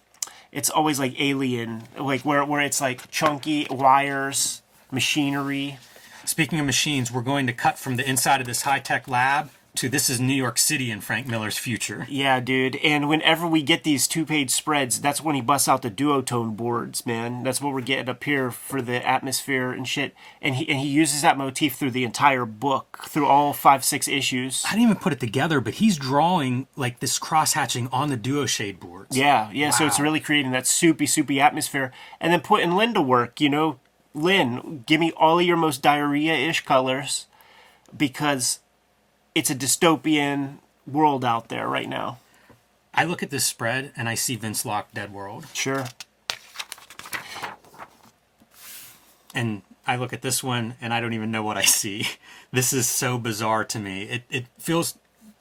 it's 0.51 0.69
always 0.71 0.99
like 0.99 1.15
alien, 1.21 1.85
like 1.99 2.23
where 2.23 2.45
where 2.45 2.61
it's 2.61 2.81
like 2.81 3.09
chunky 3.11 3.67
wires, 3.71 4.63
machinery. 4.91 5.79
Speaking 6.25 6.59
of 6.59 6.67
machines, 6.67 7.13
we're 7.13 7.23
going 7.23 7.47
to 7.47 7.53
cut 7.53 7.79
from 7.79 7.95
the 7.97 8.09
inside 8.09 8.41
of 8.41 8.47
this 8.49 8.63
high 8.63 8.81
tech 8.81 9.07
lab 9.07 9.51
to 9.77 9.89
this 9.89 10.11
is 10.11 10.21
New 10.21 10.35
York 10.35 10.59
City 10.59 10.91
in 10.91 11.01
Frank 11.01 11.27
Miller's 11.27 11.59
future. 11.59 12.07
Yeah, 12.09 12.41
dude. 12.41 12.77
And 12.77 13.09
whenever 13.09 13.47
we 13.47 13.63
get 13.63 13.85
these 13.85 14.09
two 14.09 14.25
page 14.25 14.51
spreads, 14.51 15.01
that's 15.01 15.23
when 15.23 15.35
he 15.35 15.41
busts 15.41 15.69
out 15.69 15.83
the 15.83 15.91
duotone 15.91 16.57
boards, 16.57 17.07
man. 17.07 17.43
That's 17.43 17.61
what 17.61 17.73
we're 17.73 17.81
getting 17.81 18.09
up 18.09 18.25
here 18.25 18.51
for 18.51 18.83
the 18.83 19.07
atmosphere 19.07 19.71
and 19.71 19.87
shit. 19.87 20.15
And 20.41 20.57
he 20.57 20.69
and 20.69 20.81
he 20.81 20.89
uses 20.89 21.23
that 21.23 21.39
motif 21.39 21.75
through 21.75 21.93
the 21.93 22.05
entire 22.05 22.45
book, 22.45 23.05
through 23.09 23.27
all 23.27 23.53
five, 23.53 23.85
six 23.85 24.09
issues. 24.09 24.65
I 24.67 24.71
didn't 24.71 24.85
even 24.85 24.97
put 24.97 25.13
it 25.13 25.21
together, 25.21 25.61
but 25.61 25.75
he's 25.75 25.97
drawing 25.97 26.67
like 26.77 27.01
this 27.01 27.19
cross 27.19 27.53
hatching 27.53 27.89
on 27.89 28.09
the 28.09 28.17
duo 28.17 28.47
shade 28.47 28.81
boards. 28.81 29.17
Yeah, 29.17 29.51
yeah. 29.53 29.71
So 29.71 29.87
it's 29.87 30.01
really 30.01 30.21
creating 30.21 30.53
that 30.53 30.67
soupy, 30.67 31.07
soupy 31.07 31.41
atmosphere. 31.41 31.93
And 32.21 32.33
then 32.33 32.41
putting 32.41 32.73
Lynn 32.73 32.95
to 32.95 33.03
work, 33.03 33.41
you 33.41 33.49
know, 33.49 33.79
Lynn, 34.15 34.85
give 34.87 35.01
me 35.01 35.13
all 35.17 35.39
of 35.39 35.45
your 35.45 35.57
most 35.57 35.83
diarrhea 35.83 36.35
ish 36.35 36.65
colors 36.65 37.27
because 37.95 38.61
it's 39.37 39.51
a 39.51 39.55
dystopian 39.55 40.57
world 40.87 41.23
out 41.23 41.49
there 41.49 41.69
right 41.69 41.91
now. 41.91 42.19
I 42.95 43.05
look 43.05 43.23
at 43.23 43.29
this 43.29 43.45
spread 43.45 43.93
and 43.95 44.09
I 44.09 44.15
see 44.15 44.35
Vince 44.35 44.65
Locke 44.65 44.89
Dead 44.95 45.13
World. 45.13 45.45
Sure. 45.53 45.85
And 49.35 49.61
I 49.87 49.97
look 49.97 50.15
at 50.15 50.23
this 50.23 50.43
one 50.43 50.77
and 50.81 50.95
I 50.95 51.01
don't 51.01 51.13
even 51.13 51.31
know 51.31 51.43
what 51.43 51.59
I 51.59 51.63
see. 51.63 52.09
This 52.53 52.73
is 52.73 52.89
so 52.89 53.19
bizarre 53.19 53.65
to 53.65 53.79
me. 53.79 54.05
It, 54.05 54.23
it 54.31 54.47
feels 54.57 54.97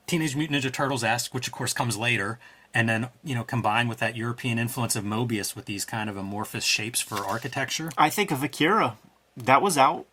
Teenage 0.07 0.35
Mutant 0.35 0.61
Ninja 0.61 0.73
Turtles 0.73 1.03
esque, 1.03 1.33
which 1.33 1.47
of 1.47 1.53
course 1.53 1.71
comes 1.71 1.95
later. 1.95 2.39
And 2.73 2.89
then, 2.89 3.07
you 3.23 3.35
know, 3.35 3.43
combined 3.43 3.87
with 3.87 3.99
that 3.99 4.17
European 4.17 4.57
influence 4.57 4.97
of 4.97 5.05
Mobius 5.05 5.55
with 5.55 5.65
these 5.65 5.85
kind 5.85 6.09
of 6.09 6.17
amorphous 6.17 6.65
shapes 6.65 6.99
for 6.99 7.17
architecture. 7.17 7.91
I 7.95 8.09
think 8.09 8.31
of 8.31 8.43
Akira. 8.43 8.97
That 9.37 9.61
was 9.61 9.77
out. 9.77 10.07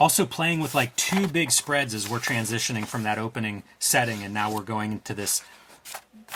Also 0.00 0.24
playing 0.26 0.60
with 0.60 0.74
like 0.74 0.94
two 0.96 1.26
big 1.26 1.50
spreads 1.50 1.94
as 1.94 2.08
we're 2.08 2.18
transitioning 2.18 2.86
from 2.86 3.02
that 3.02 3.18
opening 3.18 3.62
setting 3.78 4.22
and 4.22 4.32
now 4.32 4.52
we're 4.52 4.62
going 4.62 4.92
into 4.92 5.14
this 5.14 5.42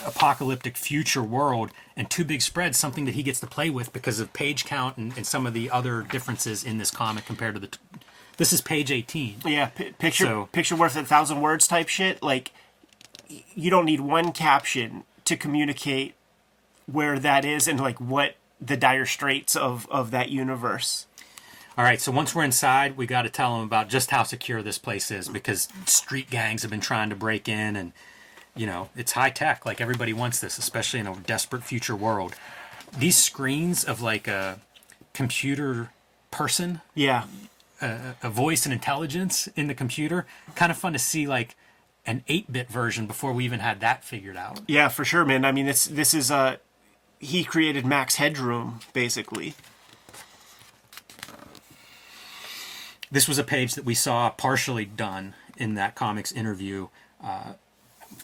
apocalyptic 0.06 0.76
future 0.76 1.22
world 1.22 1.70
and 1.96 2.08
two 2.10 2.24
big 2.24 2.40
spreads 2.40 2.78
something 2.78 3.04
that 3.04 3.14
he 3.14 3.22
gets 3.22 3.40
to 3.40 3.46
play 3.46 3.68
with 3.70 3.92
because 3.92 4.18
of 4.20 4.32
page 4.32 4.64
count 4.64 4.96
and, 4.96 5.16
and 5.16 5.26
some 5.26 5.46
of 5.46 5.52
the 5.54 5.70
other 5.70 6.02
differences 6.02 6.64
in 6.64 6.78
this 6.78 6.90
comic 6.90 7.24
compared 7.26 7.54
to 7.54 7.60
the 7.60 7.66
t- 7.66 7.78
this 8.38 8.52
is 8.52 8.60
page 8.62 8.90
18 8.90 9.36
Yeah, 9.44 9.66
pi 9.66 9.92
picture 9.98 10.24
So- 10.24 10.48
picture 10.52 10.74
worth 10.76 10.96
a 10.96 11.04
thousand 11.04 11.40
words 11.42 11.68
type 11.68 11.88
shit. 11.88 12.22
Like, 12.22 12.50
y- 13.28 13.44
you 13.54 13.70
don't 13.70 13.84
need 13.84 14.00
one 14.00 14.32
caption 14.32 15.04
to 15.26 15.36
communicate 15.36 16.14
where 16.86 17.18
that 17.18 17.44
is 17.44 17.68
and 17.68 17.78
like 17.78 18.00
what 18.00 18.36
the 18.60 18.76
dire 18.76 19.04
straits 19.06 19.54
of 19.54 19.86
of 19.90 20.10
that 20.12 20.30
universe. 20.30 21.06
All 21.76 21.84
right 21.84 22.00
so 22.00 22.12
once 22.12 22.34
we're 22.34 22.44
inside 22.44 22.96
we 22.96 23.06
got 23.06 23.22
to 23.22 23.30
tell 23.30 23.56
them 23.56 23.64
about 23.64 23.88
just 23.88 24.10
how 24.10 24.22
secure 24.22 24.62
this 24.62 24.78
place 24.78 25.10
is 25.10 25.28
because 25.28 25.68
street 25.86 26.30
gangs 26.30 26.62
have 26.62 26.70
been 26.70 26.80
trying 26.80 27.10
to 27.10 27.16
break 27.16 27.48
in 27.48 27.76
and 27.76 27.92
you 28.54 28.66
know 28.66 28.88
it's 28.96 29.12
high 29.12 29.30
tech 29.30 29.64
like 29.64 29.80
everybody 29.80 30.12
wants 30.12 30.40
this 30.40 30.58
especially 30.58 31.00
in 31.00 31.06
a 31.06 31.14
desperate 31.16 31.64
future 31.64 31.96
world 31.96 32.34
these 32.98 33.16
screens 33.16 33.84
of 33.84 34.02
like 34.02 34.28
a 34.28 34.58
computer 35.12 35.90
person 36.30 36.80
Yeah, 36.94 37.24
a 37.80 38.30
voice 38.30 38.64
and 38.64 38.72
intelligence 38.72 39.48
in 39.56 39.66
the 39.66 39.74
computer 39.74 40.26
kind 40.54 40.70
of 40.70 40.78
fun 40.78 40.92
to 40.92 40.98
see 40.98 41.26
like 41.26 41.56
an 42.06 42.24
8-bit 42.28 42.68
version 42.68 43.06
before 43.06 43.32
we 43.32 43.44
even 43.44 43.60
had 43.60 43.80
that 43.80 44.04
figured 44.04 44.36
out 44.36 44.60
yeah, 44.66 44.88
for 44.88 45.04
sure, 45.04 45.24
man. 45.24 45.44
I 45.44 45.52
mean, 45.52 45.66
this 45.66 45.84
this 45.84 46.14
is 46.14 46.30
uh 46.30 46.56
he 47.18 47.44
created 47.44 47.86
Max 47.86 48.16
Headroom 48.16 48.80
basically. 48.92 49.54
This 53.12 53.28
was 53.28 53.38
a 53.38 53.44
page 53.44 53.74
that 53.74 53.84
we 53.84 53.94
saw 53.94 54.30
partially 54.30 54.86
done 54.86 55.34
in 55.56 55.74
that 55.74 55.94
comics 55.94 56.32
interview. 56.32 56.88
Uh, 57.22 57.52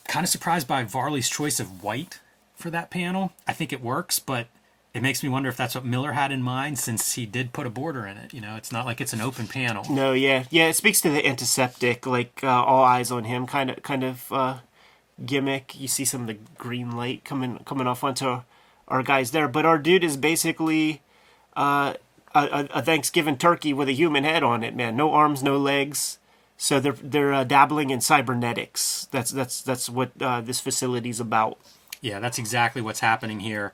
kind 0.09 0.25
of 0.25 0.31
surprised 0.31 0.67
by 0.67 0.83
varley's 0.83 1.29
choice 1.29 1.61
of 1.61 1.85
white 1.85 2.21
for 2.57 2.71
that 2.71 2.91
panel. 2.91 3.33
I 3.47 3.53
think 3.53 3.73
it 3.73 3.83
works 3.83 4.19
but 4.19 4.49
it 4.95 5.03
makes 5.03 5.23
me 5.23 5.29
wonder 5.29 5.49
if 5.51 5.57
that's 5.57 5.75
what 5.75 5.85
miller 5.85 6.13
had 6.13 6.33
in 6.33 6.43
mind 6.43 6.79
since 6.79 7.15
he 7.15 7.27
did 7.27 7.53
put 7.53 7.67
a 7.67 7.71
border 7.71 8.07
in 8.07 8.17
it 8.17 8.33
you 8.33 8.41
know? 8.41 8.57
It's 8.57 8.73
not 8.73 8.87
like 8.87 9.01
it's 9.01 9.13
an 9.13 9.21
open 9.21 9.47
panel. 9.47 9.85
No, 9.91 10.13
yeah, 10.15 10.45
yeah. 10.51 10.69
It 10.69 10.75
speaks 10.75 11.01
to 11.03 11.11
the 11.11 11.25
antiseptic, 11.25 12.07
like 12.07 12.41
uh, 12.43 12.49
all 12.49 12.83
eyes 12.83 13.11
on 13.11 13.25
him, 13.25 13.47
kind 13.47 13.71
of 13.71 13.83
kind 13.83 14.03
of 14.03 14.33
uh, 14.33 14.59
gimmick. 15.25 15.79
You 15.79 15.89
see 15.89 16.05
some 16.05 16.23
of 16.23 16.27
the 16.27 16.39
green 16.57 16.97
light 16.97 17.25
coming 17.25 17.59
coming 17.65 17.87
off 17.87 18.03
onto 18.03 18.41
our 18.89 19.03
guys 19.03 19.31
there, 19.33 19.49
but 19.49 19.67
our 19.67 19.79
dude 19.79 20.03
is 20.03 20.17
basically 20.17 21.03
uh, 21.57 21.95
a, 22.47 22.79
a 22.79 22.83
Thanksgiving 22.83 23.37
turkey 23.37 23.73
with 23.73 23.89
a 23.89 23.93
human 23.93 24.25
head 24.25 24.43
on 24.43 24.63
it, 24.63 24.75
man. 24.75 24.97
No 24.97 25.13
arms, 25.13 25.43
no 25.43 25.57
legs. 25.57 26.19
So 26.57 26.81
they're 26.81 26.93
they're 26.93 27.33
uh, 27.33 27.45
dabbling 27.45 27.91
in 27.91 28.01
cybernetics. 28.01 29.07
That's 29.11 29.31
that's 29.31 29.63
that's 29.63 29.89
what 29.89 30.11
uh, 30.21 30.41
this 30.41 30.61
facility's 30.61 31.21
about. 31.21 31.59
Yeah, 32.01 32.19
that's 32.19 32.39
exactly 32.39 32.83
what's 32.83 33.01
happening 33.01 33.41
here. 33.41 33.73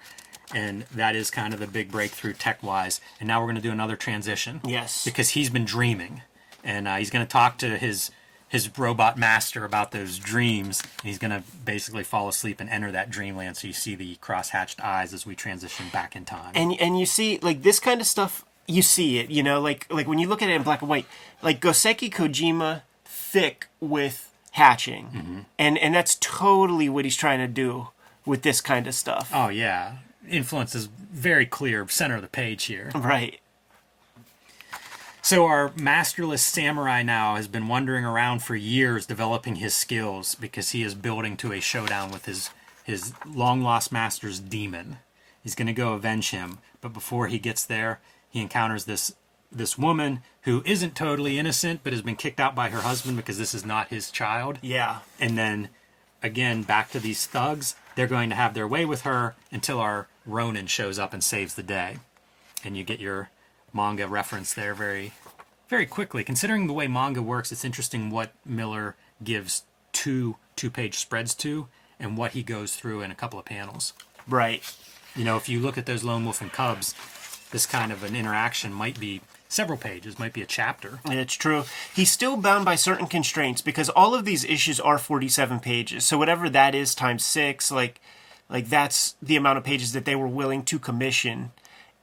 And 0.55 0.83
that 0.94 1.16
is 1.16 1.31
kind 1.31 1.55
of 1.55 1.61
the 1.61 1.66
big 1.66 1.90
breakthrough 1.90 2.35
tech 2.35 2.62
wise. 2.62 3.00
And 3.18 3.27
now 3.27 3.40
we're 3.40 3.46
going 3.46 3.57
to 3.57 3.62
do 3.62 3.72
another 3.72 3.96
transition. 3.96 4.61
Yes. 4.64 5.05
Because 5.05 5.31
he's 5.31 5.50
been 5.50 5.64
dreaming. 5.64 6.22
And 6.62 6.87
uh, 6.87 6.96
he's 6.96 7.11
going 7.11 7.24
to 7.24 7.31
talk 7.31 7.59
to 7.59 7.79
his 7.79 8.11
his 8.48 8.79
robot 8.79 9.16
master 9.18 9.64
about 9.64 9.90
those 9.90 10.18
dreams. 10.18 10.83
And 11.00 11.09
he's 11.09 11.18
going 11.18 11.31
to 11.31 11.42
basically 11.64 12.05
fall 12.05 12.29
asleep 12.29 12.61
and 12.61 12.68
enter 12.70 12.92
that 12.92 13.11
dreamland. 13.11 13.57
So 13.57 13.66
you 13.66 13.72
see 13.72 13.94
the 13.94 14.16
cross 14.16 14.50
hatched 14.50 14.81
eyes 14.85 15.12
as 15.12 15.27
we 15.27 15.35
transition 15.35 15.87
back 15.92 16.14
in 16.14 16.24
time. 16.24 16.53
and 16.55 16.79
and 16.81 16.98
you 17.00 17.07
see 17.07 17.38
like 17.38 17.62
this 17.62 17.81
kind 17.81 18.00
of 18.00 18.07
stuff 18.07 18.44
you 18.66 18.83
see 18.83 19.18
it 19.18 19.31
you 19.31 19.42
know 19.42 19.61
like 19.61 19.87
like 19.90 20.07
when 20.07 20.18
you 20.18 20.29
look 20.29 20.42
at 20.42 20.48
it 20.48 20.55
in 20.55 20.62
black 20.62 20.81
and 20.81 20.88
white 20.88 21.07
like 21.42 21.61
goseki 21.61 22.12
kojima 22.12 22.83
thick 23.05 23.66
with 23.81 24.31
hatching 24.53 25.07
mm-hmm. 25.07 25.38
and 25.59 25.77
and 25.79 25.94
that's 25.94 26.16
totally 26.20 26.88
what 26.88 27.05
he's 27.05 27.16
trying 27.16 27.40
to 27.40 27.48
do 27.48 27.88
with 28.24 28.42
this 28.42 28.61
kind 28.61 28.87
of 28.87 28.94
stuff 28.94 29.31
oh, 29.35 29.48
yeah. 29.48 29.96
Influence 30.31 30.74
is 30.74 30.87
very 30.87 31.44
clear, 31.44 31.87
center 31.88 32.16
of 32.16 32.22
the 32.22 32.29
page 32.29 32.64
here. 32.64 32.90
right 32.94 33.40
So 35.20 35.44
our 35.46 35.72
masterless 35.77 36.42
samurai 36.42 37.03
now 37.03 37.35
has 37.37 37.48
been 37.48 37.66
wandering 37.66 38.05
around 38.05 38.42
for 38.42 38.55
years 38.55 39.07
developing 39.07 39.57
his 39.57 39.74
skills 39.74 40.35
because 40.35 40.70
he 40.70 40.83
is 40.83 40.94
building 40.94 41.37
to 41.38 41.53
a 41.53 41.61
showdown 41.61 42.11
with 42.11 42.27
his 42.27 42.50
his 42.85 43.12
long 43.27 43.62
lost 43.62 43.90
master's 43.90 44.38
demon. 44.38 44.98
He's 45.42 45.55
going 45.55 45.66
to 45.66 45.72
go 45.72 45.94
avenge 45.94 46.31
him, 46.31 46.59
but 46.81 46.92
before 46.92 47.27
he 47.27 47.38
gets 47.38 47.64
there, 47.64 48.00
he 48.35 48.40
encounters 48.40 48.85
this 48.85 49.14
this 49.53 49.79
woman 49.79 50.20
who 50.42 50.61
isn't 50.66 50.97
totally 50.97 51.38
innocent 51.38 51.81
but 51.85 51.92
has 51.92 52.03
been 52.03 52.16
kicked 52.16 52.40
out 52.40 52.57
by 52.57 52.68
her 52.70 52.81
husband 52.81 53.16
because 53.16 53.38
this 53.38 53.55
is 53.55 53.64
not 53.64 53.88
his 53.88 54.11
child. 54.11 54.59
yeah 54.61 54.99
And 55.20 55.38
then 55.38 55.68
again 56.20 56.64
back 56.64 56.90
to 56.90 56.99
these 56.99 57.27
thugs. 57.27 57.77
They're 57.94 58.09
going 58.09 58.29
to 58.31 58.35
have 58.35 58.55
their 58.55 58.66
way 58.66 58.85
with 58.85 59.03
her 59.03 59.37
until 59.53 59.79
our 59.79 60.09
Ronin 60.27 60.66
shows 60.66 60.99
up 60.99 61.12
and 61.12 61.23
saves 61.23 61.55
the 61.55 61.62
day. 61.62 61.99
And 62.64 62.77
you 62.77 62.83
get 62.83 62.99
your 62.99 63.31
manga 63.73 64.09
reference 64.09 64.53
there 64.53 64.75
very 64.75 65.12
very 65.68 65.87
quickly. 65.87 66.25
Considering 66.25 66.66
the 66.66 66.73
way 66.73 66.88
manga 66.88 67.23
works, 67.23 67.53
it's 67.53 67.64
interesting 67.64 68.11
what 68.11 68.33
Miller 68.44 68.97
gives 69.23 69.62
two 69.92 70.37
two 70.57 70.70
page 70.70 70.99
spreads 70.99 71.33
to 71.37 71.68
and 72.01 72.16
what 72.16 72.33
he 72.33 72.42
goes 72.42 72.75
through 72.75 73.03
in 73.03 73.12
a 73.12 73.14
couple 73.14 73.38
of 73.38 73.44
panels. 73.44 73.92
right 74.27 74.61
You 75.14 75.25
know, 75.25 75.37
if 75.37 75.49
you 75.49 75.61
look 75.61 75.79
at 75.79 75.87
those 75.87 76.03
Lone 76.03 76.25
Wolf 76.25 76.40
and 76.40 76.53
Cubs, 76.53 76.92
this 77.50 77.66
kind 77.66 77.92
of 77.92 78.02
an 78.02 78.16
interaction 78.16 78.72
might 78.72 78.98
be 78.98 79.20
several 79.48 79.78
pages, 79.78 80.18
might 80.18 80.33
be 80.33 80.42
a 80.42 80.46
chapter. 80.46 80.98
It's 81.07 81.35
true. 81.35 81.64
He's 81.94 82.11
still 82.11 82.37
bound 82.37 82.64
by 82.64 82.74
certain 82.74 83.07
constraints 83.07 83.62
because 83.62 83.88
all 83.90 84.14
of 84.14 84.24
these 84.24 84.44
issues 84.44 84.80
are 84.80 84.98
47 84.98 85.61
pages. 85.61 86.04
So 86.04 86.18
whatever 86.18 86.50
that 86.50 86.74
is 86.74 86.94
times 86.94 87.24
6, 87.24 87.70
like 87.70 88.00
like 88.48 88.68
that's 88.68 89.16
the 89.22 89.37
amount 89.37 89.59
of 89.59 89.64
pages 89.64 89.92
that 89.92 90.04
they 90.04 90.14
were 90.14 90.28
willing 90.28 90.64
to 90.64 90.78
commission. 90.78 91.52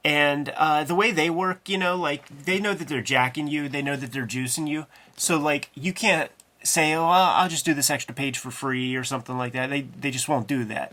And 0.04 0.48
uh, 0.56 0.82
the 0.82 0.94
way 0.96 1.12
they 1.12 1.30
work, 1.30 1.68
you 1.68 1.78
know, 1.78 1.96
like 1.96 2.26
they 2.44 2.58
know 2.58 2.74
that 2.74 2.88
they're 2.88 3.02
jacking 3.02 3.46
you, 3.46 3.68
they 3.68 3.82
know 3.82 3.96
that 3.96 4.12
they're 4.12 4.26
juicing 4.26 4.68
you. 4.68 4.86
So 5.16 5.38
like 5.38 5.70
you 5.74 5.92
can't 5.92 6.30
say, 6.64 6.94
"Oh, 6.94 7.04
I'll 7.04 7.48
just 7.48 7.64
do 7.64 7.74
this 7.74 7.90
extra 7.90 8.14
page 8.14 8.38
for 8.38 8.50
free" 8.50 8.96
or 8.96 9.04
something 9.04 9.38
like 9.38 9.52
that. 9.52 9.70
They 9.70 9.82
they 9.82 10.10
just 10.10 10.28
won't 10.28 10.48
do 10.48 10.64
that. 10.64 10.92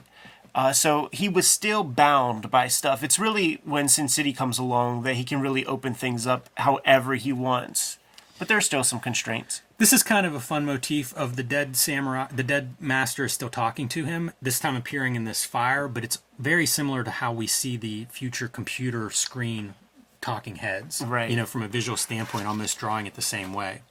Uh, 0.56 0.74
so 0.74 1.10
he 1.12 1.30
was 1.30 1.48
still 1.48 1.84
bound 1.84 2.50
by 2.50 2.68
stuff. 2.68 3.04
It's 3.04 3.20
really 3.20 3.62
when 3.64 3.88
Sin 3.88 4.08
City 4.08 4.34
comes 4.34 4.58
along 4.58 5.04
that 5.04 5.16
he 5.16 5.24
can 5.24 5.42
really 5.42 5.66
open 5.66 5.94
things 5.94 6.26
up 6.26 6.50
however 6.56 7.16
he 7.16 7.32
wants. 7.32 7.98
But 8.38 8.48
there's 8.48 8.66
still 8.66 8.84
some 8.84 9.00
constraints. 9.00 9.62
This 9.78 9.94
is 9.94 10.02
kind 10.02 10.26
of 10.26 10.34
a 10.34 10.40
fun 10.40 10.66
motif 10.66 11.14
of 11.16 11.36
the 11.36 11.44
dead 11.44 11.76
samurai. 11.76 12.28
The 12.34 12.44
dead 12.44 12.76
master 12.80 13.26
is 13.26 13.34
still 13.34 13.50
talking 13.50 13.88
to 13.90 14.06
him, 14.06 14.32
this 14.42 14.60
time 14.60 14.76
appearing 14.76 15.16
in 15.16 15.26
this 15.26 15.46
fire, 15.46 15.88
but 15.88 16.04
it's 16.04 16.22
very 16.38 16.66
similar 16.66 17.04
to 17.04 17.12
how 17.12 17.32
we 17.32 17.48
see 17.48 17.78
the 17.78 18.08
future 18.10 18.48
computer 18.48 19.10
screen 19.10 19.76
talking 20.22 20.58
heads. 20.58 21.02
Right. 21.02 21.30
You 21.30 21.36
know, 21.38 21.46
from 21.46 21.64
a 21.64 21.68
visual 21.68 21.98
standpoint, 21.98 22.46
almost 22.46 22.78
drawing 22.78 23.06
it 23.08 23.16
the 23.16 23.22
same 23.22 23.54
way. 23.54 23.82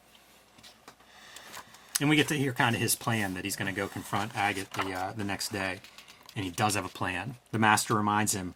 And 2.01 2.09
we 2.09 2.17
get 2.17 2.29
to 2.29 2.35
hear 2.35 2.53
kind 2.53 2.75
of 2.77 2.81
his 2.81 2.95
plan 2.95 3.35
that 3.35 3.45
he's 3.45 3.57
going 3.57 3.73
to 3.73 3.79
go 3.79 3.89
confront 3.89 4.37
Agate 4.37 4.71
the 4.73 4.93
uh, 4.93 5.13
the 5.17 5.25
next 5.25 5.53
day, 5.53 5.81
and 6.39 6.45
he 6.45 6.53
does 6.53 6.77
have 6.77 6.85
a 6.85 6.89
plan. 6.89 7.35
The 7.51 7.59
master 7.59 7.95
reminds 7.95 8.33
him, 8.33 8.55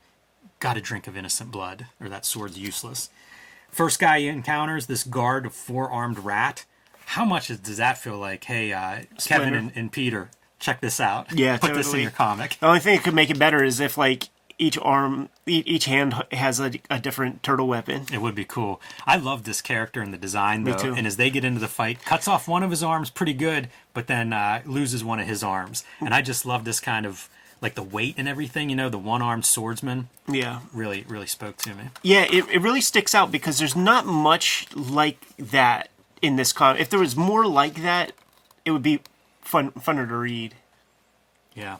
"Got 0.60 0.76
a 0.76 0.80
drink 0.80 1.08
of 1.08 1.16
innocent 1.16 1.50
blood, 1.50 1.86
or 2.00 2.08
that 2.08 2.24
sword's 2.24 2.56
useless." 2.56 3.10
First 3.72 3.98
guy 3.98 4.20
he 4.20 4.28
encounters 4.28 4.86
this 4.86 5.02
guard 5.02 5.46
of 5.46 5.52
four 5.52 5.90
armed 5.90 6.20
rat. 6.20 6.64
How 7.06 7.24
much 7.24 7.48
does 7.48 7.78
that 7.78 7.98
feel 7.98 8.16
like? 8.18 8.44
Hey, 8.44 8.72
uh, 8.72 9.00
Kevin 9.24 9.54
and, 9.54 9.72
and 9.74 9.90
Peter, 9.90 10.30
check 10.60 10.80
this 10.80 11.00
out. 11.00 11.32
Yeah, 11.32 11.56
put 11.56 11.74
this 11.74 11.92
in 11.92 12.00
your 12.00 12.12
comic. 12.12 12.56
The 12.60 12.68
only 12.68 12.78
thing 12.78 12.94
that 12.94 13.02
could 13.02 13.14
make 13.14 13.30
it 13.30 13.38
better 13.38 13.64
is 13.64 13.80
if 13.80 13.98
like 13.98 14.28
each 14.58 14.78
arm, 14.80 15.28
each 15.44 15.86
hand 15.86 16.22
has 16.30 16.60
a, 16.60 16.70
a 16.88 17.00
different 17.00 17.42
turtle 17.42 17.66
weapon. 17.66 18.06
It 18.12 18.22
would 18.22 18.36
be 18.36 18.44
cool. 18.44 18.80
I 19.06 19.16
love 19.16 19.42
this 19.42 19.60
character 19.60 20.00
and 20.00 20.14
the 20.14 20.18
design, 20.18 20.62
though. 20.62 20.74
Me 20.74 20.78
too. 20.78 20.94
And 20.94 21.04
as 21.04 21.16
they 21.16 21.30
get 21.30 21.44
into 21.44 21.58
the 21.58 21.66
fight, 21.66 22.04
cuts 22.04 22.28
off 22.28 22.46
one 22.46 22.62
of 22.62 22.70
his 22.70 22.84
arms 22.84 23.10
pretty 23.10 23.32
good, 23.32 23.70
but 23.92 24.06
then 24.06 24.32
uh, 24.32 24.62
loses 24.64 25.02
one 25.02 25.18
of 25.18 25.26
his 25.26 25.42
arms. 25.42 25.82
And 25.98 26.14
I 26.14 26.22
just 26.22 26.46
love 26.46 26.64
this 26.64 26.78
kind 26.78 27.06
of 27.06 27.28
like 27.62 27.74
the 27.76 27.82
weight 27.82 28.16
and 28.18 28.28
everything. 28.28 28.68
You 28.68 28.76
know, 28.76 28.88
the 28.90 28.98
one-armed 28.98 29.46
swordsman 29.46 30.08
Yeah. 30.28 30.60
really, 30.74 31.04
really 31.08 31.26
spoke 31.28 31.56
to 31.58 31.74
me. 31.74 31.84
Yeah, 32.02 32.26
it, 32.30 32.44
it 32.50 32.60
really 32.60 32.80
sticks 32.82 33.14
out 33.14 33.32
because 33.32 33.58
there's 33.58 33.76
not 33.76 34.04
much 34.04 34.66
like 34.76 35.24
that 35.38 35.88
in 36.20 36.36
this 36.36 36.52
comic. 36.52 36.80
If 36.82 36.90
there 36.90 37.00
was 37.00 37.16
more 37.16 37.46
like 37.46 37.82
that, 37.82 38.12
it 38.64 38.72
would 38.72 38.82
be 38.82 39.00
fun 39.40 39.70
funner 39.72 40.06
to 40.06 40.16
read. 40.16 40.54
Yeah. 41.54 41.76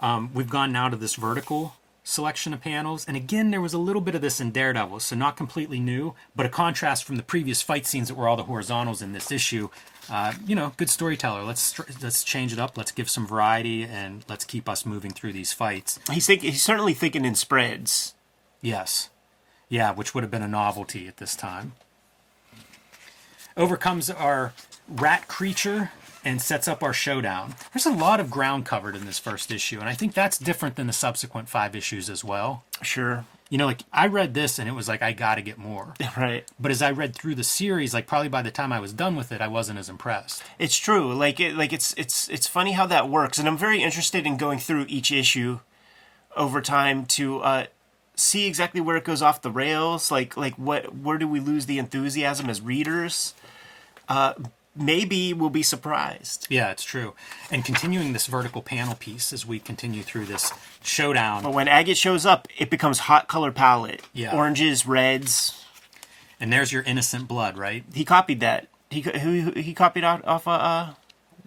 Um, 0.00 0.30
we've 0.32 0.48
gone 0.50 0.70
now 0.72 0.88
to 0.88 0.96
this 0.96 1.16
vertical 1.16 1.74
selection 2.08 2.54
of 2.54 2.60
panels. 2.62 3.04
And 3.06 3.16
again, 3.16 3.50
there 3.50 3.60
was 3.60 3.74
a 3.74 3.78
little 3.78 4.00
bit 4.00 4.14
of 4.14 4.22
this 4.22 4.40
in 4.40 4.50
Daredevil, 4.50 5.00
so 5.00 5.14
not 5.14 5.36
completely 5.36 5.78
new, 5.78 6.14
but 6.34 6.46
a 6.46 6.48
contrast 6.48 7.04
from 7.04 7.16
the 7.16 7.22
previous 7.22 7.60
fight 7.60 7.86
scenes 7.86 8.08
that 8.08 8.14
were 8.14 8.26
all 8.26 8.36
the 8.36 8.44
horizontals 8.44 9.02
in 9.02 9.12
this 9.12 9.30
issue. 9.30 9.68
Uh, 10.10 10.32
you 10.46 10.56
know, 10.56 10.72
good 10.78 10.88
storyteller. 10.88 11.44
Let's 11.44 11.78
let's 12.02 12.24
change 12.24 12.52
it 12.52 12.58
up. 12.58 12.78
Let's 12.78 12.92
give 12.92 13.10
some 13.10 13.26
variety, 13.26 13.84
and 13.84 14.24
let's 14.26 14.44
keep 14.46 14.68
us 14.68 14.86
moving 14.86 15.10
through 15.10 15.34
these 15.34 15.52
fights. 15.52 16.00
He's 16.10 16.26
think, 16.26 16.40
he's 16.40 16.62
certainly 16.62 16.94
thinking 16.94 17.26
in 17.26 17.34
spreads. 17.34 18.14
Yes, 18.62 19.10
yeah, 19.68 19.92
which 19.92 20.14
would 20.14 20.24
have 20.24 20.30
been 20.30 20.42
a 20.42 20.48
novelty 20.48 21.06
at 21.08 21.18
this 21.18 21.36
time. 21.36 21.72
Overcomes 23.54 24.08
our 24.08 24.54
rat 24.88 25.28
creature 25.28 25.90
and 26.24 26.42
sets 26.42 26.68
up 26.68 26.82
our 26.82 26.92
showdown. 26.92 27.54
There's 27.72 27.86
a 27.86 27.92
lot 27.92 28.20
of 28.20 28.30
ground 28.30 28.66
covered 28.66 28.96
in 28.96 29.06
this 29.06 29.18
first 29.18 29.50
issue, 29.50 29.80
and 29.80 29.88
I 29.88 29.94
think 29.94 30.14
that's 30.14 30.38
different 30.38 30.76
than 30.76 30.86
the 30.86 30.92
subsequent 30.92 31.48
five 31.48 31.76
issues 31.76 32.10
as 32.10 32.24
well. 32.24 32.64
Sure. 32.82 33.24
You 33.50 33.56
know, 33.56 33.66
like 33.66 33.82
I 33.92 34.06
read 34.08 34.34
this 34.34 34.58
and 34.58 34.68
it 34.68 34.72
was 34.72 34.88
like 34.88 35.00
I 35.00 35.12
got 35.12 35.36
to 35.36 35.42
get 35.42 35.56
more. 35.56 35.94
Right. 36.16 36.44
But 36.58 36.72
as 36.72 36.82
I 36.82 36.90
read 36.90 37.14
through 37.14 37.36
the 37.36 37.44
series, 37.44 37.94
like 37.94 38.06
probably 38.06 38.28
by 38.28 38.42
the 38.42 38.50
time 38.50 38.72
I 38.72 38.80
was 38.80 38.92
done 38.92 39.14
with 39.14 39.30
it, 39.30 39.40
I 39.40 39.46
wasn't 39.46 39.78
as 39.78 39.88
impressed. 39.88 40.42
It's 40.58 40.76
true. 40.76 41.14
Like 41.14 41.38
it, 41.38 41.54
like 41.54 41.72
it's 41.72 41.94
it's 41.96 42.28
it's 42.28 42.46
funny 42.46 42.72
how 42.72 42.86
that 42.86 43.08
works, 43.08 43.38
and 43.38 43.46
I'm 43.46 43.56
very 43.56 43.82
interested 43.82 44.26
in 44.26 44.36
going 44.36 44.58
through 44.58 44.86
each 44.88 45.12
issue 45.12 45.60
over 46.36 46.60
time 46.60 47.06
to 47.06 47.38
uh, 47.40 47.66
see 48.16 48.46
exactly 48.46 48.80
where 48.80 48.96
it 48.96 49.04
goes 49.04 49.22
off 49.22 49.42
the 49.42 49.50
rails. 49.50 50.10
Like 50.10 50.36
like 50.36 50.54
what 50.54 50.94
where 50.96 51.18
do 51.18 51.28
we 51.28 51.38
lose 51.40 51.66
the 51.66 51.78
enthusiasm 51.78 52.50
as 52.50 52.60
readers? 52.60 53.34
Uh, 54.08 54.34
maybe 54.78 55.32
we'll 55.32 55.50
be 55.50 55.62
surprised. 55.62 56.46
Yeah, 56.50 56.70
it's 56.70 56.84
true. 56.84 57.14
And 57.50 57.64
continuing 57.64 58.12
this 58.12 58.26
vertical 58.26 58.62
panel 58.62 58.94
piece 58.94 59.32
as 59.32 59.46
we 59.46 59.58
continue 59.58 60.02
through 60.02 60.26
this 60.26 60.52
showdown. 60.82 61.42
But 61.42 61.52
when 61.52 61.68
Agate 61.68 61.96
shows 61.96 62.24
up, 62.24 62.48
it 62.56 62.70
becomes 62.70 63.00
hot 63.00 63.28
color 63.28 63.52
palette. 63.52 64.02
Yeah. 64.12 64.34
Oranges, 64.34 64.86
reds. 64.86 65.64
And 66.40 66.52
there's 66.52 66.72
your 66.72 66.82
innocent 66.82 67.26
blood, 67.28 67.58
right? 67.58 67.84
He 67.92 68.04
copied 68.04 68.40
that. 68.40 68.68
He 68.90 69.02
who 69.02 69.50
he 69.52 69.74
copied 69.74 70.04
out 70.04 70.24
off 70.24 70.48
uh, 70.48 70.52
uh 70.52 70.94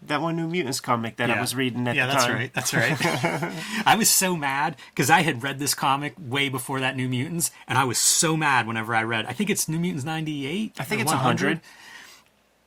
that 0.03 0.21
one 0.21 0.35
New 0.35 0.47
Mutants 0.47 0.79
comic 0.79 1.17
that 1.17 1.29
I 1.29 1.39
was 1.39 1.55
reading 1.55 1.87
at 1.87 1.95
yeah, 1.95 2.07
the 2.07 2.13
that's 2.13 2.27
right. 2.29 2.53
That's 2.53 2.73
right. 3.53 3.85
I 3.85 3.95
was 3.95 4.09
so 4.09 4.35
mad 4.35 4.75
because 4.89 5.09
I 5.09 5.21
had 5.21 5.43
read 5.43 5.59
this 5.59 5.73
comic 5.73 6.13
way 6.19 6.49
before 6.49 6.79
that 6.79 6.95
New 6.95 7.07
Mutants, 7.07 7.51
and 7.67 7.77
I 7.77 7.83
was 7.83 7.97
so 7.97 8.35
mad 8.35 8.67
whenever 8.67 8.95
I 8.95 9.03
read. 9.03 9.25
I 9.25 9.33
think 9.33 9.49
it's 9.49 9.69
New 9.69 9.79
Mutants 9.79 10.03
'98. 10.03 10.75
I 10.79 10.83
think 10.83 11.01
it's 11.01 11.11
100. 11.11 11.61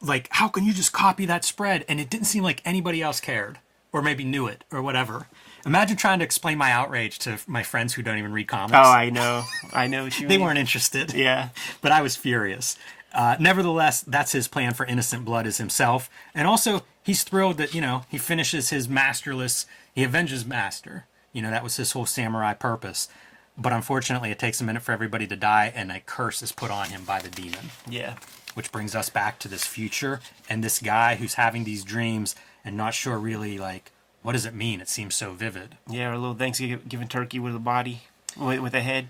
Like, 0.05 0.29
how 0.31 0.49
can 0.49 0.65
you 0.65 0.73
just 0.73 0.93
copy 0.93 1.27
that 1.27 1.45
spread? 1.45 1.85
And 1.89 1.99
it 1.99 2.11
didn't 2.11 2.27
seem 2.27 2.43
like 2.43 2.61
anybody 2.65 3.03
else 3.03 3.21
cared, 3.21 3.59
or 3.93 4.03
maybe 4.03 4.25
knew 4.25 4.47
it, 4.47 4.65
or 4.71 4.83
whatever. 4.83 5.29
Imagine 5.65 5.97
trying 5.97 6.19
to 6.19 6.25
explain 6.25 6.59
my 6.59 6.71
outrage 6.71 7.19
to 7.21 7.39
my 7.47 7.63
friends 7.63 7.95
who 7.95 8.03
don't 8.03 8.19
even 8.19 8.33
read 8.33 8.49
comics. 8.49 8.75
Oh, 8.77 8.91
I 8.91 9.11
know. 9.11 9.45
I 9.73 9.87
know 9.87 10.09
they 10.21 10.27
mean. 10.27 10.43
weren't 10.43 10.59
interested. 10.59 11.15
Yeah. 11.15 11.49
but 11.81 11.91
I 11.91 12.03
was 12.03 12.17
furious. 12.17 12.77
Uh, 13.15 13.37
nevertheless, 13.39 14.03
that's 14.03 14.33
his 14.33 14.49
plan 14.49 14.75
for 14.75 14.85
Innocent 14.85 15.25
Blood 15.25 15.47
is 15.47 15.59
himself, 15.59 16.11
and 16.35 16.49
also 16.49 16.83
he's 17.03 17.23
thrilled 17.23 17.59
that 17.59 17.73
you 17.73 17.81
know 17.81 18.05
he 18.09 18.19
finishes 18.19 18.71
his 18.71 18.89
masterless. 18.89 19.67
He 19.95 20.03
avenges 20.03 20.45
master. 20.45 21.07
You 21.33 21.41
know 21.41 21.51
that 21.51 21.63
was 21.63 21.77
his 21.77 21.93
whole 21.93 22.07
samurai 22.07 22.55
purpose. 22.55 23.09
But 23.57 23.73
unfortunately, 23.73 24.33
it 24.33 24.41
takes 24.41 24.61
a 24.61 24.65
minute 24.65 24.83
for 24.83 24.91
everybody 24.91 25.29
to 25.29 25.37
die, 25.37 25.73
and 25.77 25.93
a 25.93 26.01
curse 26.01 26.43
is 26.43 26.51
put 26.51 26.73
on 26.73 26.89
him 26.89 27.05
by 27.05 27.21
the 27.21 27.29
demon. 27.29 27.71
Yeah. 27.89 28.15
Which 28.55 28.73
brings 28.73 28.95
us 28.95 29.09
back 29.09 29.39
to 29.41 29.49
this 29.49 29.67
future 29.67 30.21
and 30.49 30.63
this 30.63 30.79
guy 30.79 31.17
who's 31.17 31.35
having 31.35 31.65
these 31.65 31.85
dreams 31.85 32.35
and 32.65 32.77
not 32.77 32.95
sure 32.95 33.19
really 33.19 33.59
like 33.59 33.91
what 34.25 34.33
does 34.33 34.47
it 34.47 34.55
mean. 34.55 34.81
It 34.81 34.89
seems 34.89 35.15
so 35.15 35.33
vivid. 35.33 35.77
Yeah, 35.87 36.15
a 36.15 36.17
little 36.17 36.35
Thanksgiving 36.35 37.09
turkey 37.09 37.39
with 37.39 37.55
a 37.55 37.59
body, 37.59 38.01
with, 38.39 38.59
with 38.61 38.75
a 38.75 38.81
head. 38.81 39.09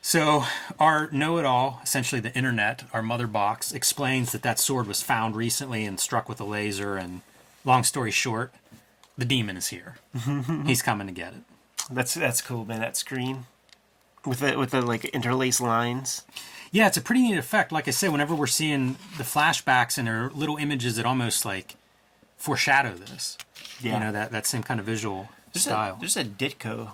So, 0.00 0.44
our 0.78 1.10
know 1.10 1.38
it 1.38 1.44
all, 1.44 1.80
essentially 1.82 2.20
the 2.20 2.34
internet, 2.34 2.84
our 2.92 3.02
mother 3.02 3.26
box, 3.26 3.72
explains 3.72 4.30
that 4.32 4.42
that 4.42 4.60
sword 4.60 4.86
was 4.86 5.02
found 5.02 5.34
recently 5.34 5.84
and 5.84 5.98
struck 5.98 6.28
with 6.28 6.40
a 6.40 6.44
laser. 6.44 6.96
And 6.96 7.22
long 7.64 7.82
story 7.82 8.12
short, 8.12 8.52
the 9.18 9.24
demon 9.24 9.56
is 9.56 9.68
here. 9.68 9.96
He's 10.64 10.80
coming 10.80 11.08
to 11.08 11.12
get 11.12 11.34
it. 11.34 11.42
That's 11.90 12.14
that's 12.14 12.40
cool, 12.40 12.64
man. 12.64 12.80
That 12.80 12.96
screen 12.96 13.46
with 14.24 14.40
the 14.40 14.58
with 14.58 14.70
the 14.70 14.82
like 14.82 15.04
interlaced 15.06 15.60
lines. 15.60 16.24
Yeah, 16.72 16.86
it's 16.86 16.96
a 16.96 17.00
pretty 17.00 17.22
neat 17.22 17.36
effect. 17.36 17.72
Like 17.72 17.88
I 17.88 17.90
said, 17.90 18.12
whenever 18.12 18.34
we're 18.34 18.46
seeing 18.46 18.96
the 19.16 19.24
flashbacks 19.24 19.98
and 19.98 20.06
there 20.06 20.26
are 20.26 20.30
little 20.30 20.56
images 20.56 20.96
that 20.96 21.04
almost 21.06 21.44
like 21.44 21.74
foreshadow 22.36 22.94
this. 22.94 23.36
Yeah. 23.80 23.94
You 23.94 24.00
know, 24.00 24.12
that, 24.12 24.30
that 24.30 24.46
same 24.46 24.62
kind 24.62 24.78
of 24.78 24.86
visual 24.86 25.28
There's 25.52 25.64
style. 25.64 25.96
A, 25.96 26.00
there's 26.00 26.16
a 26.16 26.24
Ditko 26.24 26.92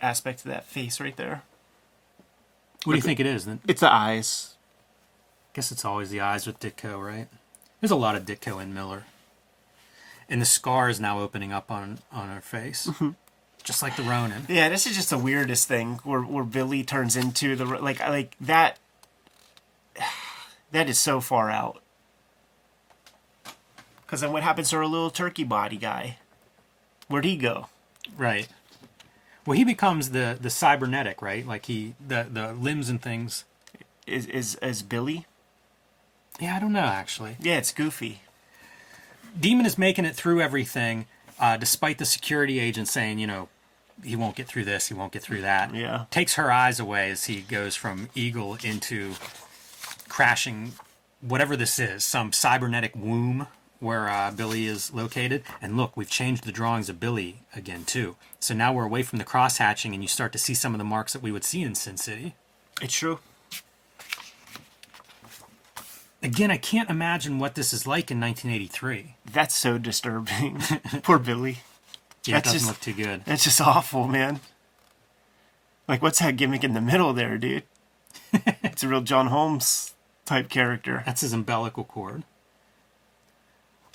aspect 0.00 0.40
to 0.40 0.48
that 0.48 0.64
face 0.64 1.00
right 1.00 1.16
there. 1.16 1.42
what 2.84 2.92
do 2.92 2.98
you 2.98 3.02
think 3.02 3.20
it 3.20 3.26
is? 3.26 3.46
Then? 3.46 3.60
It's 3.66 3.80
the 3.80 3.92
eyes. 3.92 4.54
I 5.52 5.56
guess 5.56 5.72
it's 5.72 5.84
always 5.84 6.10
the 6.10 6.20
eyes 6.20 6.46
with 6.46 6.60
Ditko, 6.60 7.04
right? 7.04 7.28
There's 7.80 7.90
a 7.90 7.96
lot 7.96 8.14
of 8.14 8.24
Ditko 8.24 8.62
in 8.62 8.72
Miller. 8.72 9.04
And 10.28 10.40
the 10.40 10.46
scar 10.46 10.88
is 10.88 11.00
now 11.00 11.18
opening 11.18 11.52
up 11.52 11.70
on, 11.70 11.98
on 12.12 12.28
her 12.28 12.40
face. 12.40 12.86
Mm-hmm. 12.86 13.10
Just 13.62 13.82
like 13.82 13.96
the 13.96 14.02
Ronin. 14.02 14.46
Yeah, 14.48 14.68
this 14.68 14.86
is 14.86 14.96
just 14.96 15.10
the 15.10 15.18
weirdest 15.18 15.68
thing 15.68 16.00
where 16.04 16.22
where 16.22 16.44
Billy 16.44 16.82
turns 16.82 17.16
into 17.16 17.56
the 17.56 17.64
like 17.64 18.00
like 18.00 18.36
that. 18.40 18.78
That 20.72 20.88
is 20.88 21.00
so 21.00 21.20
far 21.20 21.50
out. 21.50 21.82
Because 24.06 24.20
then 24.20 24.32
what 24.32 24.44
happens 24.44 24.70
to 24.70 24.76
our 24.76 24.86
little 24.86 25.10
turkey 25.10 25.42
body 25.42 25.76
guy? 25.76 26.18
Where'd 27.08 27.24
he 27.24 27.36
go? 27.36 27.66
Right. 28.16 28.46
Well, 29.44 29.56
he 29.56 29.64
becomes 29.64 30.10
the 30.10 30.38
the 30.40 30.48
cybernetic, 30.48 31.22
right? 31.22 31.44
Like 31.44 31.66
he 31.66 31.94
the 32.04 32.26
the 32.30 32.52
limbs 32.52 32.88
and 32.88 33.02
things. 33.02 33.44
Is 34.06 34.26
is 34.26 34.54
is 34.56 34.82
Billy? 34.82 35.26
Yeah, 36.38 36.56
I 36.56 36.60
don't 36.60 36.72
know 36.72 36.80
actually. 36.80 37.36
Yeah, 37.40 37.58
it's 37.58 37.72
Goofy. 37.72 38.22
Demon 39.38 39.66
is 39.66 39.78
making 39.78 40.04
it 40.04 40.16
through 40.16 40.40
everything, 40.40 41.06
uh, 41.40 41.56
despite 41.56 41.98
the 41.98 42.04
security 42.04 42.60
agent 42.60 42.86
saying, 42.86 43.18
you 43.18 43.26
know, 43.26 43.48
he 44.04 44.14
won't 44.14 44.36
get 44.36 44.46
through 44.46 44.64
this, 44.64 44.88
he 44.88 44.94
won't 44.94 45.12
get 45.12 45.22
through 45.22 45.40
that. 45.42 45.74
Yeah. 45.74 46.04
Takes 46.10 46.34
her 46.34 46.52
eyes 46.52 46.78
away 46.78 47.10
as 47.10 47.24
he 47.24 47.40
goes 47.40 47.74
from 47.74 48.08
Eagle 48.14 48.58
into 48.62 49.14
crashing 50.08 50.72
whatever 51.20 51.56
this 51.56 51.78
is, 51.78 52.04
some 52.04 52.32
cybernetic 52.32 52.94
womb 52.94 53.46
where 53.78 54.08
uh, 54.08 54.30
Billy 54.30 54.66
is 54.66 54.92
located. 54.92 55.42
And 55.60 55.76
look, 55.76 55.96
we've 55.96 56.08
changed 56.08 56.44
the 56.44 56.52
drawings 56.52 56.88
of 56.88 57.00
Billy 57.00 57.40
again 57.54 57.84
too. 57.84 58.16
So 58.38 58.54
now 58.54 58.72
we're 58.72 58.84
away 58.84 59.02
from 59.02 59.18
the 59.18 59.24
cross 59.24 59.58
hatching, 59.58 59.94
and 59.94 60.02
you 60.02 60.08
start 60.08 60.32
to 60.32 60.38
see 60.38 60.54
some 60.54 60.74
of 60.74 60.78
the 60.78 60.84
marks 60.84 61.12
that 61.12 61.22
we 61.22 61.32
would 61.32 61.44
see 61.44 61.62
in 61.62 61.74
Sin 61.74 61.96
City. 61.96 62.34
It's 62.80 62.94
true. 62.94 63.18
Again, 66.22 66.50
I 66.50 66.58
can't 66.58 66.90
imagine 66.90 67.38
what 67.38 67.54
this 67.54 67.72
is 67.72 67.86
like 67.86 68.10
in 68.10 68.20
1983. 68.20 69.14
That's 69.32 69.54
so 69.54 69.78
disturbing. 69.78 70.60
Poor 71.02 71.18
Billy. 71.18 71.58
Yeah, 72.24 72.36
it 72.38 72.44
That's 72.44 72.52
doesn't 72.52 72.58
just- 72.58 72.66
look 72.68 72.80
too 72.80 72.92
good. 73.02 73.24
That's 73.24 73.44
just 73.44 73.60
awful, 73.60 74.06
man. 74.06 74.40
Like, 75.88 76.02
what's 76.02 76.18
that 76.20 76.36
gimmick 76.36 76.62
in 76.62 76.74
the 76.74 76.80
middle 76.80 77.12
there, 77.12 77.38
dude? 77.38 77.64
it's 78.62 78.82
a 78.84 78.88
real 78.88 79.00
John 79.00 79.28
Holmes 79.28 79.94
type 80.24 80.48
character. 80.48 81.02
That's 81.06 81.22
his 81.22 81.32
umbilical 81.32 81.84
cord. 81.84 82.22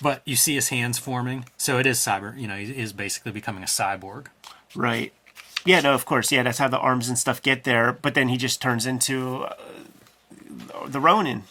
But 0.02 0.20
you 0.26 0.36
see 0.36 0.54
his 0.56 0.68
hands 0.68 0.98
forming, 0.98 1.46
so 1.56 1.78
it 1.78 1.86
is 1.86 1.98
cyber. 1.98 2.38
You 2.38 2.48
know, 2.48 2.56
he 2.56 2.64
is 2.76 2.92
basically 2.92 3.32
becoming 3.32 3.62
a 3.62 3.66
cyborg. 3.66 4.26
Right. 4.74 5.12
Yeah, 5.64 5.80
no, 5.80 5.94
of 5.94 6.04
course. 6.04 6.30
Yeah, 6.30 6.42
that's 6.42 6.58
how 6.58 6.68
the 6.68 6.78
arms 6.78 7.08
and 7.08 7.18
stuff 7.18 7.40
get 7.40 7.64
there. 7.64 7.92
But 7.92 8.14
then 8.14 8.28
he 8.28 8.36
just 8.36 8.60
turns 8.60 8.84
into 8.84 9.44
uh, 9.44 9.54
the 10.86 11.00
Ronin. 11.00 11.44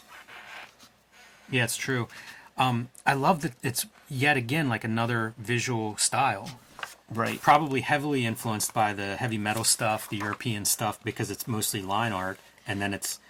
Yeah, 1.50 1.64
it's 1.64 1.76
true. 1.76 2.08
Um, 2.56 2.88
I 3.04 3.14
love 3.14 3.42
that 3.42 3.52
it's 3.62 3.86
yet 4.08 4.36
again 4.36 4.68
like 4.68 4.84
another 4.84 5.34
visual 5.38 5.96
style. 5.96 6.58
Right. 7.08 7.40
Probably 7.40 7.82
heavily 7.82 8.26
influenced 8.26 8.74
by 8.74 8.92
the 8.92 9.16
heavy 9.16 9.38
metal 9.38 9.62
stuff, 9.62 10.08
the 10.08 10.16
European 10.16 10.64
stuff, 10.64 11.02
because 11.04 11.30
it's 11.30 11.46
mostly 11.46 11.80
line 11.80 12.12
art, 12.12 12.38
and 12.66 12.82
then 12.82 12.92
it's 12.92 13.20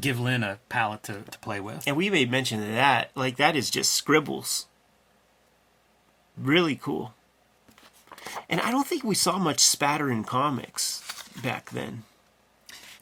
give 0.00 0.18
Lynn 0.18 0.42
a 0.42 0.58
palette 0.68 1.02
to, 1.04 1.22
to 1.30 1.38
play 1.40 1.60
with. 1.60 1.84
And 1.86 1.96
we 1.96 2.08
made 2.08 2.30
mention 2.30 2.60
of 2.62 2.68
that. 2.68 3.10
Like, 3.14 3.36
that 3.36 3.54
is 3.54 3.70
just 3.70 3.92
scribbles. 3.92 4.66
Really 6.38 6.74
cool. 6.74 7.14
And 8.48 8.60
I 8.60 8.70
don't 8.70 8.86
think 8.86 9.04
we 9.04 9.14
saw 9.14 9.38
much 9.38 9.60
spatter 9.60 10.10
in 10.10 10.24
comics 10.24 11.02
back 11.42 11.70
then. 11.70 12.04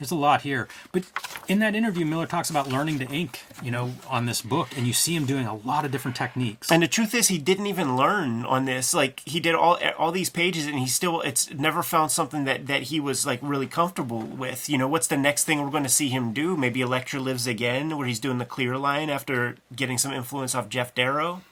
There's 0.03 0.11
a 0.11 0.17
lot 0.17 0.43
here. 0.43 0.67
But 0.91 1.05
in 1.47 1.61
that 1.61 1.77
interview, 1.77 2.05
Miller 2.05 2.27
talks 2.27 2.51
about 2.51 2.67
learning 2.67 2.99
to 2.99 3.07
ink, 3.07 3.39
you 3.63 3.71
know, 3.71 3.93
on 4.09 4.27
this 4.27 4.43
book, 4.43 4.77
and 4.77 4.85
you 4.85 4.93
see 4.93 5.15
him 5.15 5.27
doing 5.27 5.47
a 5.47 5.55
lot 5.55 5.85
of 5.85 5.93
different 5.93 6.17
techniques. 6.17 6.73
And 6.73 6.83
the 6.83 6.89
truth 6.89 7.15
is, 7.15 7.29
he 7.29 7.39
didn't 7.39 7.69
even 7.69 7.97
learn 7.97 8.45
on 8.45 8.65
this. 8.65 8.93
Like 8.93 9.23
he 9.25 9.39
did 9.39 9.55
all 9.55 9.79
all 9.97 10.11
these 10.11 10.29
pages, 10.29 10.67
and 10.67 10.77
he 10.77 10.89
still 10.89 11.21
it's 11.21 11.55
never 11.55 11.85
found 11.85 12.11
something 12.11 12.43
that 12.47 12.67
that 12.67 12.83
he 12.83 12.99
was 12.99 13.25
like 13.25 13.39
really 13.43 13.69
comfortable 13.69 14.23
with. 14.23 14.69
You 14.69 14.77
know, 14.77 14.89
what's 14.89 15.07
the 15.07 15.17
next 15.17 15.45
thing 15.45 15.63
we're 15.63 15.71
going 15.71 15.85
to 15.85 15.89
see 15.89 16.09
him 16.09 16.33
do? 16.33 16.57
Maybe 16.57 16.81
Elektra 16.81 17.21
Lives 17.21 17.47
Again, 17.47 17.97
where 17.97 18.09
he's 18.09 18.19
doing 18.19 18.39
the 18.39 18.45
clear 18.45 18.77
line 18.77 19.09
after 19.09 19.55
getting 19.77 19.99
some 19.99 20.13
influence 20.13 20.53
off 20.53 20.69
Geof 20.69 20.97
Darrow. 20.97 21.43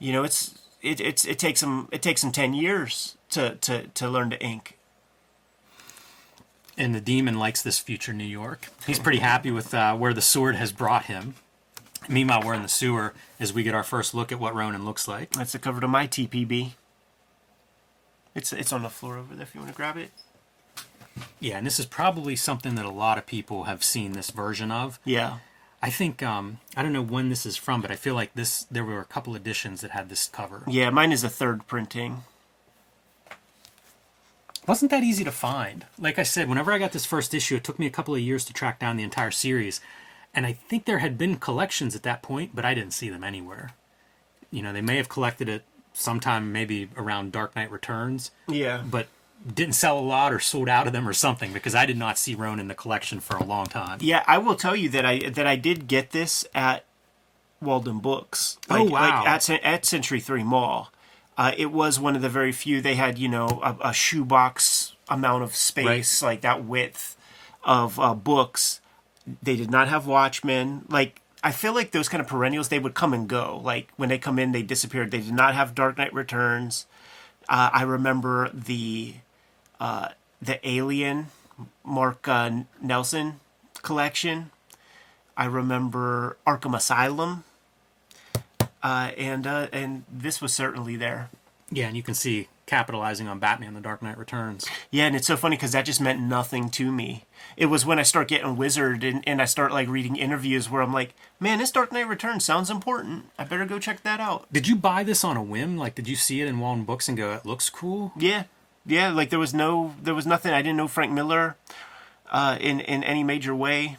You 0.00 0.12
know, 0.12 0.24
it's 0.24 0.58
it 0.80 1.00
it's 1.00 1.24
it 1.24 1.38
takes 1.38 1.62
him 1.62 1.86
it 1.92 2.02
takes 2.02 2.24
him 2.24 2.32
ten 2.32 2.54
years 2.54 3.16
to 3.30 3.54
to 3.54 3.86
to 3.86 4.08
learn 4.08 4.30
to 4.30 4.42
ink. 4.42 4.78
And 6.76 6.94
the 6.94 7.00
demon 7.00 7.38
likes 7.38 7.62
this 7.62 7.78
future 7.78 8.12
New 8.12 8.24
York. 8.24 8.68
He's 8.86 8.98
pretty 8.98 9.18
happy 9.18 9.50
with 9.50 9.74
uh, 9.74 9.94
where 9.94 10.14
the 10.14 10.22
sword 10.22 10.56
has 10.56 10.72
brought 10.72 11.04
him. 11.04 11.34
Meanwhile, 12.08 12.42
we're 12.44 12.54
in 12.54 12.62
the 12.62 12.68
sewer 12.68 13.14
as 13.38 13.52
we 13.52 13.62
get 13.62 13.74
our 13.74 13.84
first 13.84 14.14
look 14.14 14.32
at 14.32 14.40
what 14.40 14.54
Ronin 14.54 14.84
looks 14.84 15.06
like. 15.06 15.30
That's 15.32 15.52
the 15.52 15.58
cover 15.58 15.80
to 15.80 15.88
my 15.88 16.06
TPB. 16.06 16.72
It's 18.34 18.52
it's 18.52 18.72
on 18.72 18.82
the 18.82 18.88
floor 18.88 19.18
over 19.18 19.34
there 19.34 19.42
if 19.42 19.54
you 19.54 19.60
want 19.60 19.72
to 19.72 19.76
grab 19.76 19.96
it. 19.96 20.10
Yeah, 21.38 21.58
and 21.58 21.66
this 21.66 21.78
is 21.78 21.86
probably 21.86 22.36
something 22.36 22.74
that 22.76 22.86
a 22.86 22.90
lot 22.90 23.18
of 23.18 23.26
people 23.26 23.64
have 23.64 23.84
seen 23.84 24.12
this 24.12 24.30
version 24.30 24.70
of. 24.70 24.98
Yeah. 25.04 25.38
I 25.82 25.90
think 25.90 26.22
um, 26.22 26.58
I 26.76 26.82
don't 26.82 26.92
know 26.92 27.02
when 27.02 27.28
this 27.28 27.44
is 27.44 27.56
from, 27.56 27.82
but 27.82 27.90
I 27.90 27.96
feel 27.96 28.14
like 28.14 28.34
this 28.34 28.64
there 28.70 28.84
were 28.84 29.00
a 29.00 29.04
couple 29.04 29.34
editions 29.34 29.80
that 29.80 29.90
had 29.90 30.08
this 30.08 30.28
cover. 30.28 30.62
Yeah, 30.66 30.90
mine 30.90 31.12
is 31.12 31.24
a 31.24 31.28
third 31.28 31.66
printing. 31.66 32.22
Wasn't 34.66 34.90
that 34.90 35.02
easy 35.02 35.24
to 35.24 35.32
find. 35.32 35.86
Like 35.98 36.18
I 36.18 36.22
said, 36.22 36.48
whenever 36.48 36.72
I 36.72 36.78
got 36.78 36.92
this 36.92 37.04
first 37.06 37.34
issue, 37.34 37.56
it 37.56 37.64
took 37.64 37.78
me 37.78 37.86
a 37.86 37.90
couple 37.90 38.14
of 38.14 38.20
years 38.20 38.44
to 38.44 38.52
track 38.52 38.78
down 38.78 38.96
the 38.96 39.02
entire 39.02 39.30
series. 39.32 39.80
And 40.34 40.46
I 40.46 40.52
think 40.52 40.84
there 40.84 40.98
had 41.00 41.18
been 41.18 41.36
collections 41.36 41.94
at 41.96 42.04
that 42.04 42.22
point, 42.22 42.54
but 42.54 42.64
I 42.64 42.72
didn't 42.74 42.92
see 42.94 43.08
them 43.10 43.24
anywhere. 43.24 43.72
You 44.50 44.62
know, 44.62 44.72
they 44.72 44.80
may 44.80 44.96
have 44.96 45.08
collected 45.08 45.48
it 45.48 45.64
sometime 45.94 46.52
maybe 46.52 46.88
around 46.96 47.32
Dark 47.32 47.54
Knight 47.56 47.70
Returns, 47.70 48.30
Yeah. 48.48 48.82
but 48.88 49.08
didn't 49.52 49.74
sell 49.74 49.98
a 49.98 50.00
lot 50.00 50.32
or 50.32 50.38
sold 50.38 50.68
out 50.68 50.86
of 50.86 50.92
them 50.92 51.08
or 51.08 51.12
something 51.12 51.52
because 51.52 51.74
I 51.74 51.84
did 51.84 51.96
not 51.98 52.16
see 52.16 52.34
Ronin 52.36 52.60
in 52.60 52.68
the 52.68 52.74
collection 52.74 53.18
for 53.18 53.36
a 53.36 53.42
long 53.44 53.66
time. 53.66 53.98
Yeah, 54.00 54.22
I 54.26 54.38
will 54.38 54.54
tell 54.54 54.76
you 54.76 54.88
that 54.90 55.04
I 55.04 55.18
that 55.30 55.46
I 55.48 55.56
did 55.56 55.88
get 55.88 56.12
this 56.12 56.44
at 56.54 56.84
Walden 57.60 57.98
Books. 57.98 58.56
Oh, 58.70 58.84
Like, 58.84 58.92
wow. 58.92 59.24
Like 59.24 59.50
at 59.50 59.50
at 59.64 59.84
Century 59.84 60.20
Three 60.20 60.44
Mall. 60.44 60.91
Uh, 61.36 61.52
it 61.56 61.72
was 61.72 61.98
one 61.98 62.14
of 62.14 62.22
the 62.22 62.28
very 62.28 62.52
few. 62.52 62.80
They 62.80 62.94
had 62.94 63.18
you 63.18 63.28
know 63.28 63.46
a, 63.62 63.88
a 63.88 63.92
shoebox 63.92 64.94
amount 65.08 65.42
of 65.44 65.54
space, 65.56 66.22
like 66.22 66.40
that 66.42 66.64
width 66.64 67.16
of 67.64 67.98
uh, 67.98 68.14
books. 68.14 68.80
They 69.42 69.56
did 69.56 69.70
not 69.70 69.88
have 69.88 70.06
Watchmen. 70.06 70.84
Like 70.88 71.20
I 71.42 71.52
feel 71.52 71.74
like 71.74 71.90
those 71.90 72.08
kind 72.08 72.20
of 72.20 72.26
perennials, 72.26 72.68
they 72.68 72.78
would 72.78 72.94
come 72.94 73.12
and 73.12 73.28
go. 73.28 73.60
Like 73.62 73.88
when 73.96 74.08
they 74.08 74.18
come 74.18 74.38
in, 74.38 74.52
they 74.52 74.62
disappeared. 74.62 75.10
They 75.10 75.20
did 75.20 75.34
not 75.34 75.54
have 75.54 75.74
Dark 75.74 75.98
Knight 75.98 76.12
Returns. 76.12 76.86
Uh, 77.48 77.70
I 77.72 77.82
remember 77.82 78.50
the 78.52 79.14
uh, 79.80 80.08
the 80.40 80.66
Alien 80.68 81.28
Mark 81.84 82.28
uh, 82.28 82.50
Nelson 82.80 83.40
collection. 83.82 84.50
I 85.36 85.46
remember 85.46 86.36
Arkham 86.46 86.76
Asylum, 86.76 87.44
uh, 88.82 89.12
and 89.16 89.46
uh, 89.46 89.68
and 89.72 90.04
this 90.12 90.40
was 90.40 90.52
certainly 90.52 90.96
there. 90.96 91.30
Yeah, 91.70 91.86
and 91.86 91.96
you 91.96 92.02
can 92.02 92.14
see 92.14 92.48
capitalizing 92.66 93.28
on 93.28 93.38
Batman: 93.38 93.74
The 93.74 93.80
Dark 93.80 94.02
Knight 94.02 94.18
Returns. 94.18 94.66
Yeah, 94.90 95.06
and 95.06 95.16
it's 95.16 95.26
so 95.26 95.36
funny 95.36 95.56
because 95.56 95.72
that 95.72 95.84
just 95.84 96.00
meant 96.00 96.20
nothing 96.20 96.68
to 96.70 96.90
me. 96.92 97.24
It 97.56 97.66
was 97.66 97.86
when 97.86 97.98
I 97.98 98.02
start 98.02 98.28
getting 98.28 98.56
Wizard 98.56 99.04
and, 99.04 99.26
and 99.26 99.40
I 99.40 99.46
start 99.46 99.72
like 99.72 99.88
reading 99.88 100.16
interviews 100.16 100.70
where 100.70 100.82
I'm 100.82 100.92
like, 100.92 101.14
man, 101.40 101.58
this 101.58 101.70
Dark 101.70 101.92
Knight 101.92 102.08
Returns 102.08 102.44
sounds 102.44 102.70
important. 102.70 103.26
I 103.38 103.44
better 103.44 103.66
go 103.66 103.78
check 103.78 104.02
that 104.02 104.20
out. 104.20 104.46
Did 104.52 104.68
you 104.68 104.76
buy 104.76 105.02
this 105.02 105.24
on 105.24 105.36
a 105.36 105.42
whim? 105.42 105.76
Like, 105.76 105.94
did 105.94 106.08
you 106.08 106.16
see 106.16 106.40
it 106.40 106.48
in 106.48 106.60
Walden 106.60 106.84
Books 106.84 107.08
and 107.08 107.16
go, 107.16 107.32
"It 107.32 107.46
looks 107.46 107.70
cool"? 107.70 108.12
Yeah, 108.16 108.44
yeah. 108.84 109.10
Like 109.10 109.30
there 109.30 109.38
was 109.38 109.54
no, 109.54 109.94
there 110.02 110.14
was 110.14 110.26
nothing. 110.26 110.52
I 110.52 110.62
didn't 110.62 110.76
know 110.76 110.88
Frank 110.88 111.12
Miller 111.12 111.56
uh, 112.30 112.58
in 112.60 112.80
in 112.80 113.04
any 113.04 113.24
major 113.24 113.54
way. 113.54 113.96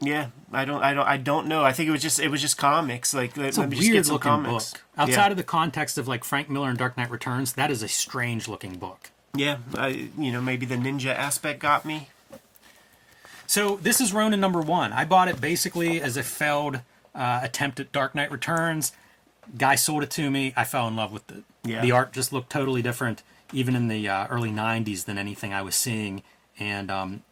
Yeah, 0.00 0.28
I 0.52 0.64
don't, 0.64 0.82
I 0.82 0.94
don't, 0.94 1.06
I 1.06 1.16
don't 1.16 1.48
know. 1.48 1.64
I 1.64 1.72
think 1.72 1.88
it 1.88 1.92
was 1.92 2.02
just, 2.02 2.20
it 2.20 2.28
was 2.28 2.40
just 2.40 2.56
comics. 2.56 3.12
Like 3.12 3.36
It's 3.36 3.56
a 3.56 3.60
let 3.62 3.70
me 3.70 3.76
just 3.76 3.88
get 3.88 3.94
weird 3.94 4.06
looking 4.06 4.30
comics. 4.30 4.72
book. 4.72 4.82
Outside 4.96 5.26
yeah. 5.26 5.30
of 5.32 5.36
the 5.36 5.42
context 5.42 5.98
of 5.98 6.06
like 6.06 6.24
Frank 6.24 6.48
Miller 6.48 6.68
and 6.68 6.78
Dark 6.78 6.96
Knight 6.96 7.10
Returns, 7.10 7.54
that 7.54 7.70
is 7.70 7.82
a 7.82 7.88
strange 7.88 8.46
looking 8.46 8.78
book. 8.78 9.10
Yeah, 9.34 9.58
I, 9.74 10.10
you 10.16 10.32
know, 10.32 10.40
maybe 10.40 10.66
the 10.66 10.76
ninja 10.76 11.14
aspect 11.14 11.60
got 11.60 11.84
me. 11.84 12.08
So 13.46 13.76
this 13.76 14.00
is 14.00 14.12
Ronin 14.12 14.40
number 14.40 14.60
one. 14.60 14.92
I 14.92 15.04
bought 15.04 15.28
it 15.28 15.40
basically 15.40 16.00
as 16.00 16.16
a 16.16 16.22
failed 16.22 16.80
uh, 17.14 17.40
attempt 17.42 17.80
at 17.80 17.92
Dark 17.92 18.14
Knight 18.14 18.30
Returns. 18.30 18.92
Guy 19.56 19.74
sold 19.74 20.02
it 20.02 20.10
to 20.12 20.30
me. 20.30 20.52
I 20.56 20.64
fell 20.64 20.86
in 20.86 20.96
love 20.96 21.12
with 21.12 21.30
it. 21.30 21.44
Yeah. 21.64 21.80
The 21.80 21.92
art 21.92 22.12
just 22.12 22.32
looked 22.32 22.50
totally 22.50 22.82
different, 22.82 23.22
even 23.52 23.74
in 23.74 23.88
the 23.88 24.08
uh, 24.08 24.26
early 24.28 24.50
'90s, 24.50 25.06
than 25.06 25.16
anything 25.18 25.52
I 25.54 25.62
was 25.62 25.74
seeing. 25.74 26.22
And 26.58 26.90
um, 26.90 27.22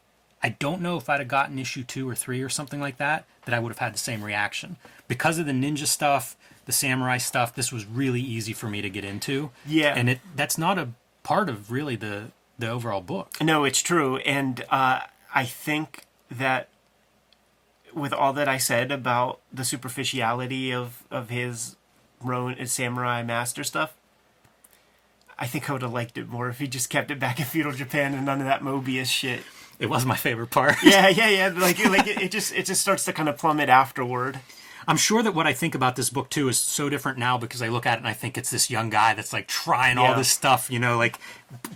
I 0.42 0.50
don't 0.50 0.80
know 0.80 0.96
if 0.96 1.08
I'd 1.08 1.20
have 1.20 1.28
gotten 1.28 1.58
issue 1.58 1.82
two 1.82 2.08
or 2.08 2.14
three 2.14 2.42
or 2.42 2.48
something 2.48 2.80
like 2.80 2.98
that, 2.98 3.24
that 3.44 3.54
I 3.54 3.58
would 3.58 3.70
have 3.70 3.78
had 3.78 3.94
the 3.94 3.98
same 3.98 4.22
reaction 4.22 4.76
because 5.08 5.38
of 5.38 5.46
the 5.46 5.52
ninja 5.52 5.86
stuff, 5.86 6.36
the 6.66 6.72
samurai 6.72 7.18
stuff. 7.18 7.54
This 7.54 7.72
was 7.72 7.86
really 7.86 8.20
easy 8.20 8.52
for 8.52 8.68
me 8.68 8.82
to 8.82 8.90
get 8.90 9.04
into. 9.04 9.50
Yeah. 9.66 9.94
and 9.96 10.08
it 10.10 10.20
that's 10.34 10.58
not 10.58 10.78
a 10.78 10.90
part 11.22 11.48
of 11.48 11.70
really 11.70 11.96
the 11.96 12.30
the 12.58 12.68
overall 12.68 13.00
book. 13.00 13.36
No, 13.42 13.64
it's 13.64 13.82
true, 13.82 14.16
and 14.18 14.64
uh, 14.70 15.00
I 15.34 15.44
think 15.44 16.04
that 16.30 16.68
with 17.92 18.12
all 18.12 18.32
that 18.32 18.48
I 18.48 18.58
said 18.58 18.90
about 18.90 19.40
the 19.52 19.64
superficiality 19.64 20.72
of 20.72 21.04
of 21.10 21.30
his 21.30 21.76
Ronin 22.22 22.66
Samurai 22.66 23.22
Master 23.22 23.64
stuff, 23.64 23.94
I 25.38 25.46
think 25.46 25.68
I 25.68 25.72
would 25.72 25.82
have 25.82 25.92
liked 25.92 26.16
it 26.16 26.28
more 26.28 26.48
if 26.48 26.58
he 26.58 26.66
just 26.66 26.88
kept 26.90 27.10
it 27.10 27.18
back 27.18 27.38
in 27.38 27.44
feudal 27.44 27.72
Japan 27.72 28.14
and 28.14 28.24
none 28.24 28.40
of 28.40 28.46
that 28.46 28.62
Mobius 28.62 29.06
shit. 29.06 29.42
It 29.78 29.90
was 29.90 30.06
my 30.06 30.16
favorite 30.16 30.50
part. 30.50 30.76
Yeah, 30.82 31.08
yeah, 31.08 31.28
yeah. 31.28 31.48
Like, 31.58 31.84
like 31.84 32.06
it, 32.06 32.22
it 32.22 32.30
just 32.30 32.54
it 32.54 32.66
just 32.66 32.80
starts 32.80 33.04
to 33.06 33.12
kind 33.12 33.28
of 33.28 33.36
plummet 33.38 33.68
afterward. 33.68 34.40
I'm 34.88 34.96
sure 34.96 35.22
that 35.22 35.32
what 35.32 35.48
I 35.48 35.52
think 35.52 35.74
about 35.74 35.96
this 35.96 36.10
book 36.10 36.30
too 36.30 36.48
is 36.48 36.58
so 36.58 36.88
different 36.88 37.18
now 37.18 37.36
because 37.38 37.60
I 37.60 37.68
look 37.68 37.86
at 37.86 37.94
it 37.94 37.98
and 37.98 38.06
I 38.06 38.12
think 38.12 38.38
it's 38.38 38.50
this 38.50 38.70
young 38.70 38.88
guy 38.88 39.14
that's 39.14 39.32
like 39.32 39.48
trying 39.48 39.98
all 39.98 40.14
this 40.14 40.30
stuff, 40.30 40.70
you 40.70 40.78
know, 40.78 40.96
like 40.96 41.18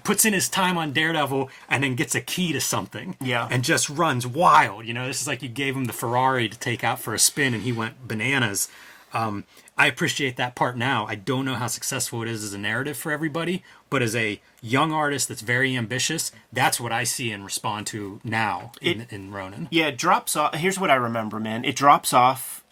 puts 0.04 0.24
in 0.24 0.32
his 0.32 0.48
time 0.48 0.78
on 0.78 0.92
Daredevil 0.92 1.50
and 1.68 1.82
then 1.82 1.96
gets 1.96 2.14
a 2.14 2.20
key 2.20 2.52
to 2.52 2.60
something. 2.60 3.16
Yeah. 3.20 3.48
And 3.50 3.64
just 3.64 3.90
runs 3.90 4.28
wild. 4.28 4.86
You 4.86 4.94
know, 4.94 5.08
this 5.08 5.20
is 5.20 5.26
like 5.26 5.42
you 5.42 5.48
gave 5.48 5.74
him 5.74 5.86
the 5.86 5.92
Ferrari 5.92 6.48
to 6.48 6.58
take 6.58 6.84
out 6.84 7.00
for 7.00 7.12
a 7.12 7.18
spin 7.18 7.52
and 7.52 7.64
he 7.64 7.72
went 7.72 8.06
bananas. 8.06 8.68
Um, 9.12 9.44
I 9.80 9.86
appreciate 9.86 10.36
that 10.36 10.54
part 10.54 10.76
now. 10.76 11.06
I 11.06 11.14
don't 11.14 11.46
know 11.46 11.54
how 11.54 11.66
successful 11.66 12.20
it 12.20 12.28
is 12.28 12.44
as 12.44 12.52
a 12.52 12.58
narrative 12.58 12.98
for 12.98 13.10
everybody, 13.10 13.64
but 13.88 14.02
as 14.02 14.14
a 14.14 14.38
young 14.60 14.92
artist 14.92 15.28
that's 15.28 15.40
very 15.40 15.74
ambitious, 15.74 16.32
that's 16.52 16.78
what 16.78 16.92
I 16.92 17.04
see 17.04 17.32
and 17.32 17.46
respond 17.46 17.86
to 17.86 18.20
now 18.22 18.72
in, 18.82 19.06
in 19.08 19.32
Ronin. 19.32 19.68
Yeah, 19.70 19.86
it 19.86 19.96
drops 19.96 20.36
off. 20.36 20.54
Here's 20.54 20.78
what 20.78 20.90
I 20.90 20.96
remember, 20.96 21.40
man. 21.40 21.64
It 21.64 21.76
drops 21.76 22.12
off 22.12 22.62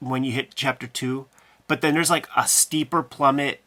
when 0.00 0.24
you 0.24 0.32
hit 0.32 0.54
chapter 0.54 0.86
two, 0.86 1.26
but 1.68 1.82
then 1.82 1.92
there's 1.92 2.08
like 2.08 2.26
a 2.34 2.48
steeper 2.48 3.02
plummet 3.02 3.60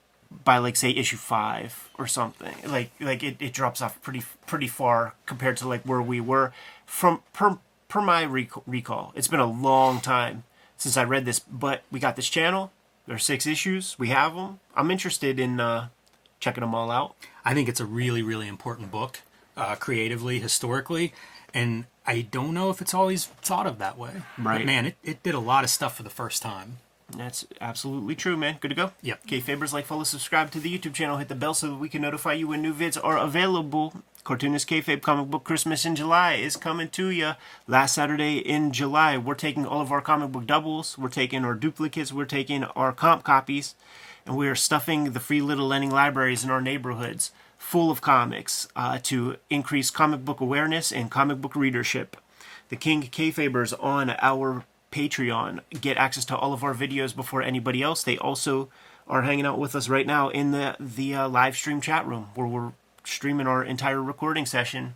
by 0.43 0.57
like 0.57 0.75
say 0.75 0.89
issue 0.89 1.17
five 1.17 1.91
or 1.99 2.07
something. 2.07 2.55
Like 2.65 2.89
like 2.99 3.21
it, 3.21 3.37
it 3.39 3.53
drops 3.53 3.79
off 3.79 4.01
pretty 4.01 4.23
pretty 4.47 4.67
far 4.67 5.13
compared 5.27 5.57
to 5.57 5.67
like 5.67 5.83
where 5.83 6.01
we 6.01 6.19
were 6.19 6.51
from 6.87 7.21
per 7.31 7.59
per 7.89 8.01
my 8.01 8.23
rec- 8.23 8.65
recall. 8.65 9.13
It's 9.15 9.27
been 9.27 9.39
a 9.39 9.45
long 9.45 10.01
time 10.01 10.45
since 10.77 10.97
I 10.97 11.03
read 11.03 11.25
this, 11.25 11.39
but 11.39 11.83
we 11.91 11.99
got 11.99 12.15
this 12.15 12.29
channel. 12.29 12.71
There 13.07 13.15
are 13.15 13.19
six 13.19 13.45
issues. 13.45 13.97
We 13.99 14.09
have 14.09 14.35
them. 14.35 14.59
I'm 14.75 14.91
interested 14.91 15.39
in 15.39 15.59
uh, 15.59 15.89
checking 16.39 16.61
them 16.61 16.73
all 16.73 16.91
out. 16.91 17.15
I 17.43 17.53
think 17.53 17.69
it's 17.69 17.79
a 17.79 17.85
really, 17.85 18.21
really 18.21 18.47
important 18.47 18.91
book, 18.91 19.19
uh, 19.55 19.75
creatively, 19.75 20.39
historically, 20.39 21.13
and 21.53 21.85
I 22.05 22.21
don't 22.21 22.53
know 22.53 22.69
if 22.69 22.81
it's 22.81 22.93
always 22.93 23.25
thought 23.25 23.67
of 23.67 23.77
that 23.79 23.97
way. 23.97 24.21
Right. 24.37 24.59
But 24.59 24.65
man, 24.65 24.85
it, 24.87 24.95
it 25.03 25.23
did 25.23 25.35
a 25.35 25.39
lot 25.39 25.63
of 25.63 25.69
stuff 25.69 25.95
for 25.95 26.03
the 26.03 26.09
first 26.09 26.41
time. 26.41 26.77
That's 27.15 27.45
absolutely 27.61 28.15
true, 28.15 28.35
man. 28.35 28.57
Good 28.59 28.69
to 28.69 28.75
go. 28.75 28.91
Yep. 29.03 29.19
Okay, 29.25 29.39
Fabers, 29.39 29.71
like, 29.71 29.85
follow, 29.85 30.03
subscribe 30.03 30.49
to 30.51 30.59
the 30.59 30.75
YouTube 30.75 30.93
channel, 30.93 31.17
hit 31.17 31.27
the 31.27 31.35
bell 31.35 31.53
so 31.53 31.67
that 31.67 31.75
we 31.75 31.87
can 31.87 32.01
notify 32.01 32.33
you 32.33 32.47
when 32.47 32.63
new 32.63 32.73
vids 32.73 32.97
are 33.01 33.17
available. 33.17 33.93
Cartoonist 34.25 34.67
Kayfabe 34.67 35.03
Comic 35.03 35.29
Book 35.29 35.43
Christmas 35.43 35.85
in 35.85 35.95
July 35.95 36.33
is 36.33 36.57
coming 36.57 36.89
to 36.89 37.09
you. 37.09 37.33
Last 37.67 37.93
Saturday 37.93 38.39
in 38.39 38.71
July, 38.71 39.19
we're 39.19 39.35
taking 39.35 39.67
all 39.67 39.81
of 39.81 39.91
our 39.91 40.01
comic 40.01 40.31
book 40.31 40.47
doubles, 40.47 40.97
we're 40.97 41.09
taking 41.09 41.45
our 41.45 41.53
duplicates, 41.53 42.11
we're 42.11 42.25
taking 42.25 42.63
our 42.63 42.91
comp 42.91 43.23
copies, 43.23 43.75
and 44.25 44.35
we 44.35 44.47
are 44.47 44.55
stuffing 44.55 45.11
the 45.11 45.19
free 45.19 45.41
little 45.41 45.67
lending 45.67 45.91
libraries 45.91 46.43
in 46.43 46.49
our 46.49 46.59
neighborhoods 46.59 47.31
full 47.59 47.91
of 47.91 48.01
comics 48.01 48.67
uh, 48.75 48.97
to 49.03 49.35
increase 49.51 49.91
comic 49.91 50.25
book 50.25 50.39
awareness 50.39 50.91
and 50.91 51.11
comic 51.11 51.39
book 51.39 51.55
readership. 51.55 52.17
The 52.69 52.77
King 52.77 53.03
Kayfabers 53.03 53.75
on 53.79 54.15
our 54.23 54.65
Patreon 54.91 55.59
get 55.81 55.97
access 55.97 56.25
to 56.25 56.35
all 56.35 56.51
of 56.51 56.63
our 56.63 56.73
videos 56.73 57.15
before 57.15 57.43
anybody 57.43 57.83
else. 57.83 58.01
They 58.01 58.17
also 58.17 58.69
are 59.07 59.21
hanging 59.21 59.45
out 59.45 59.59
with 59.59 59.75
us 59.75 59.87
right 59.87 60.07
now 60.07 60.29
in 60.29 60.49
the 60.49 60.75
the 60.79 61.13
uh, 61.13 61.29
live 61.29 61.55
stream 61.55 61.79
chat 61.79 62.07
room 62.07 62.29
where 62.33 62.47
we're 62.47 62.71
streaming 63.07 63.47
our 63.47 63.63
entire 63.63 64.01
recording 64.01 64.45
session. 64.45 64.95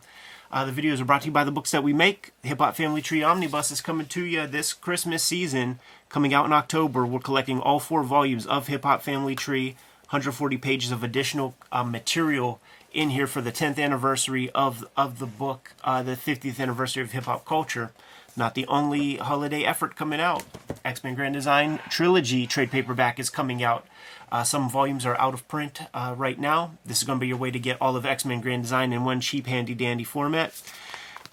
Uh, 0.51 0.65
the 0.65 0.71
videos 0.71 0.99
are 0.99 1.05
brought 1.05 1.21
to 1.21 1.27
you 1.27 1.31
by 1.31 1.43
the 1.43 1.51
books 1.51 1.71
that 1.71 1.83
we 1.83 1.93
make. 1.93 2.31
Hip 2.43 2.57
Hop 2.57 2.75
Family 2.75 3.01
Tree 3.01 3.21
Omnibus 3.21 3.71
is 3.71 3.81
coming 3.81 4.07
to 4.07 4.25
you 4.25 4.47
this 4.47 4.73
Christmas 4.73 5.23
season, 5.23 5.79
coming 6.09 6.33
out 6.33 6.45
in 6.45 6.53
October. 6.53 7.05
We're 7.05 7.19
collecting 7.19 7.59
all 7.59 7.79
four 7.79 8.03
volumes 8.03 8.47
of 8.47 8.67
Hip 8.67 8.83
Hop 8.83 9.03
Family 9.03 9.35
Tree, 9.35 9.75
140 10.09 10.57
pages 10.57 10.91
of 10.91 11.03
additional 11.03 11.53
uh, 11.71 11.83
material 11.83 12.59
in 12.91 13.11
here 13.11 13.27
for 13.27 13.41
the 13.41 13.51
10th 13.51 13.77
anniversary 13.77 14.49
of 14.51 14.85
of 14.97 15.19
the 15.19 15.25
book, 15.25 15.73
uh, 15.83 16.01
the 16.01 16.15
50th 16.15 16.59
anniversary 16.59 17.03
of 17.03 17.11
hip 17.11 17.25
hop 17.25 17.45
culture. 17.45 17.91
Not 18.35 18.55
the 18.55 18.65
only 18.67 19.17
holiday 19.17 19.63
effort 19.63 19.95
coming 19.95 20.19
out. 20.19 20.43
X 20.85 21.03
Men 21.03 21.15
Grand 21.15 21.33
Design 21.33 21.79
Trilogy 21.89 22.47
trade 22.47 22.71
paperback 22.71 23.19
is 23.19 23.29
coming 23.29 23.63
out. 23.63 23.85
Uh, 24.31 24.43
some 24.43 24.69
volumes 24.69 25.05
are 25.05 25.17
out 25.17 25.33
of 25.33 25.47
print 25.47 25.81
uh, 25.93 26.13
right 26.17 26.39
now. 26.39 26.71
This 26.85 26.99
is 26.99 27.03
going 27.03 27.19
to 27.19 27.21
be 27.21 27.27
your 27.27 27.37
way 27.37 27.51
to 27.51 27.59
get 27.59 27.77
all 27.81 27.95
of 27.95 28.05
X 28.05 28.25
Men 28.25 28.41
Grand 28.41 28.63
Design 28.63 28.93
in 28.93 29.03
one 29.03 29.21
cheap, 29.21 29.47
handy 29.47 29.73
dandy 29.73 30.03
format. 30.03 30.61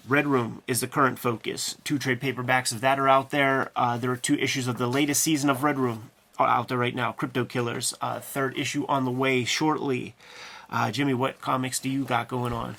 Red 0.07 0.27
Room 0.27 0.63
is 0.67 0.79
the 0.79 0.87
current 0.87 1.19
focus. 1.19 1.75
Two 1.83 1.99
trade 1.99 2.21
paperbacks 2.21 2.71
of 2.71 2.81
that 2.81 2.97
are 2.97 3.09
out 3.09 3.29
there. 3.29 3.71
Uh, 3.75 3.97
there 3.97 4.11
are 4.11 4.17
two 4.17 4.35
issues 4.35 4.67
of 4.67 4.77
the 4.77 4.87
latest 4.87 5.21
season 5.21 5.49
of 5.49 5.63
Red 5.63 5.77
Room 5.77 6.11
out 6.39 6.69
there 6.69 6.77
right 6.77 6.95
now. 6.95 7.11
Crypto 7.11 7.43
Killers, 7.43 7.93
uh, 7.99 8.19
third 8.19 8.57
issue 8.57 8.85
on 8.87 9.05
the 9.05 9.11
way 9.11 9.43
shortly. 9.43 10.15
Uh, 10.69 10.91
Jimmy, 10.91 11.13
what 11.13 11.41
comics 11.41 11.79
do 11.79 11.89
you 11.89 12.03
got 12.03 12.27
going 12.27 12.53
on? 12.53 12.75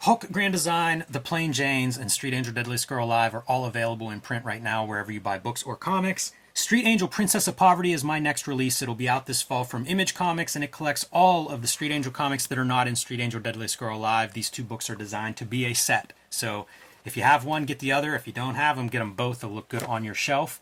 Hulk 0.00 0.26
Grand 0.32 0.52
Design, 0.52 1.04
The 1.08 1.20
Plain 1.20 1.52
Janes, 1.52 1.96
and 1.96 2.10
Street 2.10 2.34
Angel 2.34 2.52
Deadly 2.52 2.76
Girl 2.86 3.04
Alive 3.04 3.34
are 3.34 3.44
all 3.46 3.64
available 3.66 4.10
in 4.10 4.20
print 4.20 4.44
right 4.44 4.62
now 4.62 4.84
wherever 4.84 5.12
you 5.12 5.20
buy 5.20 5.38
books 5.38 5.62
or 5.62 5.76
comics. 5.76 6.32
Street 6.54 6.84
Angel 6.84 7.08
Princess 7.08 7.48
of 7.48 7.56
Poverty 7.56 7.94
is 7.94 8.04
my 8.04 8.18
next 8.18 8.46
release. 8.46 8.82
It'll 8.82 8.94
be 8.94 9.08
out 9.08 9.24
this 9.24 9.40
fall 9.40 9.64
from 9.64 9.86
Image 9.86 10.14
Comics, 10.14 10.54
and 10.54 10.62
it 10.62 10.70
collects 10.70 11.06
all 11.10 11.48
of 11.48 11.62
the 11.62 11.68
Street 11.68 11.90
Angel 11.90 12.12
comics 12.12 12.46
that 12.46 12.58
are 12.58 12.64
not 12.64 12.86
in 12.86 12.94
Street 12.94 13.20
Angel 13.20 13.40
Deadliest 13.40 13.78
Girl 13.78 13.96
Alive. 13.96 14.34
These 14.34 14.50
two 14.50 14.62
books 14.62 14.90
are 14.90 14.94
designed 14.94 15.38
to 15.38 15.46
be 15.46 15.64
a 15.64 15.72
set. 15.72 16.12
So 16.28 16.66
if 17.06 17.16
you 17.16 17.22
have 17.22 17.46
one, 17.46 17.64
get 17.64 17.78
the 17.78 17.92
other. 17.92 18.14
If 18.14 18.26
you 18.26 18.34
don't 18.34 18.56
have 18.56 18.76
them, 18.76 18.88
get 18.88 18.98
them 18.98 19.14
both. 19.14 19.40
They'll 19.40 19.50
look 19.50 19.70
good 19.70 19.82
on 19.84 20.04
your 20.04 20.14
shelf. 20.14 20.60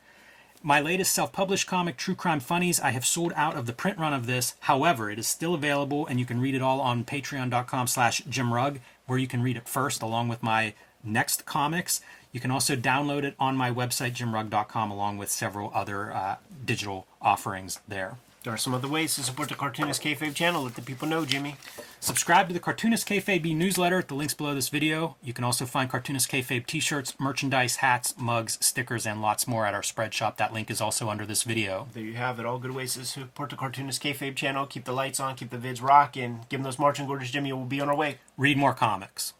My 0.62 0.80
latest 0.80 1.12
self-published 1.12 1.66
comic, 1.66 1.96
True 1.96 2.14
Crime 2.14 2.38
Funnies, 2.38 2.78
I 2.78 2.90
have 2.90 3.04
sold 3.04 3.32
out 3.34 3.56
of 3.56 3.66
the 3.66 3.72
print 3.72 3.98
run 3.98 4.12
of 4.12 4.26
this. 4.26 4.54
However, 4.60 5.10
it 5.10 5.18
is 5.18 5.26
still 5.26 5.54
available, 5.54 6.06
and 6.06 6.20
you 6.20 6.26
can 6.26 6.40
read 6.40 6.54
it 6.54 6.62
all 6.62 6.80
on 6.80 7.04
patreon.com 7.04 7.88
slash 7.88 8.22
jimrugg, 8.24 8.78
where 9.06 9.18
you 9.18 9.26
can 9.26 9.42
read 9.42 9.56
it 9.56 9.68
first, 9.68 10.02
along 10.02 10.28
with 10.28 10.42
my 10.42 10.74
next 11.02 11.46
comics. 11.46 12.00
You 12.32 12.40
can 12.40 12.50
also 12.50 12.76
download 12.76 13.24
it 13.24 13.34
on 13.38 13.56
my 13.56 13.70
website, 13.70 14.12
jimrugg.com, 14.12 14.90
along 14.90 15.18
with 15.18 15.30
several 15.30 15.72
other 15.74 16.12
uh, 16.12 16.36
digital 16.64 17.06
offerings 17.20 17.80
there. 17.88 18.18
There 18.42 18.54
are 18.54 18.56
some 18.58 18.72
other 18.72 18.88
ways 18.88 19.14
to 19.16 19.22
support 19.22 19.50
the 19.50 19.54
Cartoonist 19.54 20.02
Kayfabe 20.02 20.34
channel. 20.34 20.62
Let 20.62 20.74
the 20.74 20.80
people 20.80 21.06
know, 21.06 21.26
Jimmy. 21.26 21.56
Subscribe 21.98 22.48
to 22.48 22.54
the 22.54 22.60
Cartoonist 22.60 23.06
Kayfabe 23.06 23.54
newsletter 23.54 23.98
at 23.98 24.08
the 24.08 24.14
links 24.14 24.32
below 24.32 24.54
this 24.54 24.70
video. 24.70 25.16
You 25.22 25.34
can 25.34 25.44
also 25.44 25.66
find 25.66 25.90
Cartoonist 25.90 26.30
Kayfabe 26.30 26.64
t-shirts, 26.64 27.20
merchandise, 27.20 27.76
hats, 27.76 28.14
mugs, 28.16 28.56
stickers, 28.64 29.04
and 29.04 29.20
lots 29.20 29.46
more 29.46 29.66
at 29.66 29.74
our 29.74 29.82
spread 29.82 30.14
shop. 30.14 30.38
That 30.38 30.54
link 30.54 30.70
is 30.70 30.80
also 30.80 31.10
under 31.10 31.26
this 31.26 31.42
video. 31.42 31.88
There 31.92 32.02
you 32.02 32.14
have 32.14 32.40
it. 32.40 32.46
All 32.46 32.58
good 32.58 32.74
ways 32.74 32.94
to 32.94 33.04
support 33.04 33.50
the 33.50 33.56
Cartoonist 33.56 34.02
Kayfabe 34.02 34.36
channel. 34.36 34.64
Keep 34.64 34.86
the 34.86 34.94
lights 34.94 35.20
on, 35.20 35.34
keep 35.34 35.50
the 35.50 35.58
vids 35.58 35.82
rocking. 35.82 36.46
Give 36.48 36.60
them 36.60 36.64
those 36.64 36.78
marching 36.78 37.08
orders, 37.08 37.30
Jimmy. 37.30 37.52
We'll 37.52 37.66
be 37.66 37.82
on 37.82 37.90
our 37.90 37.96
way. 37.96 38.20
Read 38.38 38.56
more 38.56 38.72
comics. 38.72 39.34